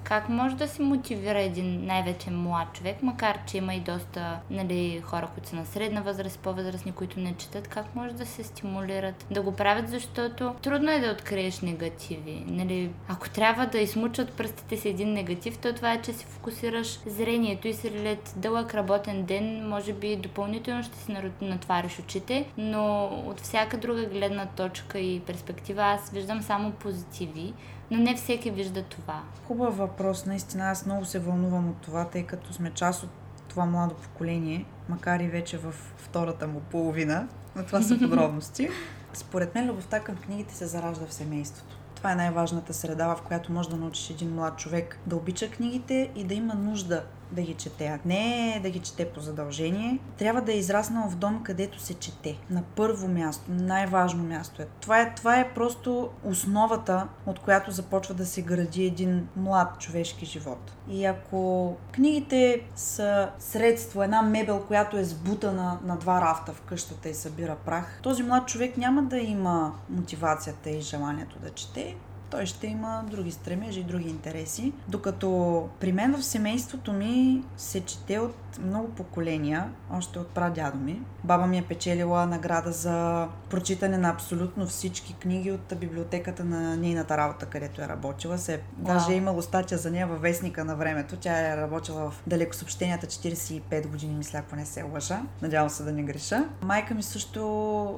как 0.05 0.29
може 0.29 0.57
да 0.57 0.69
се 0.69 0.83
мотивира 0.83 1.41
един 1.41 1.87
най-вече 1.87 2.31
млад 2.31 2.73
човек, 2.73 3.03
макар 3.03 3.39
че 3.47 3.57
има 3.57 3.75
и 3.75 3.81
доста 3.81 4.41
нали, 4.51 5.01
хора, 5.05 5.29
които 5.35 5.49
са 5.49 5.57
на 5.57 5.67
средна 5.67 6.01
възраст, 6.01 6.39
по-възрастни, 6.39 6.93
които 6.93 7.21
не 7.21 7.35
четат, 7.37 7.69
как 7.69 7.95
може 7.95 8.15
да 8.15 8.27
се 8.27 8.45
стимулират 8.45 9.27
да 9.31 9.43
го 9.43 9.57
правят, 9.57 9.89
защото 9.89 10.55
трудно 10.63 10.91
е 10.91 11.01
да 11.01 11.11
откриеш 11.13 11.61
негативи. 11.61 12.45
Нали, 12.47 12.91
ако 13.09 13.31
трябва 13.31 13.67
да 13.67 13.79
измучат 13.79 14.33
пръстите 14.33 14.77
си 14.77 14.89
един 14.89 15.13
негатив, 15.13 15.59
то 15.59 15.73
това 15.73 15.93
е, 15.93 16.03
че 16.03 16.13
си 16.13 16.27
фокусираш 16.51 17.01
зрението 17.07 17.69
и 17.69 17.75
след 17.75 18.35
дълъг 18.37 18.75
работен 18.75 19.25
ден, 19.25 19.69
може 19.69 19.93
би 19.93 20.17
допълнително 20.17 20.83
ще 20.83 20.99
си 20.99 21.17
натвариш 21.43 21.99
очите, 21.99 22.53
но 22.59 23.05
от 23.27 23.41
всяка 23.41 23.79
друга 23.79 24.07
гледна 24.07 24.47
точка 24.47 24.99
и 24.99 25.21
перспектива 25.21 25.83
аз 25.83 26.11
виждам 26.11 26.43
само 26.43 26.71
позитиви, 26.71 27.55
но 27.91 27.99
не 27.99 28.15
всеки 28.15 28.51
вижда 28.51 28.83
това. 28.83 29.23
Хубав 29.47 29.77
въпрос, 29.77 30.27
наистина 30.27 30.71
аз 30.71 30.87
много 30.87 31.05
се 31.05 31.19
вълнувам 31.19 31.69
от 31.69 31.77
това, 31.77 32.05
тъй 32.05 32.23
като 32.23 32.53
сме 32.53 32.71
част 32.71 33.03
от 33.03 33.11
това 33.49 33.67
младо 33.67 33.95
поколение, 33.95 34.65
макар 34.89 35.21
и 35.21 35.29
вече 35.29 35.59
в 35.59 35.75
втората 35.97 36.49
му 36.49 36.61
половина, 36.61 37.29
но 37.57 37.65
това 37.65 37.83
са 37.83 37.99
подробности. 38.09 38.69
Според 39.13 39.55
мен 39.55 39.69
любовта 39.69 40.01
към 40.01 40.17
книгите 40.17 40.55
се 40.55 40.67
заражда 40.67 41.07
в 41.07 41.15
семейството. 41.15 41.80
Това 42.01 42.13
е 42.13 42.17
най-важната 42.17 42.75
среда, 42.75 43.15
в 43.15 43.23
която 43.23 43.53
може 43.53 43.71
да 43.71 43.77
научиш 43.77 44.11
един 44.11 44.35
млад 44.35 44.59
човек 44.59 44.99
да 45.07 45.17
обича 45.17 45.51
книгите 45.51 46.11
и 46.17 46.25
да 46.25 46.35
има 46.35 46.55
нужда 46.55 47.05
да 47.33 47.43
ги 47.43 47.55
чете, 47.55 47.87
а 47.87 47.99
не 48.05 48.61
да 48.63 48.71
ги 48.71 48.79
чете 48.79 49.05
по 49.05 49.21
задължение. 49.21 49.99
Трябва 50.19 50.41
да 50.41 50.53
е 50.53 50.59
израснал 50.59 51.09
в 51.09 51.17
дом, 51.17 51.43
където 51.43 51.81
се 51.81 51.95
чете. 51.95 52.39
На 52.51 52.63
първо 52.63 53.09
място, 53.09 53.45
най-важно 53.49 54.25
място 54.25 54.63
е. 54.63 54.67
Това 54.81 55.01
е, 55.01 55.15
това 55.15 55.41
е 55.41 55.55
просто 55.55 56.11
основата, 56.25 57.09
от 57.27 57.39
която 57.39 57.71
започва 57.71 58.15
да 58.15 58.27
се 58.27 58.43
гради 58.43 58.85
един 58.85 59.29
млад 59.37 59.79
човешки 59.79 60.27
живот. 60.27 60.73
И 60.89 61.05
ако 61.05 61.77
книгите 61.93 62.63
са 62.77 63.31
средство, 63.39 64.03
една 64.03 64.23
мебел, 64.23 64.65
която 64.67 64.97
е 64.97 65.05
сбутана 65.05 65.79
на 65.85 65.97
два 65.97 66.21
рафта 66.21 66.53
в 66.53 66.61
къщата 66.61 67.09
и 67.09 67.15
събира 67.15 67.57
прах, 67.65 68.01
този 68.03 68.23
млад 68.23 68.49
човек 68.49 68.77
няма 68.77 69.03
да 69.03 69.19
има 69.19 69.75
мотивацията 69.91 70.71
и 70.71 70.81
желанието 70.81 71.39
да 71.39 71.51
чете 71.51 71.97
той 72.31 72.47
ще 72.47 72.67
има 72.67 73.05
други 73.11 73.31
стремежи 73.31 73.81
и 73.81 73.85
други 73.85 74.09
интереси. 74.09 74.73
Докато 74.89 75.69
при 75.81 75.93
мен 75.93 76.15
в 76.15 76.25
семейството 76.25 76.93
ми 76.93 77.43
се 77.57 77.81
чете 77.81 78.19
от 78.19 78.50
много 78.63 78.89
поколения, 78.89 79.71
още 79.93 80.19
от 80.19 80.29
прадядо 80.29 80.79
ми. 80.79 81.03
Баба 81.25 81.47
ми 81.47 81.59
е 81.59 81.63
печелила 81.63 82.27
награда 82.27 82.73
за 82.73 83.29
прочитане 83.51 83.99
на 83.99 84.11
абсолютно 84.11 84.67
всички 84.67 85.15
книги 85.15 85.53
от 85.53 85.75
библиотеката 85.81 86.45
на 86.45 86.77
нейната 86.77 87.17
работа, 87.17 87.47
където 87.47 87.83
е 87.83 87.89
работила. 87.89 88.39
Се, 88.39 88.59
wow. 88.59 88.61
Даже 88.79 89.13
е 89.13 89.17
имало 89.17 89.43
статия 89.43 89.79
за 89.79 89.91
нея 89.91 90.07
във 90.07 90.21
вестника 90.21 90.65
на 90.65 90.77
времето. 90.77 91.17
Тя 91.17 91.53
е 91.53 91.57
работила 91.57 92.11
в 92.11 92.23
далеко 92.27 92.55
съобщенията 92.55 93.07
45 93.07 93.87
години, 93.87 94.15
мисля, 94.15 94.39
ако 94.39 94.57
не 94.57 94.67
се 94.67 94.83
лъжа. 94.83 95.23
Надявам 95.43 95.71
се 95.71 95.83
да 95.83 95.93
не 95.93 96.03
греша. 96.03 96.45
Майка 96.63 96.95
ми 96.95 97.03
също 97.03 97.41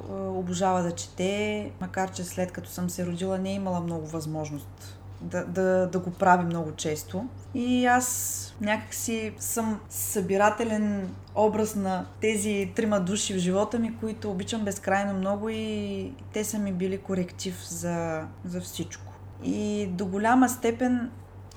е, 0.09 0.13
обожава 0.13 0.83
да 0.83 0.91
чете, 0.91 1.71
макар 1.81 2.11
че 2.11 2.23
след 2.23 2.51
като 2.51 2.69
съм 2.69 2.89
се 2.89 3.05
родила 3.05 3.37
не 3.37 3.51
е 3.51 3.53
имала 3.53 3.81
много 3.81 4.07
възможност 4.07 4.99
да, 5.23 5.45
да, 5.45 5.89
да 5.91 5.99
го 5.99 6.11
прави 6.11 6.45
много 6.45 6.71
често. 6.71 7.25
И 7.53 7.85
аз 7.85 8.55
някакси 8.61 9.33
съм 9.39 9.79
събирателен 9.89 11.09
образ 11.35 11.75
на 11.75 12.05
тези 12.21 12.71
трима 12.75 12.99
души 12.99 13.33
в 13.33 13.37
живота 13.37 13.79
ми, 13.79 13.97
които 13.99 14.31
обичам 14.31 14.65
безкрайно 14.65 15.13
много 15.13 15.49
и 15.49 16.11
те 16.33 16.43
са 16.43 16.59
ми 16.59 16.71
били 16.71 16.97
коректив 16.97 17.65
за, 17.69 18.23
за 18.45 18.61
всичко. 18.61 19.13
И 19.43 19.87
до 19.91 20.05
голяма 20.05 20.49
степен 20.49 21.11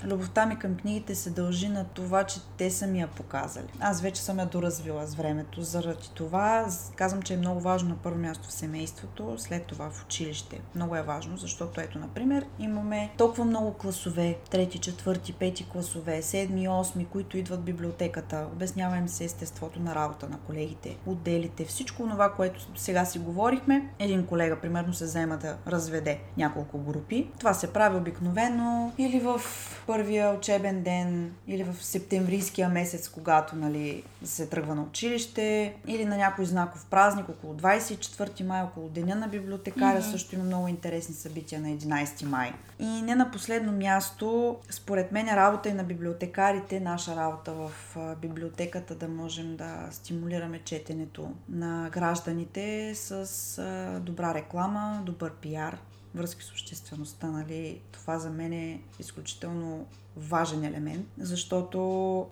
Любовта 0.04 0.46
ми 0.46 0.58
към 0.58 0.76
книгите 0.76 1.14
се 1.14 1.30
дължи 1.30 1.68
на 1.68 1.84
това, 1.84 2.24
че 2.24 2.40
те 2.56 2.70
са 2.70 2.86
ми 2.86 3.00
я 3.00 3.06
показали. 3.06 3.66
Аз 3.80 4.00
вече 4.00 4.22
съм 4.22 4.38
я 4.38 4.46
доразвила 4.46 5.06
с 5.06 5.14
времето. 5.14 5.62
Заради 5.62 6.10
това 6.14 6.66
казвам, 6.96 7.22
че 7.22 7.34
е 7.34 7.36
много 7.36 7.60
важно 7.60 7.88
на 7.88 7.96
първо 7.96 8.18
място 8.18 8.48
в 8.48 8.52
семейството, 8.52 9.34
след 9.38 9.66
това 9.66 9.90
в 9.90 10.04
училище. 10.04 10.60
Много 10.74 10.96
е 10.96 11.02
важно, 11.02 11.36
защото 11.36 11.80
ето, 11.80 11.98
например, 11.98 12.46
имаме 12.58 13.10
толкова 13.18 13.44
много 13.44 13.72
класове, 13.72 14.38
трети, 14.50 14.78
четвърти, 14.78 15.32
пети 15.32 15.68
класове, 15.68 16.22
седми, 16.22 16.68
осми, 16.68 17.06
които 17.06 17.38
идват 17.38 17.60
в 17.60 17.64
библиотеката. 17.64 18.46
Обяснява 18.52 18.96
им 18.96 19.08
се 19.08 19.24
естеството 19.24 19.80
на 19.80 19.94
работа 19.94 20.28
на 20.28 20.38
колегите, 20.38 20.96
отделите, 21.06 21.64
всичко 21.64 22.02
това, 22.02 22.32
което 22.32 22.66
сега 22.74 23.04
си 23.04 23.18
говорихме. 23.18 23.90
Един 23.98 24.26
колега, 24.26 24.60
примерно, 24.60 24.94
се 24.94 25.06
заема 25.06 25.36
да 25.36 25.56
разведе 25.66 26.20
няколко 26.36 26.78
групи. 26.78 27.30
Това 27.38 27.54
се 27.54 27.72
прави 27.72 27.96
обикновено 27.96 28.92
или 28.98 29.20
в 29.20 29.40
първия 29.86 30.30
учебен 30.30 30.82
ден 30.82 31.34
или 31.46 31.64
в 31.64 31.84
септемврийския 31.84 32.68
месец, 32.68 33.08
когато 33.08 33.56
нали, 33.56 34.02
се 34.24 34.46
тръгва 34.46 34.74
на 34.74 34.82
училище, 34.82 35.74
или 35.86 36.04
на 36.04 36.16
някой 36.16 36.44
знаков 36.44 36.86
празник, 36.90 37.28
около 37.28 37.54
24 37.54 38.42
май, 38.42 38.62
около 38.62 38.88
Деня 38.88 39.14
на 39.14 39.28
библиотекаря, 39.28 40.00
mm-hmm. 40.00 40.10
също 40.10 40.34
има 40.34 40.44
много 40.44 40.68
интересни 40.68 41.14
събития 41.14 41.60
на 41.60 41.68
11 41.68 42.24
май. 42.24 42.52
И 42.78 43.02
не 43.02 43.14
на 43.14 43.30
последно 43.30 43.72
място, 43.72 44.56
според 44.70 45.12
мен 45.12 45.28
работа 45.28 45.68
и 45.68 45.72
на 45.72 45.84
библиотекарите, 45.84 46.80
наша 46.80 47.16
работа 47.16 47.52
в 47.52 47.70
библиотеката 48.20 48.94
да 48.94 49.08
можем 49.08 49.56
да 49.56 49.88
стимулираме 49.90 50.60
четенето 50.64 51.30
на 51.48 51.90
гражданите 51.92 52.94
с 52.94 53.62
добра 54.00 54.34
реклама, 54.34 55.02
добър 55.04 55.32
пиар, 55.32 55.78
връзки 56.16 56.44
с 56.44 56.50
обществеността, 56.50 57.26
нали, 57.26 57.80
това 57.92 58.18
за 58.18 58.30
мен 58.30 58.52
е 58.52 58.80
изключително 58.98 59.86
важен 60.16 60.64
елемент, 60.64 61.06
защото 61.18 61.78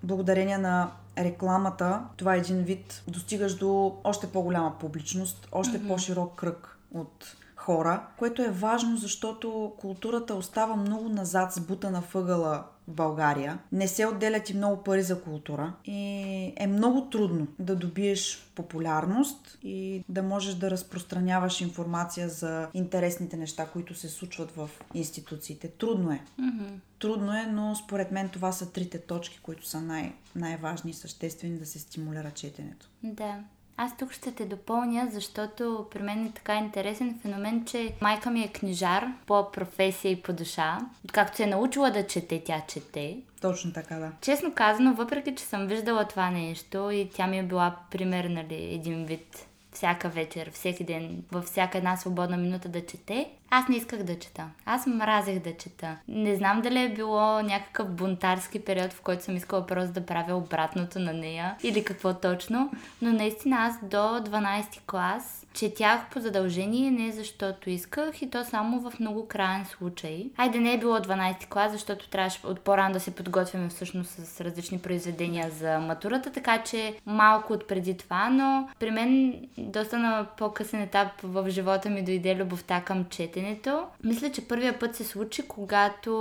благодарение 0.02 0.58
на 0.58 0.90
рекламата, 1.18 2.02
това 2.16 2.34
е 2.34 2.38
един 2.38 2.62
вид, 2.62 3.02
достигаш 3.08 3.54
до 3.54 3.96
още 4.04 4.26
по-голяма 4.26 4.78
публичност, 4.78 5.48
още 5.52 5.78
mm-hmm. 5.78 5.88
по-широк 5.88 6.34
кръг 6.34 6.78
от 6.94 7.36
хора, 7.64 8.06
което 8.18 8.42
е 8.42 8.50
важно, 8.50 8.96
защото 8.96 9.72
културата 9.78 10.34
остава 10.34 10.76
много 10.76 11.08
назад 11.08 11.52
с 11.52 11.60
бута 11.60 11.90
на 11.90 12.02
въгъла 12.14 12.64
в 12.88 12.92
България. 12.92 13.58
Не 13.72 13.88
се 13.88 14.06
отделят 14.06 14.50
и 14.50 14.56
много 14.56 14.82
пари 14.82 15.02
за 15.02 15.22
култура 15.22 15.72
и 15.84 16.52
е 16.56 16.66
много 16.66 17.10
трудно 17.10 17.46
да 17.58 17.76
добиеш 17.76 18.50
популярност 18.54 19.58
и 19.62 20.04
да 20.08 20.22
можеш 20.22 20.54
да 20.54 20.70
разпространяваш 20.70 21.60
информация 21.60 22.28
за 22.28 22.68
интересните 22.74 23.36
неща, 23.36 23.66
които 23.66 23.94
се 23.94 24.08
случват 24.08 24.50
в 24.50 24.70
институциите. 24.94 25.68
Трудно 25.68 26.12
е. 26.12 26.22
Mm-hmm. 26.40 26.78
Трудно 26.98 27.32
е, 27.32 27.46
но 27.46 27.74
според 27.74 28.10
мен 28.10 28.28
това 28.28 28.52
са 28.52 28.72
трите 28.72 28.98
точки, 28.98 29.40
които 29.42 29.66
са 29.66 29.80
най- 29.80 30.14
най-важни 30.36 30.90
и 30.90 30.94
съществени 30.94 31.58
да 31.58 31.66
се 31.66 31.78
стимулира 31.78 32.30
четенето. 32.30 32.88
Да. 33.02 33.44
Аз 33.76 33.96
тук 33.96 34.12
ще 34.12 34.32
те 34.32 34.44
допълня, 34.44 35.08
защото 35.12 35.86
при 35.90 36.02
мен 36.02 36.26
е 36.26 36.32
така 36.34 36.56
интересен 36.56 37.18
феномен, 37.22 37.64
че 37.64 37.94
майка 38.00 38.30
ми 38.30 38.42
е 38.42 38.48
книжар 38.48 39.06
по 39.26 39.52
професия 39.52 40.12
и 40.12 40.22
по 40.22 40.32
душа. 40.32 40.78
Както 41.12 41.36
се 41.36 41.42
е 41.42 41.46
научила 41.46 41.90
да 41.90 42.06
чете, 42.06 42.42
тя 42.44 42.62
чете. 42.68 43.18
Точно 43.40 43.72
така, 43.72 43.94
да. 43.94 44.12
Честно 44.20 44.52
казано, 44.54 44.94
въпреки, 44.94 45.34
че 45.34 45.44
съм 45.44 45.66
виждала 45.66 46.08
това 46.08 46.30
нещо 46.30 46.90
и 46.90 47.10
тя 47.14 47.26
ми 47.26 47.38
е 47.38 47.42
била 47.42 47.76
пример, 47.90 48.24
нали, 48.24 48.74
един 48.74 49.04
вид 49.04 49.46
всяка 49.74 50.08
вечер, 50.08 50.50
всеки 50.52 50.84
ден, 50.84 51.22
във 51.32 51.44
всяка 51.44 51.78
една 51.78 51.96
свободна 51.96 52.36
минута 52.36 52.68
да 52.68 52.86
чете, 52.86 53.30
аз 53.50 53.68
не 53.68 53.76
исках 53.76 54.02
да 54.02 54.18
чета. 54.18 54.46
Аз 54.66 54.86
мразех 54.86 55.38
да 55.38 55.56
чета. 55.56 55.96
Не 56.08 56.36
знам 56.36 56.60
дали 56.60 56.82
е 56.82 56.94
било 56.94 57.42
някакъв 57.42 57.90
бунтарски 57.90 58.64
период, 58.64 58.92
в 58.92 59.00
който 59.00 59.24
съм 59.24 59.36
искала 59.36 59.66
просто 59.66 59.92
да 59.92 60.06
правя 60.06 60.36
обратното 60.36 60.98
на 60.98 61.12
нея 61.12 61.56
или 61.62 61.84
какво 61.84 62.14
точно, 62.14 62.70
но 63.02 63.12
наистина 63.12 63.56
аз 63.56 63.78
до 63.82 64.30
12 64.30 64.80
клас 64.86 65.43
четях 65.54 66.10
по 66.10 66.20
задължение, 66.20 66.90
не 66.90 67.12
защото 67.12 67.70
исках 67.70 68.22
и 68.22 68.30
то 68.30 68.44
само 68.44 68.90
в 68.90 69.00
много 69.00 69.28
крайен 69.28 69.64
случай. 69.64 70.30
Айде 70.36 70.58
не 70.58 70.74
е 70.74 70.78
било 70.78 70.96
12 70.96 71.48
клас, 71.48 71.72
защото 71.72 72.08
трябваше 72.08 72.46
от 72.46 72.60
по-рано 72.60 72.92
да 72.92 73.00
се 73.00 73.14
подготвяме 73.14 73.68
всъщност 73.68 74.10
с 74.10 74.40
различни 74.40 74.78
произведения 74.78 75.50
за 75.50 75.78
матурата, 75.78 76.32
така 76.32 76.62
че 76.62 76.96
малко 77.06 77.52
от 77.52 77.68
преди 77.68 77.96
това, 77.96 78.30
но 78.30 78.68
при 78.78 78.90
мен 78.90 79.40
доста 79.58 79.98
на 79.98 80.26
по-късен 80.38 80.80
етап 80.80 81.08
в 81.22 81.50
живота 81.50 81.90
ми 81.90 82.04
дойде 82.04 82.36
любовта 82.36 82.80
към 82.80 83.04
четенето. 83.04 83.84
Мисля, 84.04 84.32
че 84.32 84.48
първия 84.48 84.78
път 84.78 84.96
се 84.96 85.04
случи, 85.04 85.48
когато 85.48 86.12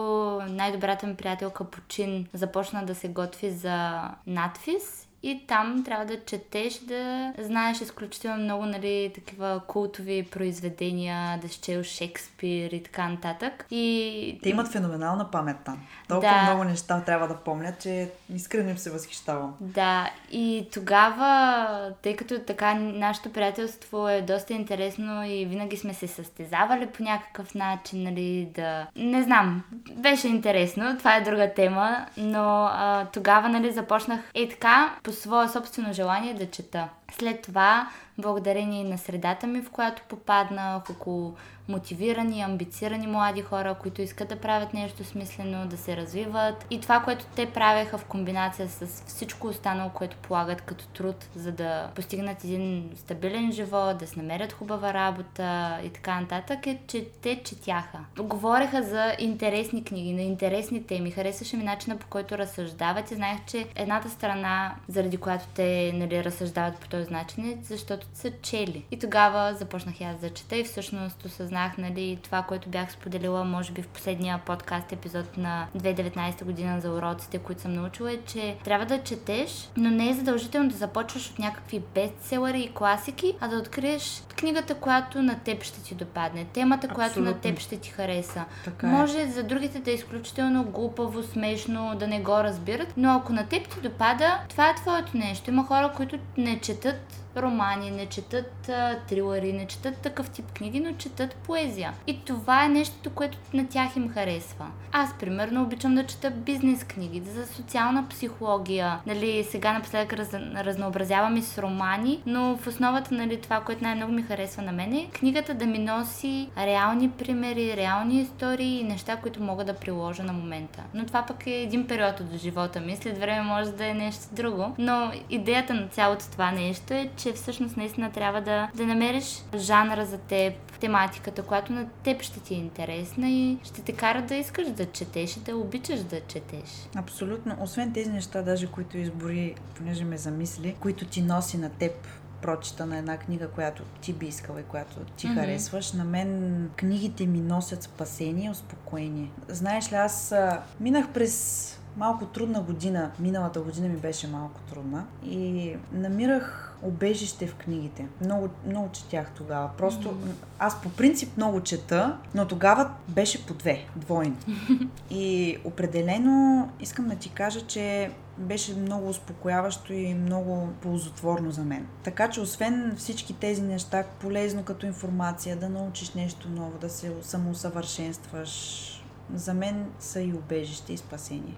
най-добрата 0.49 1.07
ми 1.07 1.15
приятелка 1.15 1.63
Почин 1.63 2.27
започна 2.33 2.85
да 2.85 2.95
се 2.95 3.07
готви 3.07 3.51
за 3.51 4.01
надфис 4.27 5.02
и 5.23 5.47
там 5.47 5.83
трябва 5.83 6.05
да 6.05 6.25
четеш, 6.25 6.79
да 6.79 7.33
знаеш 7.39 7.81
изключително 7.81 8.43
много, 8.43 8.65
нали, 8.65 9.11
такива 9.15 9.61
култови 9.67 10.27
произведения, 10.31 11.39
да 11.41 11.49
чел 11.49 11.83
Шекспир 11.83 12.71
и 12.71 12.83
така 12.83 13.09
нататък. 13.09 13.65
И... 13.71 14.39
Те 14.43 14.49
имат 14.49 14.67
феноменална 14.67 15.31
памет 15.31 15.57
там. 15.65 15.79
Толкова 16.07 16.33
да. 16.33 16.43
много 16.43 16.63
неща 16.63 17.01
трябва 17.05 17.27
да 17.27 17.35
помнят, 17.35 17.81
че 17.81 18.09
искрено 18.35 18.69
им 18.69 18.77
се 18.77 18.91
възхищавам. 18.91 19.53
Да, 19.59 20.09
и 20.31 20.67
тогава, 20.73 21.93
тъй 22.01 22.15
като 22.15 22.39
така 22.39 22.73
нашето 22.73 23.33
приятелство 23.33 24.09
е 24.09 24.21
доста 24.21 24.53
интересно 24.53 25.25
и 25.25 25.45
винаги 25.45 25.77
сме 25.77 25.93
се 25.93 26.07
състезавали 26.07 26.87
по 26.87 27.03
някакъв 27.03 27.55
начин, 27.55 28.03
нали, 28.03 28.47
да... 28.55 28.87
Не 28.95 29.23
знам, 29.23 29.63
беше 29.95 30.27
интересно, 30.27 30.97
това 30.97 31.15
е 31.15 31.21
друга 31.21 31.53
тема, 31.55 32.05
но 32.17 32.69
а, 32.71 33.05
тогава, 33.13 33.49
нали, 33.49 33.71
започнах 33.71 34.19
е 34.33 34.49
така, 34.49 34.95
по 35.03 35.12
свое 35.13 35.47
собствено 35.47 35.93
желание 35.93 36.33
да 36.33 36.45
чета. 36.45 36.89
След 37.19 37.41
това, 37.41 37.89
благодарение 38.17 38.83
на 38.83 38.97
средата 38.97 39.47
ми, 39.47 39.61
в 39.61 39.69
която 39.69 40.01
попаднах, 40.09 40.89
около 40.89 41.35
мотивирани, 41.69 42.41
амбицирани 42.41 43.07
млади 43.07 43.41
хора, 43.41 43.75
които 43.81 44.01
искат 44.01 44.29
да 44.29 44.35
правят 44.35 44.73
нещо 44.73 45.03
смислено, 45.03 45.67
да 45.67 45.77
се 45.77 45.97
развиват. 45.97 46.65
И 46.69 46.81
това, 46.81 46.99
което 46.99 47.25
те 47.35 47.45
правеха 47.45 47.97
в 47.97 48.05
комбинация 48.05 48.69
с 48.69 49.03
всичко 49.07 49.47
останало, 49.47 49.89
което 49.89 50.17
полагат 50.17 50.61
като 50.61 50.87
труд, 50.87 51.15
за 51.35 51.51
да 51.51 51.89
постигнат 51.95 52.43
един 52.43 52.89
стабилен 52.95 53.51
живот, 53.51 53.97
да 53.97 54.07
се 54.07 54.19
намерят 54.19 54.53
хубава 54.53 54.93
работа 54.93 55.79
и 55.83 55.89
така 55.89 56.21
нататък, 56.21 56.67
е, 56.67 56.79
че 56.87 57.05
те 57.21 57.41
четяха. 57.43 57.99
Говореха 58.19 58.83
за 58.83 59.15
интересни 59.19 59.83
книги, 59.83 60.13
на 60.13 60.21
интересни 60.21 60.83
теми. 60.83 61.11
Харесваше 61.11 61.57
ми 61.57 61.63
начина 61.63 61.97
по 61.97 62.07
който 62.07 62.37
разсъждават 62.37 63.11
и 63.11 63.15
знаех, 63.15 63.37
че 63.47 63.67
едната 63.75 64.09
страна, 64.09 64.75
заради 64.87 65.17
която 65.17 65.45
те 65.55 65.91
нали, 65.95 66.23
разсъждават 66.23 66.79
по 66.79 66.87
този 66.87 67.02
начин 67.09 67.45
е, 67.45 67.57
защото 67.63 68.07
са 68.13 68.31
чели. 68.41 68.85
И 68.91 68.99
тогава 68.99 69.53
започнах 69.53 70.01
аз 70.01 70.19
да 70.19 70.29
чета 70.29 70.55
и 70.55 70.63
всъщност 70.63 71.25
осъзнах 71.25 71.53
осъзнах, 71.53 71.77
нали, 71.77 72.19
това, 72.23 72.41
което 72.41 72.69
бях 72.69 72.91
споделила, 72.91 73.45
може 73.45 73.71
би 73.71 73.81
в 73.81 73.87
последния 73.87 74.37
подкаст 74.45 74.91
епизод 74.91 75.37
на 75.37 75.67
2019 75.77 76.43
година 76.43 76.81
за 76.81 76.91
уроците, 76.91 77.37
които 77.37 77.61
съм 77.61 77.73
научила, 77.73 78.11
е, 78.11 78.17
че 78.25 78.55
трябва 78.63 78.85
да 78.85 79.03
четеш, 79.03 79.69
но 79.77 79.89
не 79.89 80.09
е 80.09 80.13
задължително 80.13 80.69
да 80.69 80.75
започваш 80.75 81.29
от 81.29 81.39
някакви 81.39 81.81
бестселери 81.95 82.61
и 82.61 82.73
класики, 82.73 83.35
а 83.39 83.47
да 83.47 83.57
откриеш 83.57 84.23
книгата, 84.39 84.75
която 84.75 85.21
на 85.21 85.39
теб 85.39 85.63
ще 85.63 85.83
ти 85.83 85.95
допадне, 85.95 86.45
темата, 86.45 86.87
Абсолютно. 86.87 86.95
която 86.95 87.19
на 87.19 87.41
теб 87.41 87.59
ще 87.59 87.77
ти 87.77 87.89
хареса. 87.89 88.45
Така 88.65 88.87
е. 88.87 88.89
Може 88.89 89.27
за 89.27 89.43
другите 89.43 89.79
да 89.79 89.91
е 89.91 89.93
изключително 89.93 90.63
глупаво, 90.63 91.23
смешно, 91.23 91.95
да 91.99 92.07
не 92.07 92.19
го 92.19 92.43
разбират, 92.43 92.93
но 92.97 93.15
ако 93.15 93.33
на 93.33 93.47
теб 93.47 93.69
ти 93.69 93.79
допада, 93.81 94.39
това 94.49 94.69
е 94.69 94.75
твоето 94.75 95.17
нещо. 95.17 95.49
Има 95.49 95.65
хора, 95.65 95.91
които 95.95 96.19
не 96.37 96.59
четат 96.59 96.92
zıt. 96.93 97.22
Романи, 97.37 97.91
не 97.91 98.05
четат 98.05 98.69
а, 98.69 98.99
трилъри, 99.09 99.53
не 99.53 99.67
четат 99.67 99.97
такъв 99.97 100.29
тип 100.29 100.51
книги, 100.51 100.79
но 100.79 100.93
четат 100.93 101.35
поезия. 101.35 101.93
И 102.07 102.19
това 102.25 102.65
е 102.65 102.69
нещото, 102.69 103.09
което 103.09 103.37
на 103.53 103.67
тях 103.67 103.95
им 103.95 104.09
харесва. 104.09 104.65
Аз, 104.91 105.17
примерно, 105.19 105.63
обичам 105.63 105.95
да 105.95 106.05
чета 106.05 106.31
бизнес 106.31 106.83
книги, 106.83 107.21
за 107.25 107.47
социална 107.47 108.07
психология. 108.09 108.99
Нали, 109.05 109.43
сега 109.43 109.73
напоследък 109.73 110.13
раз, 110.13 110.33
разнообразявам 110.33 111.37
и 111.37 111.41
с 111.41 111.57
романи, 111.57 112.21
но 112.25 112.57
в 112.57 112.67
основата, 112.67 113.15
нали, 113.15 113.41
това, 113.41 113.61
което 113.61 113.83
най-много 113.83 114.11
ми 114.11 114.21
харесва 114.21 114.61
на 114.61 114.71
мен 114.71 114.93
е 114.93 115.09
книгата 115.13 115.53
да 115.53 115.65
ми 115.65 115.79
носи 115.79 116.49
реални 116.57 117.09
примери, 117.09 117.77
реални 117.77 118.21
истории 118.21 118.79
и 118.79 118.83
неща, 118.83 119.15
които 119.15 119.43
мога 119.43 119.65
да 119.65 119.73
приложа 119.73 120.23
на 120.23 120.33
момента. 120.33 120.83
Но 120.93 121.05
това 121.05 121.25
пък 121.25 121.47
е 121.47 121.51
един 121.51 121.87
период 121.87 122.19
от 122.19 122.37
живота 122.37 122.79
ми. 122.79 122.95
След 122.95 123.17
време 123.17 123.41
може 123.41 123.71
да 123.71 123.87
е 123.87 123.93
нещо 123.93 124.23
друго. 124.31 124.75
Но 124.77 125.11
идеята 125.29 125.73
на 125.73 125.87
цялото 125.87 126.31
това 126.31 126.51
нещо 126.51 126.93
е, 126.93 127.09
всъщност 127.31 127.77
наистина 127.77 128.11
трябва 128.11 128.41
да, 128.41 128.69
да 128.75 128.85
намериш 128.85 129.43
жанра 129.55 130.05
за 130.05 130.17
теб, 130.17 130.53
тематиката, 130.79 131.43
която 131.43 131.73
на 131.73 131.89
теб 132.03 132.21
ще 132.21 132.39
ти 132.39 132.53
е 132.53 132.57
интересна 132.57 133.29
и 133.29 133.57
ще 133.63 133.81
те 133.81 133.91
кара 133.91 134.21
да 134.21 134.35
искаш 134.35 134.67
да 134.67 134.85
четеш 134.85 135.37
и 135.37 135.39
да 135.39 135.57
обичаш 135.57 135.99
да 135.99 136.21
четеш. 136.21 136.89
Абсолютно. 136.95 137.55
Освен 137.61 137.93
тези 137.93 138.09
неща, 138.09 138.41
даже 138.41 138.67
които 138.67 138.97
избори, 138.97 139.55
понеже 139.75 140.05
ме 140.05 140.17
замисли, 140.17 140.75
които 140.79 141.05
ти 141.05 141.21
носи 141.21 141.57
на 141.57 141.69
теб 141.69 142.07
прочита 142.41 142.85
на 142.85 142.97
една 142.97 143.17
книга, 143.17 143.47
която 143.47 143.83
ти 144.01 144.13
би 144.13 144.25
искала 144.25 144.59
и 144.59 144.63
която 144.63 144.99
ти 145.17 145.27
mm-hmm. 145.27 145.35
харесваш. 145.35 145.93
На 145.93 146.03
мен 146.03 146.69
книгите 146.77 147.25
ми 147.25 147.39
носят 147.39 147.83
спасение 147.83 148.51
успокоение. 148.51 149.31
Знаеш 149.47 149.91
ли, 149.91 149.95
аз 149.95 150.33
минах 150.79 151.09
през 151.13 151.79
малко 151.97 152.25
трудна 152.25 152.61
година. 152.61 153.11
Миналата 153.19 153.61
година 153.61 153.87
ми 153.87 153.97
беше 153.97 154.27
малко 154.27 154.59
трудна 154.69 155.05
и 155.25 155.75
намирах 155.91 156.72
обежище 156.83 157.47
в 157.47 157.55
книгите. 157.55 158.05
Много, 158.21 158.49
много 158.65 158.89
четях 158.91 159.31
тогава. 159.35 159.69
Просто 159.77 160.09
mm-hmm. 160.09 160.45
аз 160.59 160.81
по 160.81 160.89
принцип 160.89 161.37
много 161.37 161.61
чета, 161.61 162.17
но 162.35 162.47
тогава 162.47 162.89
беше 163.07 163.45
по 163.45 163.53
две, 163.53 163.85
двойно. 163.95 164.35
И 165.09 165.57
определено 165.63 166.69
искам 166.79 167.07
да 167.07 167.15
ти 167.15 167.29
кажа, 167.29 167.61
че 167.61 168.11
беше 168.37 168.75
много 168.75 169.09
успокояващо 169.09 169.93
и 169.93 170.13
много 170.13 170.69
ползотворно 170.81 171.51
за 171.51 171.63
мен. 171.63 171.87
Така 172.03 172.29
че 172.29 172.41
освен 172.41 172.93
всички 172.97 173.33
тези 173.33 173.61
неща, 173.61 174.03
полезно 174.19 174.63
като 174.63 174.85
информация, 174.85 175.55
да 175.55 175.69
научиш 175.69 176.13
нещо 176.13 176.49
ново, 176.49 176.77
да 176.77 176.89
се 176.89 177.11
самоусъвършенстваш, 177.21 178.89
за 179.33 179.53
мен 179.53 179.85
са 179.99 180.21
и 180.21 180.33
убежище 180.33 180.93
и 180.93 180.97
спасение. 180.97 181.55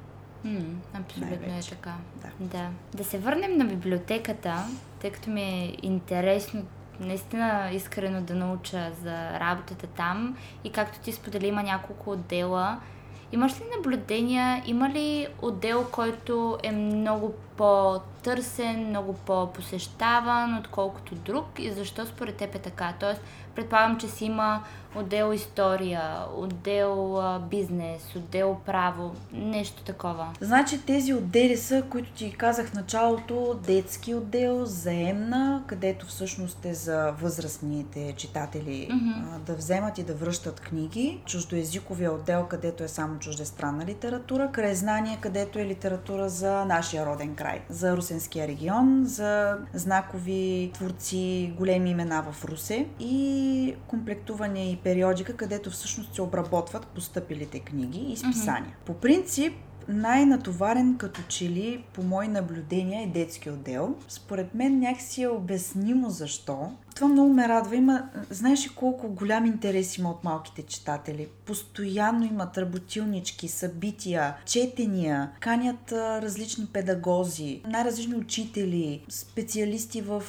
Абсолютно 0.94 1.58
е 1.58 1.62
така. 1.70 1.94
Да. 2.22 2.48
да. 2.58 2.70
Да 2.94 3.04
се 3.04 3.18
върнем 3.18 3.58
на 3.58 3.66
библиотеката, 3.66 4.66
тъй 5.02 5.12
като 5.12 5.30
ми 5.30 5.42
е 5.42 5.78
интересно 5.82 6.64
наистина 7.00 7.70
искрено 7.74 8.22
да 8.22 8.36
науча 8.36 8.92
за 9.04 9.40
работата 9.40 9.88
там 9.88 10.38
и 10.64 10.72
както 10.72 11.00
ти 11.00 11.12
сподели 11.12 11.48
има 11.48 11.64
няколко 11.64 12.12
отдела. 12.12 12.80
Имаш 13.32 13.60
ли 13.60 13.64
наблюдения, 13.78 14.64
има 14.66 14.90
ли 14.90 15.28
отдел, 15.42 15.88
който 15.92 16.58
е 16.64 16.72
много 16.72 17.34
по-търсен, 17.58 18.90
много 18.90 19.14
по-посещаван, 19.14 20.58
отколкото 20.58 21.16
друг 21.16 21.46
и 21.60 21.72
защо 21.72 22.06
според 22.06 22.36
теб 22.36 22.56
е 22.56 22.60
така? 22.60 22.94
Тоест, 23.00 23.22
Предполагам, 23.56 23.98
че 23.98 24.08
си 24.08 24.26
има 24.26 24.64
отдел 24.96 25.34
история, 25.34 26.02
отдел 26.36 27.22
бизнес, 27.50 28.16
отдел 28.16 28.58
право, 28.66 29.16
нещо 29.34 29.84
такова. 29.84 30.28
Значи 30.42 30.86
тези 30.86 31.14
отдели 31.14 31.58
са, 31.58 31.84
които 31.90 32.12
ти 32.12 32.32
казах 32.38 32.68
в 32.68 32.74
началото, 32.74 33.60
детски 33.68 34.16
отдел, 34.16 34.66
заемна, 34.66 35.64
където 35.68 36.06
всъщност 36.06 36.66
е 36.66 36.74
за 36.74 37.12
възрастните 37.22 38.14
читатели 38.18 38.90
mm-hmm. 38.92 39.38
да 39.46 39.56
вземат 39.56 39.98
и 39.98 40.04
да 40.04 40.14
връщат 40.14 40.60
книги. 40.60 41.22
Чуждоязиковия 41.26 42.12
отдел, 42.12 42.46
където 42.50 42.84
е 42.84 42.88
само 42.88 43.20
чуждестранна 43.20 43.86
литература. 43.86 44.52
Краезнание, 44.52 45.18
където 45.22 45.60
е 45.60 45.66
литература 45.66 46.30
за 46.30 46.66
нашия 46.66 47.06
роден 47.06 47.36
край, 47.36 47.62
за 47.70 47.98
Русенския 47.98 48.48
регион, 48.48 49.04
за 49.06 49.58
знакови 49.74 50.72
творци, 50.74 51.54
големи 51.58 51.90
имена 51.90 52.24
в 52.32 52.46
Русе 52.46 52.88
и 53.00 53.76
комплектуване 53.88 54.72
и 54.72 54.78
периодика, 54.86 55.34
където 55.34 55.70
всъщност 55.70 56.16
се 56.16 56.22
обработват 56.22 56.88
постъпилите 56.88 57.60
книги 57.60 58.00
и 58.00 58.18
списания. 58.18 58.72
Mm-hmm. 58.72 58.86
По 58.86 58.94
принцип, 58.94 59.54
най-натоварен 59.88 60.98
като 60.98 61.22
че 61.28 61.50
ли, 61.50 61.84
по 61.94 62.04
мои 62.04 62.28
наблюдения, 62.28 63.04
е 63.04 63.08
детски 63.08 63.50
отдел. 63.50 63.96
Според 64.08 64.56
мен 64.56 64.80
някакси 64.80 65.22
е 65.22 65.28
обяснимо 65.28 66.10
защо. 66.10 66.72
Това 66.96 67.08
много 67.08 67.34
ме 67.34 67.48
радва. 67.48 67.76
Има, 67.76 68.10
знаеш 68.30 68.66
ли 68.66 68.70
колко 68.76 69.10
голям 69.10 69.46
интерес 69.46 69.98
има 69.98 70.12
от 70.12 70.24
малките 70.24 70.62
читатели? 70.62 71.28
Постоянно 71.46 72.26
имат 72.26 72.58
работилнички, 72.58 73.48
събития, 73.48 74.36
четения, 74.46 75.32
канят 75.40 75.92
различни 75.92 76.66
педагози, 76.66 77.62
най-различни 77.68 78.16
учители, 78.16 79.06
специалисти 79.10 80.02
в 80.02 80.24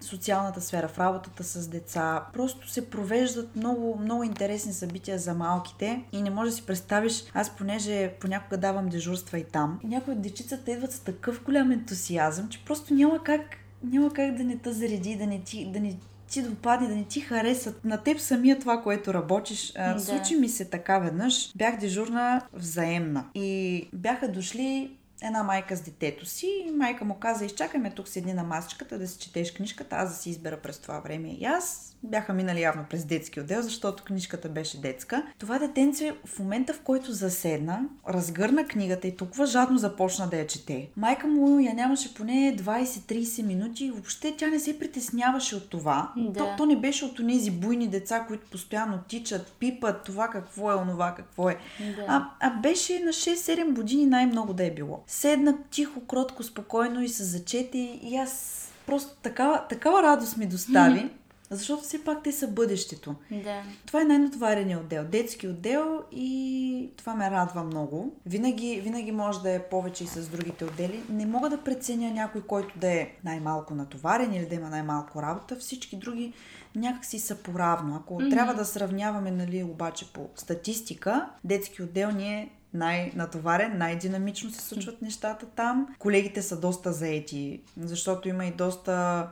социалната 0.00 0.60
сфера, 0.60 0.88
в 0.88 0.98
работата 0.98 1.44
с 1.44 1.68
деца. 1.68 2.24
Просто 2.32 2.70
се 2.70 2.90
провеждат 2.90 3.56
много, 3.56 3.98
много 4.02 4.24
интересни 4.24 4.72
събития 4.72 5.18
за 5.18 5.34
малките 5.34 6.04
и 6.12 6.22
не 6.22 6.30
можеш 6.30 6.52
да 6.52 6.56
си 6.56 6.66
представиш, 6.66 7.24
аз 7.34 7.50
понеже 7.56 8.12
понякога 8.20 8.56
давам 8.56 8.88
дежурства 8.88 9.38
и 9.38 9.44
там, 9.44 9.80
някои 9.84 10.14
от 10.14 10.22
дечицата 10.22 10.70
идват 10.70 10.92
с 10.92 11.00
такъв 11.00 11.44
голям 11.44 11.70
ентусиазъм, 11.70 12.48
че 12.48 12.64
просто 12.64 12.94
няма 12.94 13.22
как 13.22 13.42
няма 13.84 14.12
как 14.12 14.34
да 14.34 14.44
не 14.44 14.56
те 14.56 14.72
зареди, 14.72 15.16
да 15.16 15.26
не 15.26 15.40
ти, 15.40 15.72
да 15.72 15.80
не 15.80 15.96
ти 16.28 16.42
допадне, 16.42 16.88
да 16.88 16.96
не 16.96 17.04
ти 17.04 17.20
харесат 17.20 17.84
на 17.84 18.02
теб 18.02 18.20
самия 18.20 18.58
това, 18.58 18.82
което 18.82 19.14
работиш. 19.14 19.72
Да. 19.72 19.98
Случи 19.98 20.36
ми 20.36 20.48
се 20.48 20.64
така 20.64 20.98
веднъж. 20.98 21.52
Бях 21.56 21.78
дежурна 21.78 22.42
взаемна. 22.52 23.24
И 23.34 23.88
бяха 23.92 24.28
дошли 24.28 24.90
една 25.22 25.42
майка 25.42 25.76
с 25.76 25.82
детето 25.82 26.26
си 26.26 26.64
и 26.66 26.70
майка 26.70 27.04
му 27.04 27.14
каза, 27.14 27.44
изчакаме 27.44 27.90
тук 27.90 28.08
седни 28.08 28.32
на 28.32 28.42
масичката 28.42 28.98
да 28.98 29.08
си 29.08 29.18
четеш 29.18 29.52
книжката, 29.52 29.96
аз 29.96 30.08
да 30.08 30.16
си 30.16 30.30
избера 30.30 30.56
през 30.56 30.78
това 30.78 31.00
време. 31.00 31.28
И 31.28 31.44
аз 31.44 31.96
бяха 32.02 32.32
минали 32.32 32.60
явно 32.60 32.84
през 32.90 33.04
детски 33.04 33.40
отдел, 33.40 33.62
защото 33.62 34.04
книжката 34.04 34.48
беше 34.48 34.80
детска. 34.80 35.22
Това 35.38 35.58
детенце 35.58 36.14
в 36.24 36.38
момента, 36.38 36.74
в 36.74 36.80
който 36.80 37.12
заседна, 37.12 37.82
разгърна 38.08 38.66
книгата 38.66 39.08
и 39.08 39.16
толкова 39.16 39.46
жадно 39.46 39.78
започна 39.78 40.28
да 40.28 40.36
я 40.36 40.46
чете. 40.46 40.88
Майка 40.96 41.26
му 41.26 41.60
я 41.60 41.74
нямаше 41.74 42.14
поне 42.14 42.56
20-30 42.58 43.42
минути 43.42 43.84
и 43.84 43.90
въобще 43.90 44.34
тя 44.36 44.46
не 44.46 44.60
се 44.60 44.78
притесняваше 44.78 45.56
от 45.56 45.70
това. 45.70 46.12
Да. 46.16 46.38
То, 46.38 46.54
то 46.56 46.66
не 46.66 46.76
беше 46.76 47.04
от 47.04 47.16
тези 47.28 47.50
буйни 47.50 47.88
деца, 47.88 48.24
които 48.28 48.46
постоянно 48.50 48.98
тичат, 49.08 49.52
пипат 49.58 50.04
това 50.04 50.28
какво 50.28 50.70
е, 50.70 50.74
онова 50.74 51.14
какво 51.14 51.48
е. 51.48 51.56
Да. 51.96 52.04
А, 52.08 52.30
а 52.40 52.50
беше 52.50 53.00
на 53.04 53.10
6-7 53.10 53.72
години 53.72 54.06
най-много 54.06 54.52
да 54.52 54.64
е 54.64 54.70
било. 54.70 55.02
Седна 55.12 55.58
тихо, 55.70 56.00
кротко, 56.00 56.42
спокойно 56.42 57.02
и 57.02 57.08
се 57.08 57.24
зачете 57.24 57.78
и 58.02 58.16
аз 58.16 58.64
просто 58.86 59.14
такава, 59.22 59.66
такава 59.68 60.02
радост 60.02 60.36
ми 60.36 60.46
достави. 60.46 61.10
Защото 61.50 61.82
все 61.82 62.04
пак 62.04 62.22
те 62.22 62.32
са 62.32 62.48
бъдещето. 62.48 63.14
Да. 63.30 63.62
Това 63.86 64.00
е 64.00 64.04
най-натовареният 64.04 64.82
отдел. 64.82 65.04
Детски 65.04 65.48
отдел 65.48 66.02
и 66.12 66.90
това 66.96 67.14
ме 67.14 67.30
радва 67.30 67.64
много. 67.64 68.14
Винаги, 68.26 68.80
винаги 68.84 69.12
може 69.12 69.42
да 69.42 69.50
е 69.50 69.62
повече 69.62 70.04
и 70.04 70.06
с 70.06 70.28
другите 70.28 70.64
отдели. 70.64 71.02
Не 71.08 71.26
мога 71.26 71.50
да 71.50 71.64
преценя 71.64 72.10
някой, 72.10 72.42
който 72.42 72.78
да 72.78 72.92
е 72.92 73.10
най-малко 73.24 73.74
натоварен 73.74 74.34
или 74.34 74.46
да 74.46 74.54
има 74.54 74.68
най-малко 74.68 75.22
работа. 75.22 75.56
Всички 75.56 75.96
други 75.96 76.32
някакси 76.74 77.18
са 77.18 77.36
поравно. 77.36 77.96
Ако 77.96 78.14
mm-hmm. 78.14 78.30
трябва 78.30 78.54
да 78.54 78.64
сравняваме, 78.64 79.30
нали, 79.30 79.62
обаче 79.62 80.12
по 80.12 80.28
статистика, 80.36 81.28
детски 81.44 81.82
отдел 81.82 82.10
ни 82.10 82.34
е 82.34 82.50
най-натоварен, 82.74 83.78
най-динамично 83.78 84.50
се 84.50 84.60
случват 84.60 85.02
нещата 85.02 85.46
там. 85.46 85.94
Колегите 85.98 86.42
са 86.42 86.60
доста 86.60 86.92
заети, 86.92 87.60
защото 87.76 88.28
има 88.28 88.46
и 88.46 88.52
доста 88.52 89.26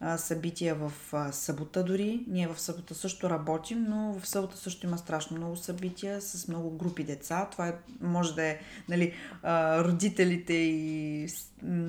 а, 0.00 0.18
събития 0.18 0.74
в 0.74 0.92
а, 1.12 1.32
събота 1.32 1.84
дори. 1.84 2.24
Ние 2.28 2.48
в 2.48 2.60
събота 2.60 2.94
също 2.94 3.30
работим, 3.30 3.86
но 3.88 4.18
в 4.20 4.28
събота 4.28 4.56
също 4.56 4.86
има 4.86 4.98
страшно 4.98 5.36
много 5.36 5.56
събития 5.56 6.20
с 6.20 6.48
много 6.48 6.70
групи 6.70 7.04
деца. 7.04 7.48
Това 7.52 7.68
е, 7.68 7.74
може 8.00 8.34
да 8.34 8.42
е 8.42 8.58
нали, 8.88 9.14
а, 9.42 9.84
родителите 9.84 10.52
и 10.52 11.28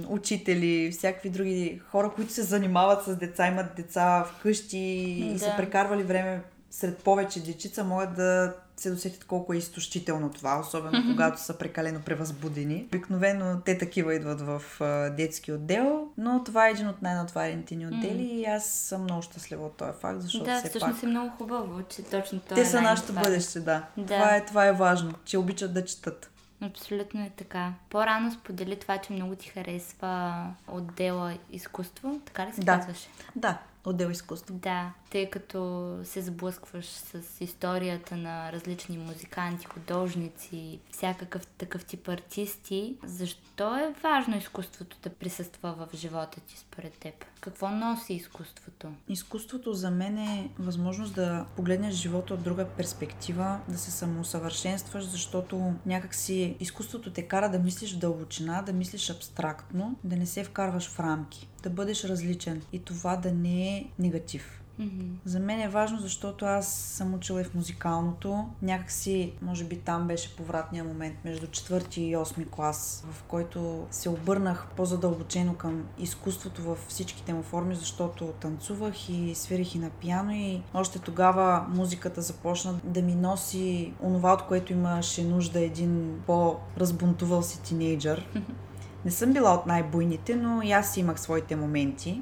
учители, 0.08 0.92
всякакви 0.92 1.30
други 1.30 1.82
хора, 1.90 2.12
които 2.16 2.34
се 2.34 2.44
занимават 2.44 3.04
с 3.04 3.16
деца, 3.16 3.48
имат 3.48 3.76
деца 3.76 4.24
вкъщи 4.24 5.16
да. 5.30 5.36
и 5.36 5.40
са 5.40 5.54
прекарвали 5.58 6.04
време 6.04 6.42
сред 6.72 6.98
повече 6.98 7.44
дечица, 7.44 7.84
могат 7.84 8.16
да 8.16 8.54
се 8.78 8.92
досетят 8.92 9.24
колко 9.24 9.54
е 9.54 9.58
изтощително 9.58 10.30
това, 10.30 10.60
особено 10.60 10.92
mm-hmm. 10.92 11.12
когато 11.12 11.42
са 11.42 11.58
прекалено 11.58 12.02
превъзбудени. 12.02 12.84
Обикновено 12.88 13.62
те 13.66 13.78
такива 13.78 14.16
идват 14.16 14.42
в 14.42 14.62
а, 14.80 15.10
детски 15.10 15.52
отдел, 15.52 16.08
но 16.18 16.44
това 16.44 16.68
е 16.68 16.72
един 16.72 16.88
от 16.88 17.02
най-натварените 17.02 17.76
ни 17.76 17.88
отдели 17.88 18.24
mm-hmm. 18.24 18.42
и 18.42 18.46
аз 18.46 18.66
съм 18.66 19.04
много 19.04 19.22
щастлива 19.22 19.66
от 19.66 19.78
този 19.78 19.92
факт, 20.02 20.22
защото 20.22 20.46
да, 20.46 20.60
все 20.60 20.70
всъщност 20.70 20.96
пак... 20.96 21.04
е 21.04 21.08
много 21.08 21.30
хубаво, 21.30 21.84
че 21.84 22.04
точно 22.04 22.40
това 22.40 22.56
Те 22.56 22.62
е 22.62 22.66
са 22.66 22.82
нашето 22.82 23.14
бъдеще, 23.14 23.60
да. 23.60 23.84
да. 23.98 24.04
Това, 24.06 24.36
е, 24.36 24.46
това 24.46 24.66
е 24.68 24.74
важно, 24.74 25.14
че 25.26 25.38
обичат 25.38 25.74
да 25.74 25.86
четат. 25.86 26.32
Абсолютно 26.62 27.22
е 27.22 27.32
така. 27.38 27.74
По-рано 27.90 28.32
сподели 28.32 28.80
това, 28.80 28.98
че 28.98 29.14
много 29.14 29.36
ти 29.36 29.50
харесва 29.50 30.46
отдела 30.68 31.34
изкуство, 31.52 32.20
така 32.26 32.48
ли 32.48 32.54
се 32.54 32.62
да. 32.62 32.78
казваше? 32.78 33.08
Да, 33.36 33.58
отдел 33.86 34.10
изкуство. 34.10 34.54
Да, 34.54 34.94
тъй 35.10 35.30
като 35.30 36.00
се 36.04 36.22
сблъскваш 36.22 36.86
с 36.86 37.42
историята 37.42 38.18
на 38.18 38.52
различни 38.52 38.98
музиканти, 38.98 39.66
художници, 39.66 40.80
всякакъв 40.92 41.48
такъв 41.48 41.86
тип 41.86 42.08
артисти, 42.08 42.96
защо 43.04 43.78
е 43.78 43.94
важно 44.04 44.38
изкуството 44.38 44.98
да 45.04 45.10
присъства 45.10 45.74
в 45.74 45.96
живота 45.96 46.40
ти 46.40 46.58
според 46.58 46.94
теб? 46.94 47.26
Какво 47.42 47.70
носи 47.70 48.14
изкуството? 48.14 48.88
Изкуството 49.10 49.74
за 49.74 49.92
мен 49.92 50.18
е 50.18 50.50
възможност 50.60 51.16
да 51.16 51.46
погледнеш 51.56 51.94
живота 51.96 52.34
от 52.34 52.44
друга 52.44 52.68
перспектива, 52.78 53.60
да 53.68 53.78
се 53.78 53.92
самоусъвършенстваш, 53.92 55.06
защото 55.06 55.74
някакси 55.86 56.58
изкуството 56.60 57.14
те 57.14 57.28
кара 57.28 57.50
да 57.50 57.60
мислиш 57.60 57.96
в 57.96 58.00
дълбочина, 58.00 58.62
да 58.62 58.74
мислиш 58.74 59.10
абстрактно, 59.10 59.96
да 60.04 60.16
не 60.16 60.26
се 60.26 60.44
вкарваш 60.44 60.90
в 60.90 61.00
рамки, 61.00 61.50
да 61.64 61.70
бъдеш 61.70 62.04
различен 62.04 62.62
и 62.74 62.80
това 62.80 63.18
да 63.18 63.32
не 63.32 63.78
е 63.78 63.86
негатив. 64.00 64.61
Mm-hmm. 64.80 65.10
За 65.26 65.40
мен 65.40 65.62
е 65.62 65.70
важно, 65.70 66.00
защото 66.00 66.46
аз 66.46 66.68
съм 66.74 67.14
учила 67.14 67.42
и 67.42 67.44
в 67.44 67.54
музикалното. 67.54 68.46
Някакси, 68.62 69.34
може 69.42 69.64
би 69.64 69.78
там 69.80 70.08
беше 70.08 70.36
повратния 70.36 70.84
момент 70.84 71.16
между 71.26 71.48
четвърти 71.48 72.04
и 72.04 72.18
осми 72.18 72.46
клас, 72.46 73.06
в 73.12 73.24
който 73.24 73.88
се 73.92 74.10
обърнах 74.10 74.68
по-задълбочено 74.76 75.54
към 75.54 75.84
изкуството 76.00 76.62
във 76.62 76.86
всичките 76.88 77.34
му 77.34 77.44
форми, 77.44 77.76
защото 77.76 78.26
танцувах 78.26 79.10
и 79.10 79.36
свирих 79.36 79.76
и 79.76 79.80
на 79.80 79.90
пиано 79.90 80.32
и 80.32 80.62
още 80.74 81.00
тогава 81.00 81.66
музиката 81.70 82.22
започна 82.22 82.80
да 82.84 83.02
ми 83.02 83.16
носи 83.16 83.94
онова, 84.04 84.34
от 84.34 84.42
което 84.42 84.74
имаше 84.74 85.24
нужда 85.24 85.60
един 85.60 86.22
по-разбунтувал 86.28 87.42
си 87.42 87.62
тинейджър. 87.62 88.28
Не 89.06 89.12
съм 89.12 89.34
била 89.34 89.54
от 89.54 89.66
най-буйните, 89.66 90.36
но 90.36 90.62
и 90.62 90.72
аз 90.72 90.98
имах 90.98 91.20
своите 91.20 91.56
моменти 91.56 92.22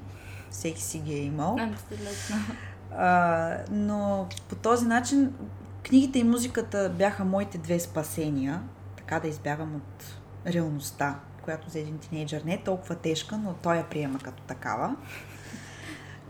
всеки 0.52 0.82
си 0.82 1.00
ги 1.00 1.14
е 1.14 1.24
имал. 1.24 1.58
Абсолютно. 1.60 2.56
А, 2.97 3.58
но 3.72 4.28
по 4.50 4.56
този 4.56 4.86
начин 4.86 5.34
книгите 5.84 6.20
и 6.20 6.24
музиката 6.24 6.93
бяха 6.97 7.26
моите 7.26 7.58
две 7.58 7.80
спасения, 7.80 8.62
така 8.97 9.20
да 9.20 9.28
избягам 9.28 9.76
от 9.76 10.06
реалността, 10.54 11.20
която 11.43 11.70
за 11.70 11.80
един 11.80 11.97
тинейджър 11.97 12.41
не 12.41 12.54
е 12.54 12.64
толкова 12.64 12.95
тежка, 12.95 13.38
но 13.38 13.54
той 13.54 13.76
я 13.76 13.89
приема 13.89 14.20
като 14.20 14.43
такава. 14.43 14.95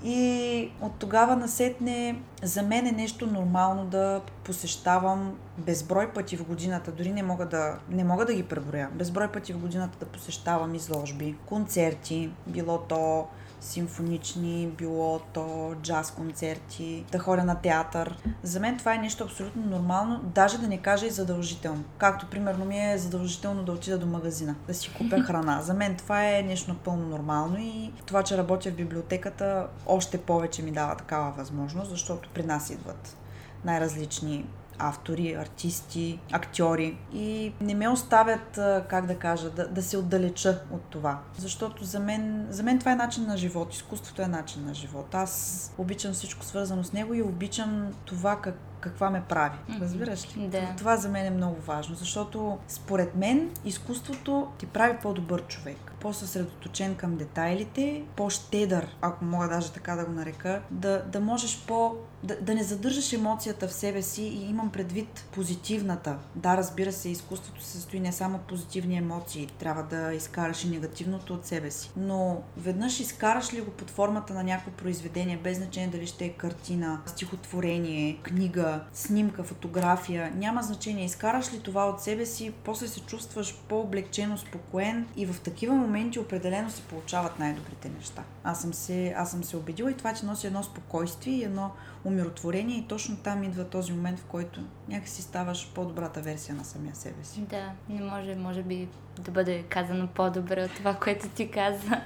И 0.04 0.72
от 0.82 0.92
тогава 1.00 1.36
насетне 1.36 2.22
за 2.44 2.64
мен 2.64 2.88
е 2.88 2.92
нещо 2.92 3.28
нормално 3.28 3.86
да 3.86 4.22
посещавам 4.44 5.38
безброй 5.58 6.14
пъти 6.14 6.38
в 6.38 6.46
годината, 6.46 6.92
дори 6.92 7.12
не 7.12 7.24
мога 7.24 7.46
да, 7.46 7.80
не 7.90 8.04
мога 8.04 8.26
да 8.26 8.34
ги 8.34 8.44
преброя, 8.44 8.90
безброй 8.94 9.32
пъти 9.32 9.54
в 9.54 9.60
годината 9.60 9.98
да 10.00 10.06
посещавам 10.06 10.76
изложби, 10.76 11.36
концерти, 11.46 12.32
било 12.48 12.78
то 12.78 13.28
симфонични, 13.60 14.68
било 14.78 15.20
то 15.20 15.76
джаз 15.82 16.12
концерти, 16.12 17.06
да 17.12 17.20
ходя 17.20 17.44
на 17.44 17.56
театър. 17.56 18.18
За 18.44 18.60
мен 18.60 18.78
това 18.78 18.96
е 18.96 18.98
нещо 18.98 19.24
абсолютно 19.24 19.66
нормално, 19.66 20.22
даже 20.24 20.58
да 20.58 20.68
не 20.68 20.78
кажа 20.78 21.06
и 21.06 21.10
задължително. 21.10 21.84
Както 21.98 22.26
примерно 22.26 22.66
ми 22.66 22.92
е 22.92 22.98
задължително 22.98 23.64
да 23.64 23.72
отида 23.72 23.98
до 23.98 24.06
магазина, 24.06 24.56
да 24.68 24.74
си 24.74 24.94
купя 24.98 25.22
храна. 25.28 25.62
За 25.62 25.74
мен 25.74 25.96
това 25.96 26.30
е 26.30 26.44
нещо 26.44 26.72
напълно 26.72 27.08
нормално 27.08 27.58
и 27.60 27.92
това, 28.06 28.24
че 28.24 28.38
работя 28.38 28.72
в 28.72 28.76
библиотеката, 28.76 29.68
още 29.86 30.18
повече 30.18 30.64
ми 30.64 30.72
дава 30.72 30.96
такава 30.96 31.32
възможност, 31.32 31.90
защото 31.90 32.30
при 32.34 32.44
нас 32.44 32.70
идват 32.70 33.18
най-различни 33.66 34.46
автори, 34.80 35.34
артисти, 35.34 36.20
актьори 36.32 36.98
и 37.14 37.54
не 37.62 37.76
ме 37.76 37.90
оставят, 37.90 38.60
как 38.90 39.06
да 39.06 39.16
кажа, 39.16 39.50
да, 39.50 39.68
да 39.68 39.84
се 39.84 39.98
отдалеча 39.98 40.62
от 40.72 40.82
това. 40.82 41.20
Защото 41.38 41.84
за 41.84 42.00
мен, 42.00 42.48
за 42.50 42.64
мен 42.64 42.80
това 42.80 42.92
е 42.92 42.96
начин 42.96 43.26
на 43.26 43.38
живот. 43.38 43.74
Изкуството 43.74 44.22
е 44.22 44.28
начин 44.28 44.66
на 44.66 44.74
живот. 44.74 45.16
Аз 45.16 45.74
обичам 45.78 46.14
всичко 46.14 46.46
свързано 46.46 46.84
с 46.84 46.94
него 46.94 47.14
и 47.14 47.22
обичам 47.22 47.94
това 48.06 48.42
как, 48.42 48.56
каква 48.80 49.10
ме 49.10 49.24
прави. 49.30 49.58
Разбираш 49.82 50.38
ли? 50.38 50.48
Да. 50.48 50.74
Това 50.78 50.98
за 50.98 51.10
мен 51.10 51.26
е 51.26 51.30
много 51.30 51.62
важно, 51.62 51.96
защото 51.96 52.58
според 52.68 53.16
мен 53.16 53.50
изкуството 53.66 54.48
ти 54.58 54.66
прави 54.66 54.98
по-добър 55.02 55.48
човек 55.48 55.90
по-съсредоточен 56.00 56.96
към 56.96 57.16
детайлите, 57.16 58.04
по-щедър, 58.16 58.88
ако 59.02 59.26
мога 59.26 59.48
даже 59.50 59.72
така 59.72 59.96
да 59.96 60.06
го 60.06 60.12
нарека, 60.12 60.62
да, 60.72 61.04
да 61.04 61.20
можеш 61.20 61.66
по... 61.68 61.96
Да, 62.24 62.42
да 62.42 62.56
не 62.56 62.64
задържаш 62.64 63.14
емоцията 63.14 63.68
в 63.68 63.74
себе 63.74 64.02
си 64.02 64.24
и 64.24 64.50
имам 64.50 64.70
предвид 64.70 65.26
позитивната. 65.32 66.18
Да, 66.36 66.58
разбира 66.58 66.92
се, 66.92 67.10
изкуството 67.10 67.62
се 67.64 67.72
състои 67.72 68.00
не 68.00 68.12
само 68.12 68.36
от 68.36 68.42
позитивни 68.42 68.98
емоции, 68.98 69.48
трябва 69.60 69.84
да 69.84 70.14
изкараш 70.14 70.64
и 70.64 70.70
негативното 70.70 71.34
от 71.34 71.46
себе 71.46 71.72
си. 71.72 71.92
Но 71.98 72.42
веднъж 72.58 73.00
изкараш 73.00 73.54
ли 73.54 73.62
го 73.62 73.72
под 73.72 73.90
формата 73.90 74.34
на 74.34 74.44
някакво 74.44 74.72
произведение, 74.72 75.40
без 75.44 75.58
значение 75.58 75.90
дали 75.90 76.08
ще 76.08 76.26
е 76.26 76.30
картина, 76.30 77.02
стихотворение, 77.06 78.18
книга, 78.24 78.84
снимка, 78.94 79.44
фотография, 79.44 80.32
няма 80.36 80.64
значение. 80.64 81.06
Изкараш 81.06 81.54
ли 81.54 81.60
това 81.60 81.90
от 81.90 82.02
себе 82.02 82.26
си, 82.26 82.54
после 82.64 82.88
се 82.88 83.00
чувстваш 83.00 83.62
по-облегчено, 83.70 84.38
спокоен 84.38 85.08
и 85.16 85.26
в 85.26 85.40
такива 85.40 85.76
моменти 85.76 86.20
определено 86.20 86.72
се 86.72 86.82
получават 86.82 87.40
най-добрите 87.40 87.90
неща. 87.90 88.24
Аз 88.44 88.62
съм 88.62 88.74
се, 88.74 89.14
аз 89.18 89.32
съм 89.32 89.44
се 89.44 89.58
убедила 89.58 89.92
и 89.92 89.98
това 89.98 90.14
ти 90.14 90.26
носи 90.26 90.48
едно 90.48 90.64
спокойствие 90.64 91.34
и 91.34 91.44
едно 91.44 91.72
умиротворение 92.10 92.78
и 92.78 92.88
точно 92.88 93.18
там 93.18 93.44
идва 93.44 93.64
този 93.64 93.94
момент, 93.94 94.20
в 94.20 94.26
който 94.26 94.62
някакси 94.88 95.22
ставаш 95.22 95.72
по-добрата 95.76 96.22
версия 96.22 96.56
на 96.56 96.64
самия 96.64 96.96
себе 96.96 97.24
си. 97.24 97.42
Да, 97.42 97.72
не 97.90 98.02
може, 98.02 98.36
може 98.36 98.64
би 98.64 98.88
да 99.20 99.32
бъде 99.32 99.64
казано 99.64 100.08
по-добре 100.16 100.64
от 100.64 100.74
това, 100.76 100.94
което 100.94 101.30
ти 101.30 101.52
каза. 101.52 102.02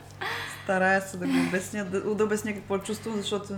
Старая 0.64 1.02
се 1.02 1.18
да 1.18 1.28
го 1.28 1.34
обясня, 1.48 1.86
да, 1.86 2.16
да 2.16 2.24
обясня 2.24 2.54
какво 2.54 2.78
чувствам, 2.78 3.16
защото 3.16 3.54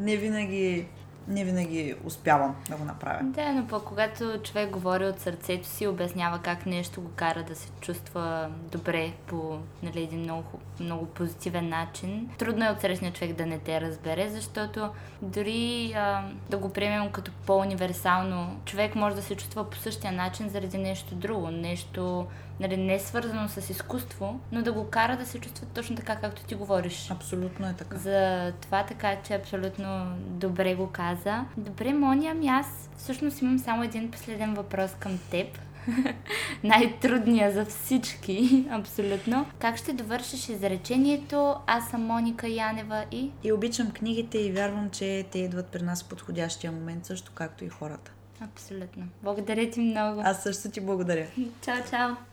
не 0.00 0.16
винаги 0.16 0.88
не 1.28 1.44
винаги 1.44 1.94
успявам 2.04 2.56
да 2.70 2.76
го 2.76 2.84
направя. 2.84 3.18
Да, 3.22 3.52
но 3.52 3.66
пък 3.66 3.82
когато 3.82 4.38
човек 4.42 4.70
говори 4.70 5.06
от 5.06 5.20
сърцето 5.20 5.68
си, 5.68 5.86
обяснява 5.86 6.38
как 6.38 6.66
нещо 6.66 7.00
го 7.00 7.10
кара 7.16 7.42
да 7.42 7.54
се 7.54 7.68
чувства 7.80 8.50
добре 8.72 9.12
по 9.26 9.58
нали, 9.82 10.02
един 10.02 10.20
много, 10.20 10.60
много 10.80 11.06
позитивен 11.06 11.68
начин, 11.68 12.30
трудно 12.38 12.64
е 12.64 12.70
от 12.70 12.80
срещния 12.80 13.12
човек 13.12 13.36
да 13.36 13.46
не 13.46 13.58
те 13.58 13.80
разбере, 13.80 14.28
защото 14.28 14.88
дори 15.22 15.92
а, 15.96 16.24
да 16.50 16.58
го 16.58 16.72
приемем 16.72 17.12
като 17.12 17.32
по-универсално, 17.46 18.60
човек 18.64 18.94
може 18.94 19.16
да 19.16 19.22
се 19.22 19.36
чувства 19.36 19.70
по 19.70 19.76
същия 19.76 20.12
начин 20.12 20.48
заради 20.48 20.78
нещо 20.78 21.14
друго, 21.14 21.50
нещо 21.50 22.26
нали, 22.60 22.76
не 22.76 22.94
е 22.94 22.98
свързано 22.98 23.48
с 23.48 23.70
изкуство, 23.70 24.40
но 24.52 24.62
да 24.62 24.72
го 24.72 24.90
кара 24.90 25.16
да 25.16 25.26
се 25.26 25.40
чувства 25.40 25.66
точно 25.74 25.96
така, 25.96 26.16
както 26.16 26.44
ти 26.44 26.54
говориш. 26.54 27.10
Абсолютно 27.10 27.68
е 27.68 27.74
така. 27.78 27.96
За 27.96 28.52
това 28.60 28.86
така, 28.86 29.16
че 29.26 29.34
абсолютно 29.34 30.16
добре 30.18 30.74
го 30.74 30.90
каза. 30.92 31.44
Добре, 31.56 31.92
Мони, 31.92 32.28
ами 32.28 32.48
аз 32.48 32.90
всъщност 32.96 33.42
имам 33.42 33.58
само 33.58 33.82
един 33.82 34.10
последен 34.10 34.54
въпрос 34.54 34.90
към 35.00 35.18
теб. 35.30 35.58
Най-трудния 36.64 37.52
за 37.52 37.64
всички, 37.64 38.66
абсолютно. 38.70 39.46
Как 39.58 39.76
ще 39.76 39.92
довършиш 39.92 40.48
изречението 40.48 41.54
Аз 41.66 41.90
съм 41.90 42.02
Моника 42.02 42.48
Янева 42.48 43.04
и... 43.12 43.30
И 43.42 43.52
обичам 43.52 43.90
книгите 43.90 44.38
и 44.38 44.52
вярвам, 44.52 44.90
че 44.90 45.26
те 45.32 45.38
идват 45.38 45.66
при 45.66 45.82
нас 45.82 46.02
в 46.02 46.08
подходящия 46.08 46.72
момент, 46.72 47.06
също 47.06 47.32
както 47.34 47.64
и 47.64 47.68
хората. 47.68 48.12
Абсолютно. 48.40 49.08
Благодаря 49.22 49.70
ти 49.70 49.80
много. 49.80 50.22
Аз 50.24 50.42
също 50.42 50.70
ти 50.70 50.80
благодаря. 50.80 51.26
Чао, 51.64 51.76
чао. 51.90 52.14